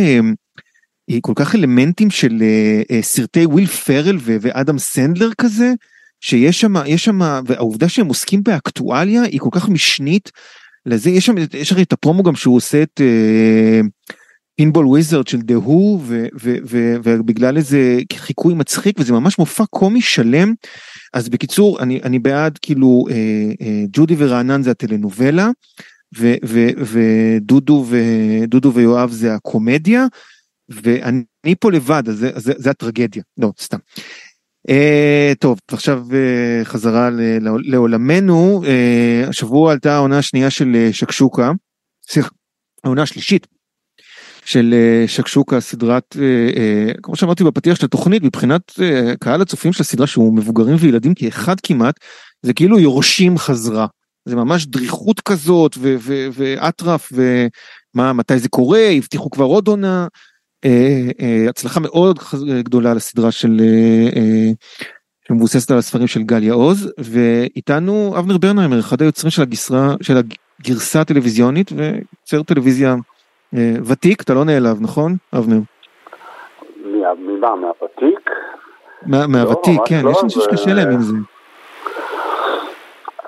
היא 1.08 1.20
כל 1.22 1.34
כך 1.36 1.56
אלמנטים 1.56 2.12
של 2.12 2.38
אה, 2.38 2.92
אה, 2.92 2.96
סרטי 3.02 3.46
וויל 3.46 3.68
פרל 3.68 4.18
ואדם 4.22 4.78
סנדלר 4.78 5.30
כזה 5.38 5.74
שיש 6.22 6.62
שם 6.62 6.74
יש 6.86 7.06
שם 7.06 7.42
והעובדה 7.46 7.90
שהם 7.90 8.08
עוסקים 8.08 8.44
באקטואליה 8.44 9.22
היא 9.22 9.40
כל 9.40 9.50
כך 9.52 9.70
משנית 9.70 10.32
לזה 10.86 11.10
יש 11.10 11.26
שם 11.26 11.36
יש 11.54 11.72
הרי 11.72 11.84
את 11.84 11.94
הפרומו 11.94 12.24
גם 12.24 12.36
שהוא 12.36 12.56
עושה 12.56 12.84
את 12.84 13.02
פינבול 14.56 14.86
uh, 14.86 14.88
וויזרד 14.88 15.28
של 15.28 15.42
דה 15.42 15.56
הו 15.56 16.02
ובגלל 17.04 17.58
איזה 17.58 18.00
חיקוי 18.14 18.54
מצחיק 18.54 18.96
וזה 19.00 19.14
ממש 19.14 19.40
מופע 19.40 19.66
קומי 19.66 20.02
שלם. 20.02 20.54
אז 21.14 21.30
בקיצור 21.30 21.80
אני 21.80 22.00
אני 22.04 22.20
בעד 22.20 22.58
כאילו 22.58 23.06
אה, 23.10 23.16
אה, 23.62 23.84
ג'ודי 23.94 24.16
ורענן 24.18 24.64
זה 24.64 24.72
הטלנובלה 24.72 25.50
ודודו 27.78 28.74
ויואב 28.74 29.12
זה 29.12 29.34
הקומדיה 29.34 30.06
ואני 30.70 31.56
פה 31.60 31.72
לבד 31.72 32.04
אז 32.10 32.18
זה, 32.18 32.32
זה, 32.36 32.54
זה 32.58 32.70
הטרגדיה 32.70 33.24
לא 33.38 33.52
סתם. 33.62 33.78
אה, 34.70 35.34
טוב 35.40 35.60
עכשיו 35.68 36.04
אה, 36.14 36.66
חזרה 36.66 37.10
לעולמנו. 37.42 38.64
אה, 38.68 39.24
השבוע 39.28 39.72
עלתה 39.72 39.96
העונה 39.96 40.18
השנייה 40.18 40.50
של 40.50 40.90
שקשוקה. 40.92 41.52
סליחה, 42.10 42.30
העונה 42.84 43.02
השלישית 43.02 43.48
של 44.46 44.76
שקשוקה 45.08 45.60
סדרת 45.60 46.16
כמו 47.04 47.16
שאמרתי 47.16 47.44
בפתיח 47.44 47.78
של 47.78 47.86
התוכנית 47.86 48.24
מבחינת 48.24 48.62
קהל 49.20 49.42
הצופים 49.42 49.74
של 49.74 49.82
הסדרה 49.82 50.08
שהוא 50.08 50.34
מבוגרים 50.36 50.76
וילדים 50.80 51.14
כאחד 51.14 51.60
כמעט 51.60 51.96
זה 52.42 52.54
כאילו 52.54 52.80
יורשים 52.80 53.38
חזרה. 53.38 53.88
זה 54.26 54.36
ממש 54.36 54.66
דריכות 54.66 55.22
כזאת 55.22 55.78
ואטרף 56.34 57.12
ומה 57.12 58.14
מתי 58.14 58.40
זה 58.40 58.50
קורה? 58.50 58.80
הבטיחו 58.80 59.30
כבר 59.30 59.46
עוד 59.46 59.68
עונה 59.68 60.08
הצלחה 61.50 61.80
מאוד 61.80 62.20
גדולה 62.64 62.94
לסדרה 62.94 63.32
של 63.32 63.58
שמבוססת 65.28 65.72
על 65.72 65.78
הספרים 65.78 66.08
של 66.08 66.24
גליה 66.24 66.54
עוז 66.54 66.94
ואיתנו 66.98 68.14
אבנר 68.20 68.38
ברנהיימר 68.38 68.80
אחד 68.80 69.02
היוצרים 69.02 69.32
של 69.32 69.42
הגרסה 69.42 69.96
של 70.02 70.14
הגרסה 70.62 71.02
הטלוויזיונית 71.02 71.72
ויוצר 71.72 72.44
טלוויזיה 72.44 72.96
אה, 73.56 73.74
ותיק, 73.90 74.22
אתה 74.22 74.34
לא 74.34 74.46
נעלב, 74.46 74.82
נכון, 74.82 75.16
אבנר? 75.38 75.60
ממה, 76.86 77.56
מהוותיק? 77.56 78.30
מהוותיק, 79.06 79.80
לא, 79.80 79.86
כן, 79.86 80.02
לא, 80.04 80.10
יש 80.10 80.24
אנשים 80.24 80.42
שקשה 80.42 80.74
להם 80.74 80.92
עם 80.94 81.02
זה. 81.02 81.14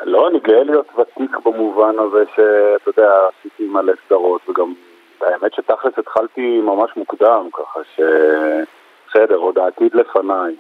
לא, 0.04 0.28
אני 0.28 0.40
גאה 0.40 0.64
להיות 0.64 0.88
ותיק 1.00 1.38
במובן 1.46 1.94
הזה 2.00 2.24
שאתה 2.36 2.90
יודע, 2.90 3.12
עשיתי 3.40 3.64
מלא 3.64 3.94
סדרות, 4.06 4.42
וגם 4.50 4.74
האמת 5.28 5.54
שתכלס 5.54 5.94
התחלתי 5.98 6.62
ממש 6.62 6.92
מוקדם, 6.96 7.50
ככה 7.54 7.80
ש... 7.96 8.00
בסדר, 9.14 9.36
עוד 9.36 9.58
העתיד 9.58 9.96
לפניי. 9.96 10.56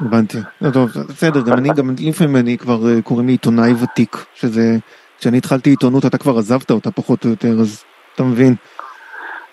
הבנתי, 0.00 0.38
לא, 0.60 0.70
טוב, 0.70 0.88
בסדר, 1.08 1.40
גם 1.40 1.58
אני, 1.58 1.68
גם 1.76 1.90
לפעמים 2.08 2.36
אני 2.36 2.58
כבר 2.58 2.78
אה, 2.88 3.02
קוראים 3.02 3.26
לי 3.26 3.32
עיתונאי 3.32 3.72
ותיק, 3.82 4.16
שזה, 4.34 4.62
כשאני 5.18 5.38
התחלתי 5.38 5.70
עיתונות 5.70 6.06
אתה 6.06 6.18
כבר 6.18 6.38
עזבת 6.38 6.70
אותה 6.70 6.90
פחות 6.90 7.24
או 7.24 7.30
יותר, 7.30 7.48
אז 7.60 7.84
אתה 8.14 8.22
מבין. 8.22 8.54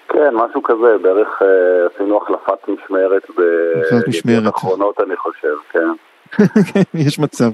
כן, 0.10 0.34
משהו 0.34 0.63
כזה, 0.63 0.97
בערך 1.02 1.41
אה, 1.41 1.47
עשינו 1.95 2.19
החלפת 2.23 2.67
משמרת 2.67 3.23
בידיעות 3.36 4.56
אחרונות 4.56 5.00
אני 5.00 5.15
חושב, 5.17 5.56
כן. 5.71 5.89
כן, 6.73 6.82
יש 7.08 7.19
מצב. 7.19 7.50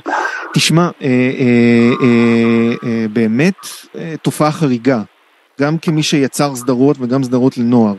תשמע, 0.53 0.89
אה, 1.01 1.89
באמת 3.13 3.55
תופעה 4.21 4.51
חריגה, 4.51 4.97
גם 5.61 5.77
כמי 5.81 6.03
שיצר 6.03 6.55
סדרות 6.55 6.95
וגם 7.01 7.23
סדרות 7.23 7.53
לנוער. 7.57 7.95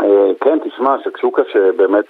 אה, 0.00 0.30
כן, 0.40 0.58
תשמע, 0.64 0.96
שקשוקה 1.04 1.42
שבאמת 1.52 2.04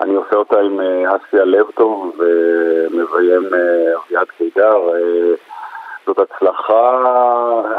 אני 0.00 0.14
עושה 0.14 0.36
אותה 0.36 0.60
עם 0.60 0.80
אה, 0.80 1.16
אסיה 1.16 1.44
לבטוב 1.44 2.16
ומביים 2.18 3.54
אה, 3.54 3.96
אביעד 3.96 4.26
קידר. 4.38 4.78
זאת 6.06 6.18
הצלחה, 6.18 7.02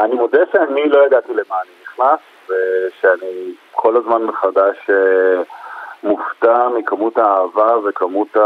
אני 0.00 0.14
מודה 0.14 0.38
שאני 0.52 0.88
לא 0.88 1.06
ידעתי 1.06 1.32
למה 1.32 1.56
אני 1.62 1.70
נכנס, 1.82 2.20
ושאני 2.44 3.54
כל 3.72 3.96
הזמן 3.96 4.22
מחדש 4.22 4.90
מופתע 6.02 6.68
מכמות 6.78 7.18
האהבה 7.18 7.78
וכמות 7.84 8.36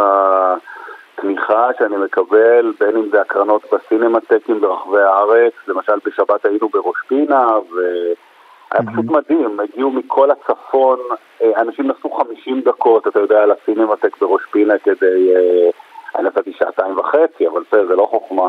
התמיכה 1.23 1.69
שאני 1.79 1.97
מקבל, 1.97 2.73
בין 2.81 2.97
אם 2.97 3.09
זה 3.11 3.21
הקרנות 3.21 3.63
בסינמטקים 3.73 4.61
ברחבי 4.61 5.01
הארץ, 5.01 5.53
למשל 5.69 5.93
בשבת 6.05 6.45
היינו 6.45 6.69
בראש 6.69 6.97
פינה, 7.09 7.47
והיה 7.47 8.91
פשוט 8.93 9.05
מדהים, 9.05 9.61
הגיעו 9.61 9.91
מכל 9.91 10.31
הצפון, 10.31 10.99
אה, 11.43 11.61
אנשים 11.61 11.89
נסעו 11.89 12.11
50 12.11 12.61
דקות, 12.61 13.07
אתה 13.07 13.21
יודע, 13.21 13.47
לסינמטק 13.47 14.21
בראש 14.21 14.43
פינה 14.51 14.79
כדי, 14.79 15.35
אה, 15.37 15.71
אני 16.17 16.25
נתתי 16.25 16.53
שעתיים 16.53 16.99
וחצי, 16.99 17.49
אבל 17.49 17.63
בסדר, 17.69 17.87
זה 17.87 17.97
לא 17.97 18.07
חוכמה. 18.11 18.49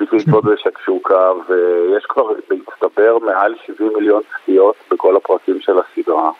בשביל 0.00 0.20
לצפות 0.20 0.44
בשקשוקה, 0.44 1.32
ויש 1.48 2.04
כבר 2.04 2.32
בהצטבר 2.50 3.18
מעל 3.18 3.54
70 3.66 3.92
מיליון 3.96 4.22
צפיות 4.32 4.74
בכל 4.90 5.16
הפרקים 5.16 5.60
של 5.60 5.78
הסדרה. 5.78 6.30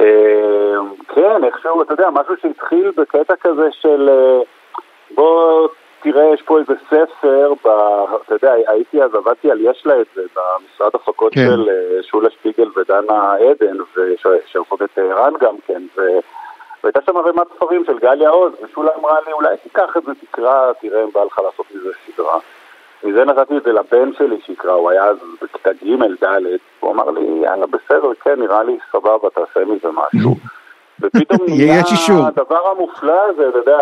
אה, 0.00 0.76
כן, 1.08 1.44
איכשהו, 1.44 1.82
אתה 1.82 1.92
יודע, 1.92 2.08
משהו 2.10 2.34
שהתחיל 2.42 2.92
בקטע 2.96 3.36
כזה 3.36 3.68
של 3.72 4.08
בוא 5.16 5.68
תראה, 6.02 6.34
יש 6.34 6.42
פה 6.42 6.58
איזה 6.58 6.72
ספר, 6.86 7.52
ב, 7.64 7.68
אתה 8.24 8.34
יודע, 8.34 8.52
הייתי 8.66 9.02
אז, 9.02 9.14
עבדתי 9.14 9.50
על 9.50 9.60
יש 9.60 9.86
לה 9.86 10.00
את 10.00 10.06
זה, 10.14 10.22
במשרד 10.36 10.90
הפקות 10.94 11.34
כן. 11.34 11.40
של 11.46 11.68
אה, 11.68 12.02
שולה 12.02 12.30
שפיגל 12.30 12.68
ודנה 12.76 13.34
עדן, 13.34 13.76
שעושות 14.46 14.82
את 14.82 14.90
טהרן 14.94 15.32
גם 15.40 15.54
כן, 15.66 15.82
ו... 15.96 16.00
והייתה 16.84 17.00
שם 17.06 17.16
ערימת 17.16 17.46
ספרים 17.56 17.84
של 17.84 17.98
גליה 17.98 18.30
עוז, 18.30 18.52
ושולה 18.62 18.90
אמרה 19.00 19.16
לי, 19.26 19.32
אולי 19.32 19.56
תיקח 19.62 19.96
את 19.96 20.02
זה, 20.02 20.12
תקרא, 20.14 20.72
תראה 20.80 21.04
אם 21.04 21.08
בא 21.14 21.24
לך 21.24 21.38
לעשות 21.38 21.66
מזה 21.74 21.90
סדרה. 22.06 22.38
מזה 23.04 23.24
נתתי 23.24 23.56
את 23.56 23.62
זה 23.62 23.72
לבן 23.72 24.12
שלי 24.18 24.40
שיקרא, 24.46 24.72
הוא 24.72 24.90
היה 24.90 25.04
אז 25.04 25.16
בכיתה 25.42 25.70
ג' 25.72 26.24
ד', 26.24 26.42
הוא 26.80 26.92
אמר 26.92 27.10
לי, 27.10 27.26
יאללה, 27.42 27.66
בסדר, 27.66 28.14
כן, 28.20 28.40
נראה 28.40 28.62
לי 28.62 28.78
סבבה, 28.92 29.30
תעשה 29.30 29.64
מזה 29.64 29.88
משהו. 29.88 30.34
ופתאום 31.00 31.38
נהיה. 31.48 31.82
הדבר 32.26 32.58
המופלא 32.76 33.14
הזה, 33.30 33.42
אתה 33.48 33.58
יודע, 33.58 33.78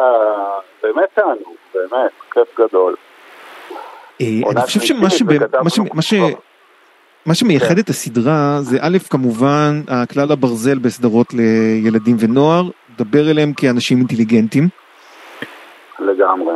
באמת 0.82 1.08
תענוג, 1.14 1.54
באמת, 1.74 2.10
כיף 2.32 2.60
גדול. 2.60 2.94
אה, 4.20 4.26
אני 4.50 4.60
חושב 4.60 4.80
שמה 4.80 5.10
ש- 6.02 6.14
מה 7.26 7.34
שמייחד 7.34 7.78
את 7.78 7.88
הסדרה 7.88 8.58
זה 8.60 8.78
א' 8.80 8.98
כמובן 9.10 9.80
הכלל 9.88 10.32
הברזל 10.32 10.78
בסדרות 10.78 11.26
לילדים 11.34 12.16
ונוער, 12.18 12.62
דבר 12.98 13.30
אליהם 13.30 13.52
כאנשים 13.52 13.98
אינטליגנטים. 13.98 14.68
לגמרי. 15.98 16.54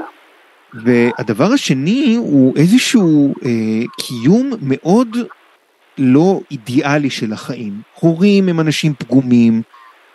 והדבר 0.84 1.52
השני 1.54 2.16
הוא 2.18 2.54
איזשהו 2.56 3.34
אה, 3.44 3.50
קיום 4.00 4.50
מאוד 4.62 5.16
לא 5.98 6.40
אידיאלי 6.50 7.10
של 7.10 7.32
החיים. 7.32 7.72
הורים 8.00 8.48
הם 8.48 8.60
אנשים 8.60 8.92
פגומים, 8.98 9.62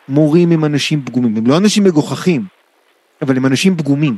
מורים 0.10 0.52
הם 0.52 0.66
אנשים 0.66 1.00
פגומים, 1.06 1.34
הם 1.38 1.44
לא 1.48 1.54
אנשים 1.58 1.84
מגוחכים, 1.84 2.42
אבל 3.22 3.38
הם 3.38 3.46
אנשים 3.46 3.76
פגומים. 3.78 4.14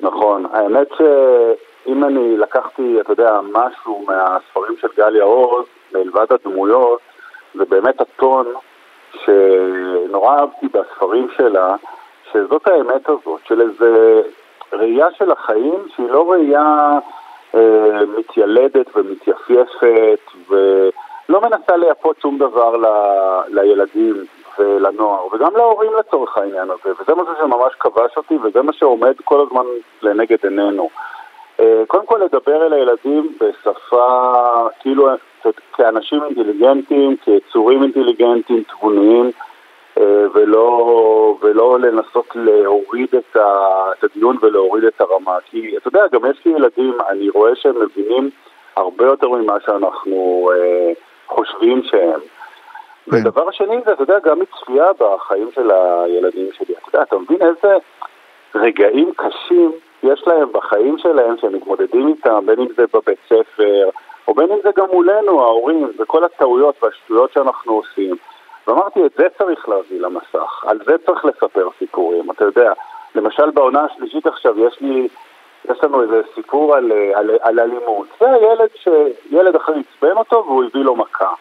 נכון, 0.00 0.46
האמת 0.52 0.88
שאם 0.98 2.04
אני 2.04 2.36
לקחתי, 2.36 3.00
אתה 3.00 3.12
יודע, 3.12 3.40
משהו 3.52 4.06
מהספרים 4.06 4.76
של 4.80 4.88
גליה 4.96 5.24
עוז, 5.24 5.66
מלבד 5.94 6.26
הדמויות, 6.30 7.00
זה 7.54 7.64
באמת 7.64 8.00
הטון 8.00 8.46
שנורא 9.12 10.36
אהבתי 10.38 10.66
בספרים 10.68 11.28
שלה, 11.36 11.76
שזאת 12.32 12.68
האמת 12.68 13.08
הזאת, 13.08 13.40
של 13.48 13.60
איזה 13.60 14.22
ראייה 14.72 15.06
של 15.18 15.32
החיים 15.32 15.86
שהיא 15.96 16.10
לא 16.10 16.30
ראייה 16.32 16.98
אה, 17.54 18.00
מתיילדת 18.18 18.96
ומתייפייפת 18.96 20.20
ולא 20.48 21.40
מנסה 21.40 21.76
לייפות 21.76 22.20
שום 22.20 22.38
דבר 22.38 22.76
ל, 22.76 22.86
לילדים 23.48 24.24
ולנוער, 24.58 25.26
וגם 25.34 25.56
להורים 25.56 25.92
לצורך 25.98 26.38
העניין 26.38 26.70
הזה, 26.70 26.94
וזה 27.00 27.14
משהו 27.14 27.34
שממש 27.40 27.74
כבש 27.80 28.16
אותי, 28.16 28.36
וזה 28.42 28.62
מה 28.62 28.72
שעומד 28.72 29.14
כל 29.24 29.40
הזמן 29.40 29.64
לנגד 30.02 30.36
עינינו. 30.42 30.88
אה, 31.60 31.82
קודם 31.86 32.06
כל 32.06 32.20
לדבר 32.24 32.66
אל 32.66 32.72
הילדים 32.72 33.32
בשפה, 33.40 34.32
כאילו 34.80 35.08
כאנשים 35.72 36.22
אינטליגנטים, 36.24 37.16
כיצורים 37.16 37.82
אינטליגנטים, 37.82 38.62
תבוניים, 38.62 39.30
אה, 39.98 40.24
ולא, 40.34 41.36
ולא 41.40 41.80
לנסות 41.80 42.26
להוריד 42.34 43.14
את, 43.14 43.36
הדיון 44.02 44.36
ולהוריד 44.40 44.84
את 44.84 45.00
הרמה. 45.00 45.36
כי 45.44 45.76
אתה 45.76 45.88
יודע, 45.88 46.06
גם 46.12 46.30
יש 46.30 46.46
לי 46.46 46.52
ילדים, 46.52 46.98
אני 47.08 47.28
רואה 47.28 47.56
שהם 47.56 47.74
מבינים 47.82 48.30
הרבה 48.76 49.06
יותר 49.06 49.28
ממה 49.28 49.54
שאנחנו 49.66 50.50
אה, 50.54 50.92
חושבים 51.26 51.82
שהם. 51.82 52.20
ודבר 53.12 53.50
שני 53.50 53.76
זה, 53.84 53.92
אתה 53.92 54.02
יודע, 54.02 54.18
גם 54.24 54.38
מצפייה 54.38 54.86
בחיים 55.00 55.48
של 55.54 55.70
הילדים 55.70 56.48
שלי. 56.52 56.74
אתה 56.74 56.88
יודע, 56.88 57.02
אתה 57.02 57.18
מבין 57.18 57.38
איזה 57.42 57.76
רגעים 58.54 59.12
קשים 59.16 59.72
יש 60.02 60.24
להם 60.26 60.52
בחיים 60.52 60.98
שלהם 60.98 61.36
שהם 61.40 61.54
מתמודדים 61.54 62.08
איתם, 62.08 62.46
בין 62.46 62.60
אם 62.60 62.66
זה 62.76 62.84
בבית 62.94 63.18
ספר, 63.26 63.88
או 64.28 64.34
בין 64.34 64.50
אם 64.50 64.58
זה 64.62 64.70
גם 64.76 64.86
מולנו, 64.92 65.42
ההורים, 65.42 65.90
וכל 65.98 66.24
הטעויות 66.24 66.82
והשטויות 66.82 67.32
שאנחנו 67.32 67.72
עושים. 67.72 68.16
ואמרתי, 68.66 69.06
את 69.06 69.12
זה 69.18 69.26
צריך 69.38 69.68
להביא 69.68 70.00
למסך, 70.00 70.64
על 70.66 70.78
זה 70.86 70.98
צריך 71.06 71.24
לספר 71.24 71.68
סיפורים, 71.78 72.30
אתה 72.30 72.44
יודע. 72.44 72.72
למשל 73.14 73.50
בעונה 73.50 73.84
השלישית 73.84 74.26
עכשיו 74.26 74.66
יש 74.66 74.80
לי, 74.80 75.08
יש 75.70 75.78
לנו 75.82 76.02
איזה 76.02 76.22
סיפור 76.34 76.74
על, 76.74 76.92
על, 77.14 77.30
על 77.40 77.60
אלימות. 77.60 78.06
זה 78.20 78.32
הילד 78.32 78.68
שילד 78.74 79.56
אחר 79.56 79.72
עצבן 79.72 80.16
אותו 80.16 80.44
והוא 80.46 80.64
הביא 80.64 80.84
לו 80.84 80.96
מכה. 80.96 81.32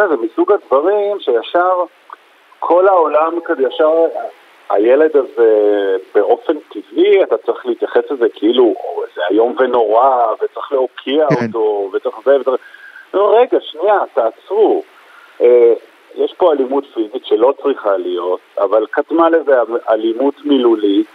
יודע, 0.00 0.16
זה 0.16 0.22
מסוג 0.22 0.52
הדברים 0.52 1.20
שישר 1.20 1.84
כל 2.58 2.88
העולם 2.88 3.38
כזה 3.44 3.62
ישר, 3.62 3.92
הילד 4.70 5.16
הזה 5.16 5.96
באופן 6.14 6.52
טבעי, 6.68 7.22
אתה 7.22 7.36
צריך 7.36 7.66
להתייחס 7.66 8.10
לזה 8.10 8.28
כאילו 8.34 8.64
"או, 8.64 9.02
זה 9.14 9.20
איום 9.30 9.54
ונורא, 9.58 10.26
וצריך 10.34 10.72
להוקיע 10.72 11.26
כן. 11.28 11.46
אותו, 11.46 11.90
וצריך 11.92 12.16
זה 12.24 12.40
וצריך... 12.40 12.60
לא, 13.14 13.38
רגע, 13.38 13.58
שנייה, 13.60 13.98
תעצרו. 14.14 14.82
אה, 15.40 15.72
יש 16.14 16.34
פה 16.34 16.52
אלימות 16.52 16.84
פיזית 16.94 17.26
שלא 17.26 17.54
צריכה 17.62 17.96
להיות, 17.96 18.40
אבל 18.58 18.86
קדמה 18.90 19.30
לזה 19.30 19.52
אלימות 19.90 20.34
מילולית, 20.44 21.06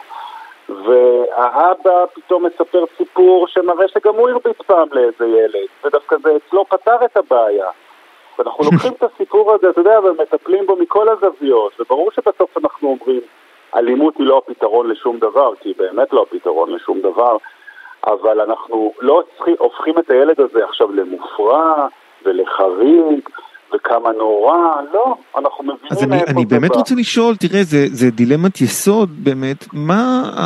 והאבא 0.69 2.05
פתאום 2.13 2.45
מספר 2.45 2.83
סיפור 2.97 3.47
שמראה 3.47 3.87
שגם 3.87 4.15
הוא 4.15 4.29
הרביץ 4.29 4.57
פעם 4.65 4.87
לאיזה 4.91 5.25
ילד, 5.25 5.67
ודווקא 5.83 6.15
זה 6.23 6.29
אצלו 6.35 6.65
פתר 6.65 7.05
את 7.05 7.17
הבעיה. 7.17 7.69
ואנחנו 8.39 8.63
לוקחים 8.63 8.91
את 8.93 9.03
הסיפור 9.03 9.53
הזה, 9.53 9.69
אתה 9.69 9.81
יודע, 9.81 9.99
ומטפלים 9.99 10.65
בו 10.65 10.75
מכל 10.75 11.07
הזוויות, 11.09 11.79
וברור 11.79 12.11
שבסוף 12.11 12.57
אנחנו 12.57 12.87
אומרים, 12.89 13.21
אלימות 13.75 14.17
היא 14.17 14.27
לא 14.27 14.41
הפתרון 14.45 14.89
לשום 14.89 15.19
דבר, 15.19 15.53
כי 15.61 15.69
היא 15.69 15.75
באמת 15.77 16.13
לא 16.13 16.25
הפתרון 16.29 16.71
לשום 16.71 17.01
דבר, 17.01 17.37
אבל 18.07 18.41
אנחנו 18.41 18.93
לא 18.99 19.23
צריכים, 19.35 19.55
הופכים 19.59 19.99
את 19.99 20.09
הילד 20.09 20.39
הזה 20.39 20.65
עכשיו 20.65 20.91
למופרע 20.91 21.87
ולחריג, 22.25 23.29
וכמה 23.75 24.11
נורא, 24.11 24.57
לא, 24.93 25.15
אנחנו 25.37 25.63
מבינים 25.63 25.91
אז 25.91 26.03
אני, 26.03 26.09
מאיפה 26.09 26.31
אני 26.31 26.41
זה 26.49 26.55
באמת 26.55 26.71
בא. 26.71 26.77
רוצה 26.77 26.95
לשאול, 26.95 27.35
תראה, 27.35 27.63
זה, 27.63 27.85
זה 27.91 28.11
דילמת 28.11 28.61
יסוד 28.61 29.09
באמת, 29.23 29.65
מה, 29.73 30.23
ה, 30.39 30.43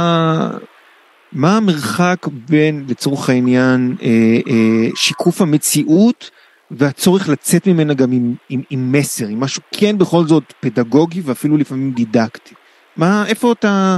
מה 1.34 1.58
המרחק 1.58 2.28
בין, 2.50 2.86
לצורך 2.90 3.30
העניין, 3.30 3.96
אה, 4.02 4.08
אה, 4.08 4.90
שיקוף 4.96 5.42
המציאות 5.42 6.30
והצורך 6.72 7.30
לצאת 7.30 7.68
ממנה 7.68 7.94
גם 7.94 8.12
עם, 8.12 8.34
עם, 8.50 8.62
עם 8.70 8.92
מסר, 8.92 9.26
עם 9.30 9.40
משהו 9.40 9.62
כן 9.80 9.98
בכל 9.98 10.24
זאת 10.28 10.44
פדגוגי 10.60 11.22
ואפילו 11.26 11.58
לפעמים 11.58 11.92
דידקטי. 11.92 12.56
מה, 12.98 13.24
איפה 13.30 13.52
אתה, 13.52 13.98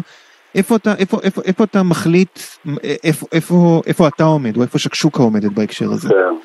איפה 0.55 0.76
אתה, 0.76 0.89
איפה, 0.99 1.17
איפה, 1.24 1.41
איפה 1.45 1.63
אתה 1.63 1.84
מחליט, 1.84 2.39
איפה, 3.03 3.26
איפה, 3.32 3.82
איפה 3.88 4.07
אתה 4.07 4.24
עומד, 4.24 4.57
או 4.57 4.61
איפה 4.61 4.80
שקשוקה 4.80 5.24
עומדת 5.24 5.51
בהקשר 5.51 5.86
הזה? 5.86 6.09
כן. 6.09 6.36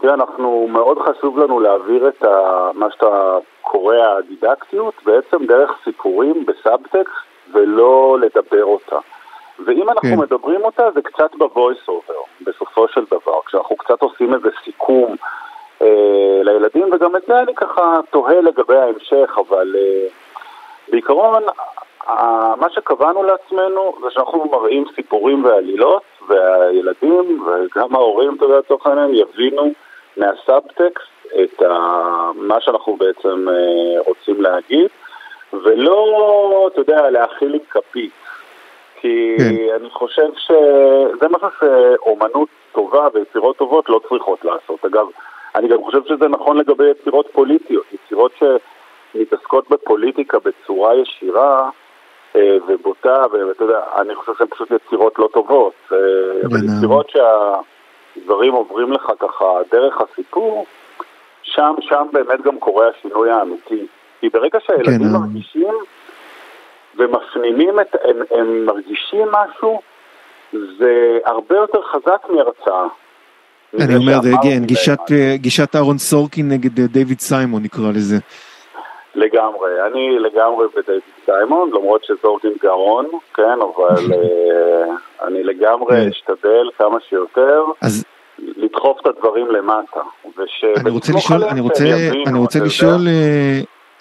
תראה, 0.00 0.14
אנחנו, 0.14 0.68
מאוד 0.68 0.98
חשוב 0.98 1.38
לנו 1.38 1.60
להעביר 1.60 2.08
את 2.08 2.22
ה, 2.22 2.28
מה 2.74 2.86
שאתה 2.90 3.36
קורא 3.62 3.94
הדידקטיות 4.18 4.94
בעצם 5.04 5.46
דרך 5.46 5.70
סיפורים 5.84 6.46
בסאבטקסט 6.46 7.30
ולא 7.52 8.18
לדבר 8.20 8.64
אותה. 8.64 8.96
ואם 9.66 9.88
אנחנו 9.90 10.10
כן. 10.10 10.18
מדברים 10.18 10.64
אותה 10.64 10.82
זה 10.94 11.02
קצת 11.02 11.34
בvoice 11.34 11.88
over, 11.88 12.44
בסופו 12.46 12.88
של 12.88 13.04
דבר, 13.04 13.29
קצת 13.84 14.02
עושים 14.02 14.34
איזה 14.34 14.48
סיכום 14.64 15.16
אה, 15.82 16.40
לילדים, 16.42 16.88
וגם 16.92 17.16
את 17.16 17.22
זה 17.28 17.38
אני 17.40 17.54
ככה 17.54 18.00
תוהה 18.10 18.40
לגבי 18.40 18.76
ההמשך, 18.76 19.38
אבל 19.38 19.76
אה, 19.78 20.06
בעיקרון 20.88 21.42
ה- 22.06 22.54
מה 22.56 22.70
שקבענו 22.70 23.22
לעצמנו 23.22 23.94
זה 24.02 24.10
שאנחנו 24.10 24.44
מראים 24.52 24.84
סיפורים 24.94 25.44
ועלילות, 25.44 26.02
והילדים 26.28 27.46
וגם 27.46 27.94
ההורים, 27.94 28.34
אתה 28.36 28.44
יודע, 28.44 28.58
לצורך 28.58 28.86
העניין, 28.86 29.14
יבינו 29.14 29.72
מהסאבטקסט 30.16 31.06
את 31.42 31.62
ה... 31.62 31.74
מה 32.34 32.60
שאנחנו 32.60 32.96
בעצם 32.96 33.48
אה, 33.48 34.00
רוצים 34.06 34.42
להגיד, 34.42 34.88
ולא, 35.52 36.68
אתה 36.72 36.80
יודע, 36.80 37.10
להאכיל 37.10 37.54
עם 37.54 37.60
כפית. 37.70 38.12
כי 39.00 39.36
כן. 39.38 39.74
אני 39.80 39.90
חושב 39.90 40.28
שזה 40.36 41.28
משהו 41.30 41.48
שאומנות 41.60 42.48
טובה 42.72 43.08
ויצירות 43.14 43.56
טובות 43.56 43.88
לא 43.88 44.00
צריכות 44.08 44.44
לעשות. 44.44 44.84
אגב, 44.84 45.06
אני 45.54 45.68
גם 45.68 45.84
חושב 45.84 46.00
שזה 46.04 46.28
נכון 46.28 46.58
לגבי 46.58 46.90
יצירות 46.90 47.26
פוליטיות, 47.32 47.84
יצירות 47.92 48.32
שמתעסקות 48.38 49.70
בפוליטיקה 49.70 50.38
בצורה 50.38 50.94
ישירה 50.94 51.70
אה, 52.36 52.56
ובוטה, 52.68 53.22
ואתה 53.32 53.64
יודע, 53.64 53.80
אני 54.00 54.14
חושב 54.14 54.32
שהן 54.38 54.46
פשוט 54.46 54.70
יצירות 54.70 55.18
לא 55.18 55.28
טובות. 55.32 55.74
אה, 55.92 55.96
אבל. 56.46 56.58
יצירות 56.64 57.10
שהדברים 57.10 58.52
עוברים 58.52 58.92
לך 58.92 59.12
ככה 59.18 59.44
דרך 59.72 59.98
הסיפור, 60.00 60.66
שם, 61.42 61.74
שם 61.80 62.06
באמת 62.12 62.40
גם 62.42 62.58
קורה 62.58 62.88
השינוי 62.88 63.30
האמיתי. 63.30 63.86
כי 64.20 64.28
ברגע 64.28 64.58
שהילדים 64.66 65.08
כן. 65.08 65.18
מרגישים 65.20 65.74
ומפנימים 67.00 67.80
את, 67.80 67.96
הם, 68.04 68.16
הם 68.30 68.66
מרגישים 68.66 69.28
משהו, 69.32 69.80
זה 70.52 71.18
הרבה 71.24 71.56
יותר 71.56 71.82
חזק 71.82 72.22
מהרצאה. 72.28 72.86
אני 73.80 73.96
אומר, 73.96 74.22
זה 74.22 74.30
כן, 74.42 74.64
גישת. 74.64 74.98
אה, 75.12 75.34
גישת 75.36 75.76
אהרון 75.76 75.98
סורקין 75.98 76.48
נגד 76.48 76.80
אה, 76.80 76.86
דיוויד 76.86 77.20
סיימון 77.20 77.62
נקרא 77.62 77.90
לזה. 77.94 78.16
לגמרי, 79.14 79.70
אני 79.86 80.18
לגמרי 80.18 80.66
בדייוויד 80.76 81.02
סיימון, 81.24 81.70
למרות 81.70 82.04
שזורגין 82.04 82.52
גאון, 82.62 83.06
כן, 83.34 83.58
אבל 83.60 84.12
אה, 84.12 85.26
אני 85.26 85.42
לגמרי 85.42 85.96
כן. 85.96 86.08
אשתדל 86.08 86.70
כמה 86.78 86.98
שיותר 87.08 87.64
אז 87.82 88.04
לדחוף 88.38 89.00
את 89.00 89.06
הדברים 89.06 89.50
למטה. 89.50 90.00
אני 90.76 90.90
רוצה 90.90 91.12
לשאול, 91.12 91.44
אני 91.44 91.60
רוצה, 91.60 91.84
אני 92.26 92.38
רוצה. 92.38 92.58
לשאול, 92.60 93.00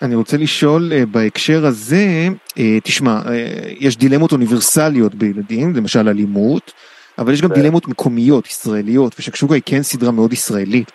אני 0.02 0.16
רוצה 0.16 0.38
לשאול 0.38 0.94
אה, 0.94 1.06
בהקשר 1.06 1.66
הזה, 1.66 2.28
אה, 2.58 2.78
תשמע, 2.84 3.22
אה, 3.28 3.48
יש 3.80 3.98
דילמות 3.98 4.32
אוניברסליות 4.32 5.16
בילדים, 5.16 5.76
למשל 5.76 6.10
אלימות, 6.10 6.74
אבל 7.18 7.34
יש 7.34 7.42
גם. 7.42 7.54
דילמות 7.54 7.88
מקומיות, 7.88 8.48
ישראליות, 8.48 9.16
ושקשוקה 9.20 9.54
היא 9.54 9.64
כן 9.66 9.84
סדרה 9.84 10.12
מאוד 10.12 10.34
ישראלית 10.34 10.92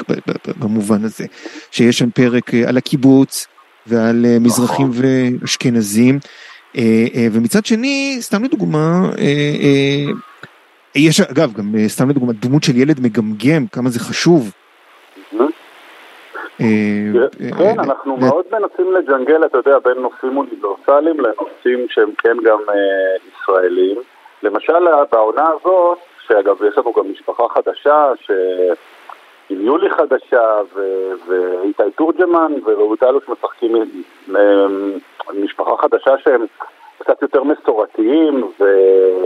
במובן 0.59 1.05
הזה, 1.05 1.27
שיש 1.71 1.99
שם 1.99 2.11
פרק 2.11 2.55
על 2.55 2.77
הקיבוץ 2.77 3.47
ועל 3.87 4.27
אה, 4.29 4.39
מזרחים 4.39 4.91
נכון. 4.91 5.03
ואשכנזים, 5.43 6.19
ומצד 7.33 7.67
שני, 7.67 8.19
סתם 8.21 8.45
לדוגמה, 8.45 9.11
יש 10.95 11.21
אגב 11.21 11.53
גם 11.53 11.75
סתם 11.89 12.11
לדוגמה 12.11 12.33
דמות 12.33 12.65
של 12.65 12.77
ילד 12.77 13.01
מגמגם, 13.01 13.67
כמה 13.67 13.91
זה 13.91 14.01
חשוב. 14.01 14.51
אה, 16.61 16.67
אה, 17.45 17.57
כן, 17.59 17.81
אנחנו 17.81 18.17
ל- 18.17 18.21
מאוד 18.21 18.45
מנסים 18.53 18.93
לג'נגל, 18.93 19.45
אתה 19.45 19.59
יודע, 19.59 19.79
בין 19.79 19.99
נושאים 19.99 20.37
אוניברסליים 20.37 21.17
לנושאים 21.21 21.87
שהם 21.89 22.11
כן 22.19 22.37
גם 22.45 22.59
אה, 22.69 22.75
ישראלים. 23.33 23.97
למשל, 24.43 24.73
בעונה 25.13 25.49
הזאת, 25.49 25.99
שאגב, 26.27 26.63
יש 26.65 26.79
לנו 26.79 26.93
גם 26.93 27.11
משפחה 27.13 27.43
חדשה, 27.49 28.13
ש... 28.21 28.31
עם 29.51 29.61
יולי 29.61 29.91
חדשה, 29.91 30.57
ואיתי 31.27 31.83
תורג'מן 31.97 32.53
ורעות 32.65 33.03
אלוש 33.03 33.25
משחקים 33.29 33.77
עם 33.77 34.35
משפחה 35.45 35.77
חדשה 35.77 36.19
שהם 36.25 36.47
קצת 36.99 37.23
יותר 37.23 37.43
מסורתיים 37.43 38.45
ו- 38.61 39.25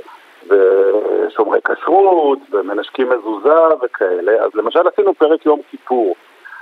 ושומרי 0.49 1.59
כשרות 1.65 2.39
ומנשקים 2.51 3.09
מזוזה 3.09 3.55
וכאלה. 3.83 4.33
אז 4.45 4.51
למשל 4.55 4.89
עשינו 4.93 5.15
פרק 5.15 5.47
יום 5.47 5.61
כיפור. 5.71 6.15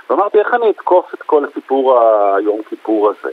ואמרתי, 0.09 0.39
איך 0.39 0.53
אני 0.53 0.69
אתקוף 0.69 1.13
את 1.13 1.21
כל 1.21 1.43
סיפור 1.53 1.99
היום 2.35 2.61
כיפור 2.69 3.09
הזה? 3.09 3.29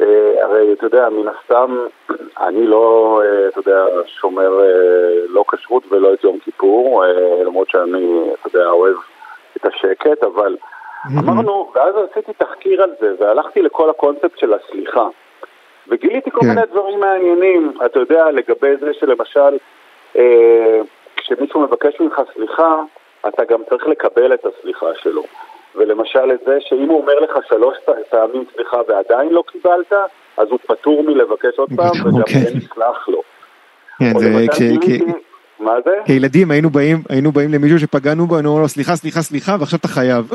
אה, 0.00 0.44
הרי, 0.44 0.72
אתה 0.72 0.86
יודע, 0.86 1.08
מן 1.08 1.28
הסתם, 1.28 1.76
אני 2.46 2.66
לא, 2.66 3.20
אה, 3.24 3.48
אתה 3.48 3.58
יודע, 3.58 3.84
שומר 4.06 4.60
אה, 4.60 5.26
לא 5.28 5.44
כשרות 5.48 5.82
ולא 5.88 6.14
את 6.14 6.24
יום 6.24 6.38
כיפור, 6.38 7.04
אה, 7.04 7.44
למרות 7.44 7.70
שאני, 7.70 8.30
אתה 8.40 8.58
יודע, 8.58 8.70
אוהב 8.70 8.96
את 9.56 9.66
השקט, 9.66 10.24
אבל 10.24 10.56
אמרנו, 11.18 11.70
ואז 11.74 11.94
עשיתי 12.10 12.32
תחקיר 12.32 12.82
על 12.82 12.90
זה, 13.00 13.14
והלכתי 13.18 13.62
לכל 13.62 13.90
הקונספט 13.90 14.38
של 14.38 14.54
הסליחה. 14.54 15.08
וגיליתי 15.88 16.30
כל 16.30 16.40
כן. 16.40 16.46
מיני 16.48 16.60
דברים 16.70 17.00
מעניינים, 17.00 17.72
אתה 17.86 17.98
יודע, 17.98 18.30
לגבי 18.30 18.76
זה 18.80 18.94
שלמשל, 18.94 19.56
אה, 20.16 20.80
כשמישהו 21.16 21.60
מבקש 21.60 22.00
ממך 22.00 22.20
סליחה, 22.34 22.80
אתה 23.28 23.44
גם 23.44 23.60
צריך 23.68 23.86
לקבל 23.86 24.34
את 24.34 24.46
הסליחה 24.46 24.86
שלו. 24.94 25.22
ולמשל 25.76 26.32
את 26.34 26.40
זה 26.46 26.56
שאם 26.60 26.88
הוא 26.88 27.00
אומר 27.00 27.14
לך 27.20 27.38
שלוש 27.48 27.76
פעמים 28.10 28.44
סליחה 28.54 28.76
ועדיין 28.88 29.28
לא 29.32 29.42
קיבלת, 29.52 29.92
אז 30.36 30.48
הוא 30.50 30.58
פטור 30.66 31.02
מלבקש 31.02 31.58
עוד 31.58 31.68
פעם, 31.76 32.06
וגם. 32.06 32.22
כן 32.26 32.56
נסלח 32.56 33.08
לו. 33.08 33.22
כן, 33.98 34.18
זה 34.18 34.26
כש- 34.52 35.02
מה 35.60 35.72
זה? 35.84 35.90
כילדים 36.06 36.50
היינו 36.50 36.70
באים, 36.70 36.96
היינו 37.08 37.32
באים 37.32 37.52
למישהו 37.54 37.78
שפגענו 37.78 38.26
בו, 38.26 38.34
היינו 38.34 38.48
אומרים 38.48 38.62
לו 38.62 38.68
סליחה, 38.68 38.92
סליחה, 38.96 39.20
סליחה, 39.20 39.52
ועכשיו 39.60 39.78
אתה 39.78 39.88
חייב. 39.88 40.30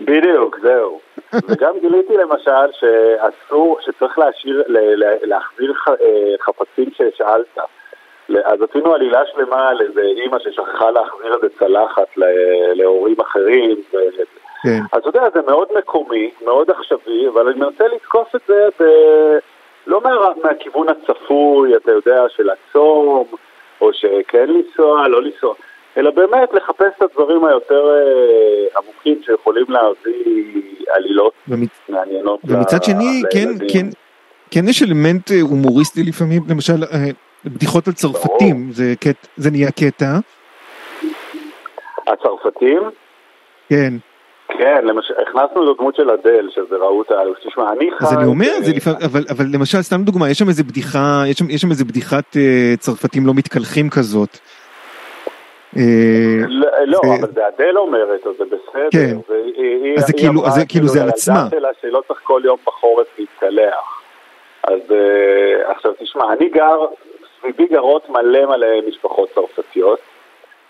בדיוק, 0.00 0.58
זהו. 0.62 1.00
וגם 1.48 1.74
גיליתי 1.80 2.16
למשל 2.16 2.72
שאסור, 2.72 3.78
שצריך 3.80 4.18
להשאיר, 4.18 4.62
להחזיר 5.22 5.72
אה, 5.88 5.94
חפצים 6.40 6.90
ששאלת. 6.92 7.58
אז 8.44 8.58
עשינו 8.70 8.94
עלילה 8.94 9.20
שלמה 9.32 9.68
על 9.68 9.80
איזה 9.80 10.00
אימא 10.00 10.38
ששכחה 10.38 10.90
להחזיר 10.90 11.34
איזה 11.34 11.48
צלחת 11.58 12.16
ל- 12.16 12.24
להורים 12.74 13.16
אחרים. 13.20 13.76
כן. 14.62 14.80
אז 14.92 14.98
אתה 15.00 15.18
יודע, 15.18 15.22
זה 15.34 15.40
מאוד 15.46 15.68
מקומי, 15.78 16.30
מאוד 16.44 16.70
עכשווי, 16.70 17.28
אבל 17.28 17.48
אני 17.48 17.60
מנסה 17.60 17.84
לתקוף 17.94 18.36
את 18.36 18.40
זה 18.48 18.68
ב... 18.80 18.84
לא 19.86 20.00
מה... 20.04 20.10
מהכיוון 20.44 20.86
הצפוי, 20.88 21.76
אתה 21.76 21.90
יודע, 21.92 22.22
של 22.36 22.50
הצום, 22.50 23.24
או 23.80 23.90
שכן 23.92 24.46
לנסוע, 24.48 25.08
לא 25.08 25.22
לנסוע, 25.22 25.54
אלא 25.96 26.10
באמת 26.10 26.48
לחפש 26.54 26.86
את 26.96 27.02
הדברים 27.02 27.44
היותר 27.44 27.88
אה, 27.94 28.80
עמוקים 28.82 29.20
שיכולים 29.26 29.64
להביא 29.68 30.62
עלילות 30.90 31.32
ומצ- 31.48 31.68
מעניינות 31.92 32.40
ומצד 32.44 32.76
ל- 32.76 32.84
שני, 32.84 33.22
כן, 33.32 33.38
לילדים. 33.48 33.68
כן, 33.72 33.86
כן 34.50 34.68
יש 34.68 34.82
אלמנט 34.82 35.30
אה, 35.30 35.40
הומוריסטי 35.40 36.02
לפעמים, 36.02 36.42
למשל 36.48 36.72
אה, 36.92 36.98
בדיחות 37.44 37.86
על 37.86 37.92
צרפתים, 37.92 38.72
זה 38.72 38.84
קט- 39.00 39.26
זה 39.36 39.50
נהיה 39.50 39.70
קטע, 39.70 40.06
הצרפתים? 42.06 42.82
כן. 43.68 43.92
כן, 44.58 44.84
למשל, 44.84 45.14
הכנסנו 45.28 45.62
לו 45.64 45.74
דמות 45.74 45.94
של 45.96 46.10
אדל, 46.10 46.48
שזה 46.54 46.76
רעות 46.76 47.10
האלוש. 47.10 47.38
תשמע, 47.46 47.72
אני 47.72 47.90
חי... 47.98 48.04
אז 48.04 48.12
אני 48.18 48.24
אומר, 48.24 48.52
זה 48.62 48.72
לפעמים, 48.76 48.98
אבל, 49.04 49.24
אבל 49.30 49.44
למשל, 49.54 49.82
סתם 49.82 50.02
דוגמה, 50.02 50.30
יש 50.30 50.38
שם 50.38 50.48
איזה 50.48 50.64
בדיחה, 50.64 51.22
יש 51.26 51.38
שם, 51.38 51.50
יש 51.50 51.60
שם 51.60 51.70
איזה 51.70 51.84
בדיחת 51.84 52.36
אה, 52.36 52.74
צרפתים 52.78 53.26
לא 53.26 53.32
מתקלחים 53.34 53.90
כזאת. 53.90 54.38
אה, 55.76 55.82
לא, 56.48 56.68
לא, 56.86 57.00
אבל 57.20 57.28
זה 57.34 57.48
אדל 57.48 57.76
אומרת, 57.78 58.26
אז 58.26 58.32
זה 58.38 58.44
בסדר. 58.44 58.88
כן. 58.90 59.16
אז 59.98 60.06
זה 60.06 60.12
כאילו- 60.12 60.46
אז 60.46 60.52
זה 60.52 60.66
כאילו 60.68 60.88
זה 60.88 61.02
על 61.02 61.08
עצמה. 61.08 61.46
שלה 61.50 61.68
שלא 61.80 62.02
צריך 62.08 62.20
כל 62.24 62.42
יום 62.44 62.58
בחורף 62.66 63.06
להתקלח. 63.18 64.02
אז 64.62 64.80
אה, 64.90 65.70
עכשיו 65.70 65.92
תשמע, 65.98 66.24
אני 66.32 66.48
גר, 66.48 66.78
סביבי 67.40 67.66
גרות 67.66 68.10
מלא 68.10 68.46
מלא 68.46 68.66
משפחות 68.88 69.28
צרפתיות. 69.34 69.98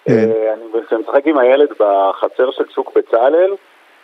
כן. 0.05 0.13
אה, 0.13 0.53
אני 0.53 0.63
משחק 1.01 1.27
עם 1.27 1.39
הילד 1.39 1.69
בחצר 1.79 2.51
של 2.51 2.65
שוק 2.75 2.93
בצלאל, 2.97 3.55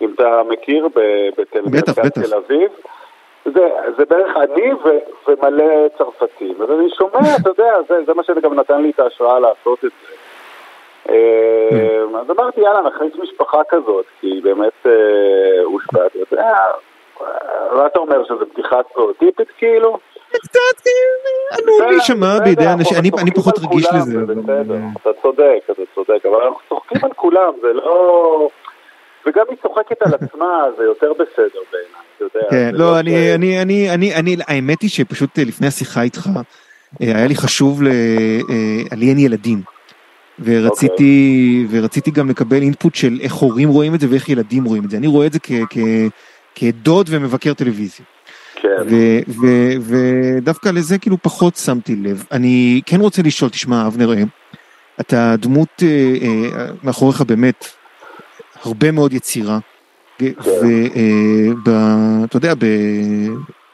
אם 0.02 0.14
אתה 0.14 0.42
מכיר, 0.48 0.88
בתל 1.36 2.34
אביב. 2.34 2.70
זה, 3.44 3.68
זה 3.98 4.04
בערך 4.04 4.36
אני 4.36 4.72
ו, 4.72 4.88
ומלא 5.28 5.88
צרפתים. 5.98 6.62
אז 6.62 6.70
אני 6.70 6.90
שומע, 6.90 7.20
אתה 7.40 7.50
יודע, 7.50 7.74
זה, 7.88 7.94
זה 8.06 8.14
מה 8.14 8.22
שגם 8.22 8.54
נתן 8.54 8.82
לי 8.82 8.90
את 8.90 9.00
ההשראה 9.00 9.38
לעשות 9.38 9.78
את 9.84 9.90
זה. 9.90 10.14
אה, 11.10 12.20
אז 12.20 12.30
אמרתי, 12.30 12.60
יאללה, 12.60 12.80
נכניס 12.80 13.12
משפחה 13.22 13.60
כזאת, 13.68 14.04
כי 14.20 14.40
באמת 14.42 14.86
אה, 14.86 15.62
הושפע, 15.64 16.06
אתה 16.06 16.18
יודע, 16.18 16.54
אה, 17.20 17.76
מה 17.76 17.86
אתה 17.86 17.98
אומר, 17.98 18.24
שזו 18.24 18.46
בדיחה 18.52 18.76
סטריאוטיפית 18.90 19.48
כאילו? 19.58 19.98
קצת 20.28 20.80
כאילו, 20.82 21.78
עלול 21.78 21.90
להישמע 21.90 22.38
בידי 22.44 22.66
אנשים, 22.66 22.98
אני 23.20 23.30
פחות 23.30 23.54
רגיש 23.58 23.86
לזה. 23.94 24.18
אתה 25.02 25.10
צודק, 25.22 25.62
אתה 25.70 25.82
צודק, 25.94 26.26
אבל 26.26 26.42
אנחנו 26.42 26.58
צוחקים 26.68 27.04
על 27.04 27.12
כולם, 27.16 27.52
זה 27.60 27.72
לא... 27.72 28.48
וגם 29.26 29.44
היא 29.50 29.56
צוחקת 29.62 30.02
על 30.02 30.14
עצמה, 30.14 30.64
זה 30.78 30.84
יותר 30.84 31.12
בסדר 31.12 31.60
בעיניי, 31.72 32.02
אתה 32.16 32.24
יודע. 32.24 32.46
כן, 32.50 32.74
לא, 32.74 32.94
ש- 32.94 32.98
אני, 32.98 33.34
אני, 33.34 33.62
אני, 33.62 33.90
אני, 33.94 34.14
אני, 34.14 34.36
האמת 34.48 34.82
היא 34.82 34.90
שפשוט 34.90 35.38
אה, 35.38 35.44
לפני 35.44 35.66
השיחה 35.66 36.02
איתך, 36.02 36.30
אה, 37.02 37.16
היה 37.16 37.26
לי 37.26 37.34
חשוב, 37.36 37.82
אה, 37.82 38.96
לי 38.96 39.08
אין 39.08 39.18
ילדים. 39.18 39.62
ורציתי, 40.44 41.66
ורציתי 41.70 42.10
גם 42.10 42.30
לקבל 42.30 42.62
אינפוט 42.62 42.94
של 42.94 43.18
איך 43.20 43.34
הורים 43.34 43.68
רואים 43.68 43.94
את 43.94 44.00
זה 44.00 44.06
ואיך 44.10 44.28
ילדים 44.28 44.64
רואים 44.64 44.84
את 44.84 44.90
זה. 44.90 44.96
אני 44.96 45.06
רואה 45.06 45.26
את 45.26 45.32
זה 45.32 45.38
כ, 45.42 45.52
כ, 45.70 45.78
כדוד 46.54 47.06
ומבקר 47.10 47.54
טלוויזיה. 47.54 48.06
כן, 48.62 48.68
ודווקא 49.80 50.68
לזה 50.68 50.98
כאילו 50.98 51.16
פחות 51.22 51.56
שמתי 51.56 51.96
לב. 51.96 52.24
אני 52.32 52.80
כן 52.86 53.00
רוצה 53.00 53.22
לשאול, 53.22 53.50
תשמע, 53.50 53.86
אבנר, 53.86 54.10
אתה 55.00 55.34
דמות 55.38 55.82
אה, 55.82 56.14
אה, 56.22 56.66
מאחוריך 56.82 57.20
באמת 57.20 57.66
הרבה 58.64 58.90
מאוד 58.90 59.12
יצירה. 59.12 59.58
ואתה 61.64 62.36
יודע, 62.36 62.54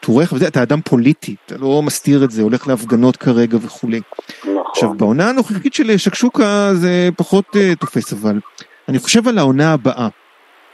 בטוריך 0.01 0.33
וזה, 0.33 0.49
אתה 0.49 0.63
אדם 0.63 0.81
פוליטי, 0.85 1.35
אתה 1.47 1.57
לא 1.59 1.83
מסתיר 1.83 2.25
את 2.25 2.31
זה, 2.31 2.43
הולך 2.43 2.69
להפגנות 2.69 3.17
כרגע 3.17 3.59
וכולי. 3.63 4.01
עכשיו, 4.41 4.89
נכון. 4.89 4.99
בעונה 4.99 5.29
הנוכחית 5.29 5.75
של 5.75 5.97
שקשוקה 5.97 6.71
זה 6.75 7.09
פחות 7.17 7.45
uh, 7.57 7.77
תופס, 7.79 8.13
אבל 8.13 8.41
אני 8.89 8.99
חושב 8.99 9.29
על 9.29 9.39
העונה 9.39 9.73
הבאה. 9.73 10.09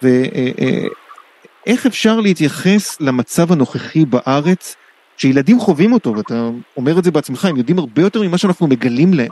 ואיך 0.03 1.87
אפשר 1.87 2.21
להתייחס 2.21 3.01
למצב 3.01 3.53
הנוכחי 3.53 4.05
בארץ, 4.05 4.77
שילדים 5.17 5.61
חווים 5.61 5.93
אותו, 5.93 6.17
ואתה 6.17 6.51
אומר 6.77 6.99
את 6.99 7.05
זה 7.05 7.11
בעצמך, 7.11 7.45
הם 7.45 7.57
יודעים 7.57 7.79
הרבה 7.79 8.03
יותר 8.03 8.23
ממה 8.23 8.39
שאנחנו 8.39 8.67
מגלים 8.67 9.15
להם. 9.15 9.31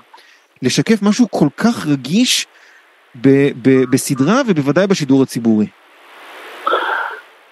לשקף 0.62 1.02
משהו 1.02 1.30
כל 1.30 1.48
כך 1.56 1.86
רגיש 1.86 2.46
ב- 3.14 3.50
ב- 3.62 3.90
בסדרה 3.92 4.40
ובוודאי 4.46 4.86
בשידור 4.86 5.22
הציבורי. 5.22 5.66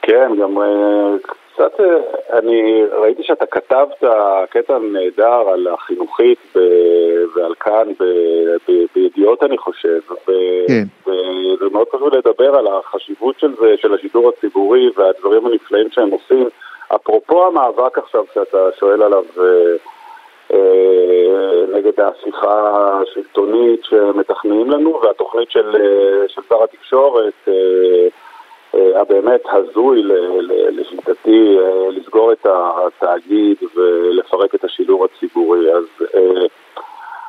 כן, 0.03 0.31
גם 0.43 0.63
אה, 0.63 1.15
קצת, 1.23 1.81
אה, 1.81 2.39
אני 2.39 2.83
ראיתי 2.93 3.23
שאתה 3.23 3.47
כתבת 3.47 4.05
קטע 4.51 4.79
נהדר 4.79 5.49
על 5.55 5.67
החינוכית 5.75 6.39
ב- 6.55 6.59
ועל 7.37 7.55
כאן 7.61 7.93
ב- 8.01 8.71
ב- 8.73 8.85
בידיעות 8.95 9.43
אני 9.43 9.59
חושב, 9.59 9.99
ו- 10.11 10.67
כן. 10.69 10.85
וזה 11.07 11.65
מאוד 11.73 11.87
חשוב 11.89 12.15
לדבר 12.15 12.55
על 12.57 12.67
החשיבות 12.67 13.41
של 13.41 13.55
זה, 13.61 13.75
של 13.77 13.95
השידור 13.95 14.29
הציבורי 14.29 14.91
והדברים 14.97 15.47
הנפלאים 15.47 15.89
שהם 15.91 16.11
עושים. 16.11 16.49
אפרופו 16.95 17.47
המאבק 17.47 17.99
עכשיו 17.99 18.25
שאתה 18.35 18.59
שואל 18.79 19.03
עליו 19.03 19.25
נגד 21.75 22.01
ההפיכה 22.01 23.01
השלטונית 23.03 23.85
שמתכננים 23.85 24.71
לנו 24.71 25.01
והתוכנית 25.03 25.51
של, 25.51 25.73
של 26.29 26.43
שר 26.49 26.65
התקשורת 26.65 27.49
הבאמת 28.75 29.41
הזוי 29.53 30.03
לשיטתי 30.71 31.59
לסגור 31.91 32.33
את 32.33 32.47
התאגיד 32.47 33.57
ולפרק 33.75 34.55
את 34.55 34.65
השידור 34.65 35.05
הציבורי. 35.05 35.73
אז 35.73 35.85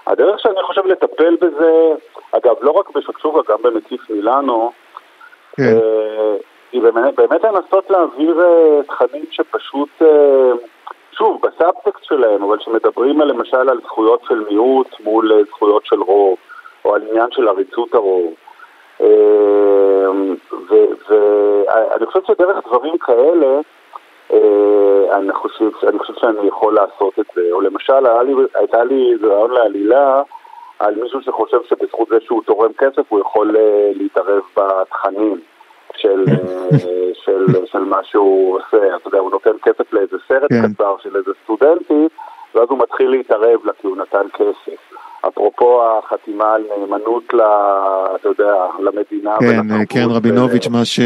הדרך 0.07 0.39
שאני 0.39 0.63
חושב 0.63 0.85
לטפל 0.85 1.35
בזה, 1.35 1.93
אגב, 2.31 2.55
לא 2.61 2.71
רק 2.71 2.89
בשקשוקה, 2.95 3.53
גם 3.53 3.61
במקיף 3.61 4.09
מילאנו, 4.09 4.71
כן. 5.55 5.63
אה, 5.63 6.35
היא 6.71 6.81
באמת, 6.81 7.15
באמת 7.15 7.43
לנסות 7.43 7.89
להעביר 7.89 8.41
אה, 8.41 8.83
תכנים 8.83 9.25
שפשוט, 9.31 9.89
אה, 10.01 10.51
שוב, 11.17 11.41
בסאבטקסט 11.41 12.03
שלהם, 12.03 12.43
אבל 12.43 12.59
שמדברים 12.59 13.21
למשל 13.21 13.69
על 13.69 13.79
זכויות 13.83 14.21
של 14.27 14.43
מיעוט 14.49 14.87
מול 15.03 15.43
זכויות 15.47 15.85
של 15.85 16.01
רוב, 16.01 16.37
או 16.85 16.95
על 16.95 17.01
עניין 17.09 17.31
של 17.31 17.47
עריצות 17.47 17.93
הרוב. 17.93 18.33
ואני 20.69 22.05
חושב 22.05 22.19
שדרך 22.27 22.67
דברים 22.67 22.97
כאלה, 22.97 23.59
אני 25.11 25.33
חושב, 25.33 25.69
אני 25.87 25.99
חושב 25.99 26.13
שאני 26.13 26.47
יכול 26.47 26.73
לעשות 26.73 27.19
את 27.19 27.25
זה. 27.35 27.41
או 27.51 27.61
למשל, 27.61 28.05
הייתה 28.55 28.83
לי 28.83 29.13
איזה 29.13 29.27
רעיון 29.27 29.51
לעלילה 29.51 30.21
על 30.79 30.95
מישהו 30.95 31.21
שחושב 31.21 31.57
שבזכות 31.69 32.07
זה 32.07 32.17
שהוא 32.21 32.43
תורם 32.45 32.73
כסף 32.73 33.01
הוא 33.09 33.19
יכול 33.19 33.55
להתערב 33.95 34.41
בתכנים. 34.57 35.41
של, 35.97 36.25
של, 37.13 37.45
של 37.65 37.79
מה 37.79 38.03
שהוא 38.03 38.55
עושה, 38.57 38.95
אתה 38.95 39.07
יודע, 39.07 39.19
הוא 39.19 39.31
נותן 39.31 39.51
כסף 39.63 39.93
לאיזה 39.93 40.17
סרט 40.27 40.49
כן. 40.49 40.73
קצר 40.73 40.95
של 41.03 41.15
איזה 41.15 41.31
סטודנטית, 41.43 42.11
ואז 42.55 42.67
הוא 42.69 42.79
מתחיל 42.79 43.09
להתערב 43.09 43.65
לה 43.65 43.73
כי 43.81 43.87
הוא 43.87 43.97
נתן 43.97 44.27
כסף. 44.33 44.97
אפרופו 45.27 45.81
החתימה 45.83 46.53
על 46.53 46.63
נאמנות, 46.79 47.33
ל, 47.33 47.41
אתה 48.15 48.29
יודע, 48.29 48.53
למדינה. 48.79 49.37
כן, 49.39 49.85
קרן 49.85 50.11
רבינוביץ', 50.11 50.67
מה 50.67 50.85
ש... 50.85 50.99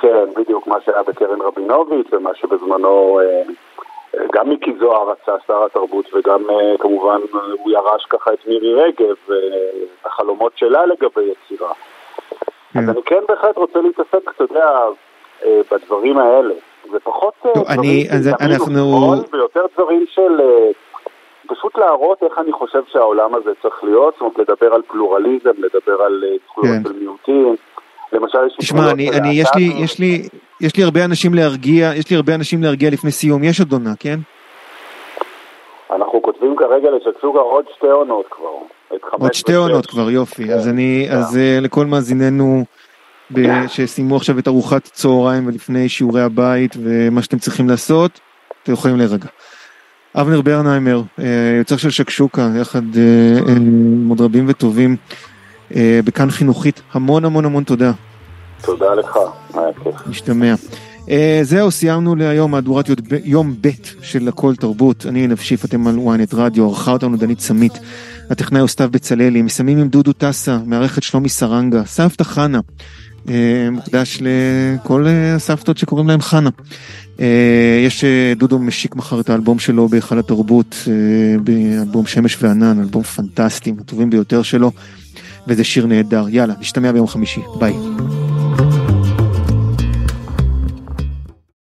כן, 0.00 0.24
בדיוק 0.36 0.66
מה 0.66 0.76
שהיה 0.84 1.02
בקרן 1.02 1.40
רבינוביץ', 1.40 2.06
ומה 2.12 2.30
שבזמנו 2.34 3.20
אה, 3.20 3.42
גם 4.32 4.48
מיקי 4.48 4.74
זוהר 4.80 5.10
רצה 5.10 5.32
שר 5.46 5.64
התרבות, 5.64 6.14
וגם 6.14 6.50
אה, 6.50 6.78
כמובן 6.78 7.20
הוא 7.32 7.72
ירש 7.72 8.06
ככה 8.10 8.32
את 8.32 8.46
מירי 8.46 8.74
רגב, 8.74 9.16
אה, 9.30 9.36
החלומות 10.04 10.52
שלה 10.56 10.86
לגבי 10.86 11.22
יצירה. 11.22 11.72
אז 12.74 12.84
כן. 12.84 12.90
אני 12.90 13.02
כן 13.02 13.20
בהחלט 13.28 13.56
רוצה 13.56 13.78
להתעסק, 13.80 14.30
אתה 14.36 14.44
יודע, 14.44 14.66
אה, 15.44 15.60
בדברים 15.70 16.18
האלה. 16.18 16.54
זה 16.92 17.00
פחות 17.00 17.34
אה, 17.46 17.52
דברים 17.52 18.06
אנחנו... 18.40 19.22
ויותר 19.32 19.66
דברים 19.76 20.04
של... 20.08 20.40
אה, 20.40 20.70
פשוט 21.46 21.78
להראות 21.78 22.22
איך 22.22 22.38
אני 22.38 22.52
חושב 22.52 22.82
שהעולם 22.92 23.34
הזה 23.34 23.50
צריך 23.62 23.84
להיות, 23.84 24.14
זאת 24.14 24.20
אומרת 24.20 24.38
לדבר 24.38 24.74
על 24.74 24.82
פלורליזם, 24.82 25.50
לדבר 25.58 26.02
על 26.02 26.24
זכויות 26.46 26.76
כן. 26.76 26.88
של 26.88 26.98
מיעוטים. 26.98 27.56
למשל 28.12 28.38
יש 28.46 28.52
לי... 28.52 28.58
תשמע, 28.58 28.90
אני, 28.90 29.10
אני, 29.10 29.28
יש, 29.28 29.48
לי, 29.56 29.72
יש, 29.84 29.98
לי, 29.98 30.28
יש 30.60 30.76
לי 30.76 30.82
הרבה 30.84 31.04
אנשים 31.04 31.34
להרגיע, 31.34 31.90
יש 31.96 32.10
לי 32.10 32.16
הרבה 32.16 32.34
אנשים 32.34 32.62
להרגיע 32.62 32.90
לפני 32.90 33.10
סיום, 33.10 33.44
יש 33.44 33.60
עוד 33.60 33.72
עונה, 33.72 33.90
כן? 34.00 34.18
אנחנו 35.90 36.22
כותבים 36.22 36.56
כרגע 36.56 36.90
לשקשוקה 36.90 37.38
עוד 37.38 37.64
שתי 37.76 37.86
עונות 37.86 38.26
כבר. 38.30 38.58
עוד 39.10 39.34
שתי 39.34 39.54
עונות 39.54 39.86
כבר, 39.86 40.10
יופי. 40.10 40.52
אז 40.52 40.64
כן, 40.64 40.68
אני, 40.68 41.06
כן. 41.08 41.16
אז 41.16 41.36
אה, 41.36 41.58
לכל 41.60 41.86
מאזיננו 41.86 42.64
שסיימו 43.66 44.16
עכשיו 44.16 44.38
את 44.38 44.48
ארוחת 44.48 44.84
צהריים 44.84 45.46
ולפני 45.46 45.88
שיעורי 45.88 46.22
הבית 46.22 46.76
ומה 46.82 47.22
שאתם 47.22 47.38
צריכים 47.38 47.68
לעשות, 47.68 48.20
אתם 48.62 48.72
יכולים 48.72 48.96
להירגע. 48.96 49.28
אבנר 50.14 50.40
ברנהיימר, 50.40 51.02
אה, 51.18 51.24
יוצר 51.58 51.76
של 51.76 51.90
שקשוקה, 51.90 52.48
יחד 52.60 52.82
אה, 52.96 53.52
עם 53.52 54.06
עוד 54.08 54.20
רבים 54.20 54.44
וטובים, 54.48 54.96
בכאן 56.04 56.30
חינוכית, 56.30 56.82
המון 56.92 57.24
המון 57.24 57.44
המון 57.44 57.64
תודה. 57.64 57.92
תודה 58.62 58.94
לך, 58.94 59.18
היה 59.54 59.72
כיף. 59.82 60.06
משתמע. 60.06 60.54
זהו, 61.42 61.70
סיימנו 61.70 62.16
להיום 62.16 62.50
מהדורת 62.50 62.90
יום 63.24 63.54
ב' 63.60 63.68
של 64.02 64.28
הכל 64.28 64.56
תרבות. 64.56 65.06
אני 65.06 65.26
נפשיף, 65.26 65.64
אתם 65.64 65.86
על 65.86 65.96
ynet 65.96 66.36
רדיו, 66.36 66.68
ערכה 66.68 66.92
אותנו 66.92 67.16
דנית 67.16 67.40
סמית. 67.40 67.78
הטכנאי 68.30 68.60
הוא 68.60 68.68
סתיו 68.68 68.88
בצללי, 68.92 69.42
מסיימים 69.42 69.78
עם 69.78 69.88
דודו 69.88 70.12
טסה, 70.12 70.58
מערכת 70.66 71.02
שלומי 71.02 71.28
סרנגה, 71.28 71.84
סבתא 71.84 72.24
חנה, 72.24 72.60
אה, 73.28 73.68
מוקדש 73.72 74.18
לכל 74.20 75.06
אה, 75.06 75.34
הסבתות 75.34 75.78
שקוראים 75.78 76.08
להם 76.08 76.20
חנה. 76.20 76.50
אה, 77.20 77.82
יש 77.86 78.04
דודו 78.36 78.58
משיק 78.58 78.96
מחר 78.96 79.20
את 79.20 79.30
האלבום 79.30 79.58
שלו 79.58 79.88
בהיכל 79.88 80.18
התרבות, 80.18 80.88
באלבום 81.44 82.06
שמש 82.06 82.36
וענן, 82.42 82.80
אלבום 82.80 83.02
פנטסטי, 83.02 83.72
הטובים 83.80 84.10
ביותר 84.10 84.42
שלו, 84.42 84.72
וזה 85.48 85.64
שיר 85.64 85.86
נהדר. 85.86 86.26
יאללה, 86.28 86.54
נשתמע 86.60 86.92
ביום 86.92 87.06
חמישי, 87.06 87.40
ביי. 87.58 87.74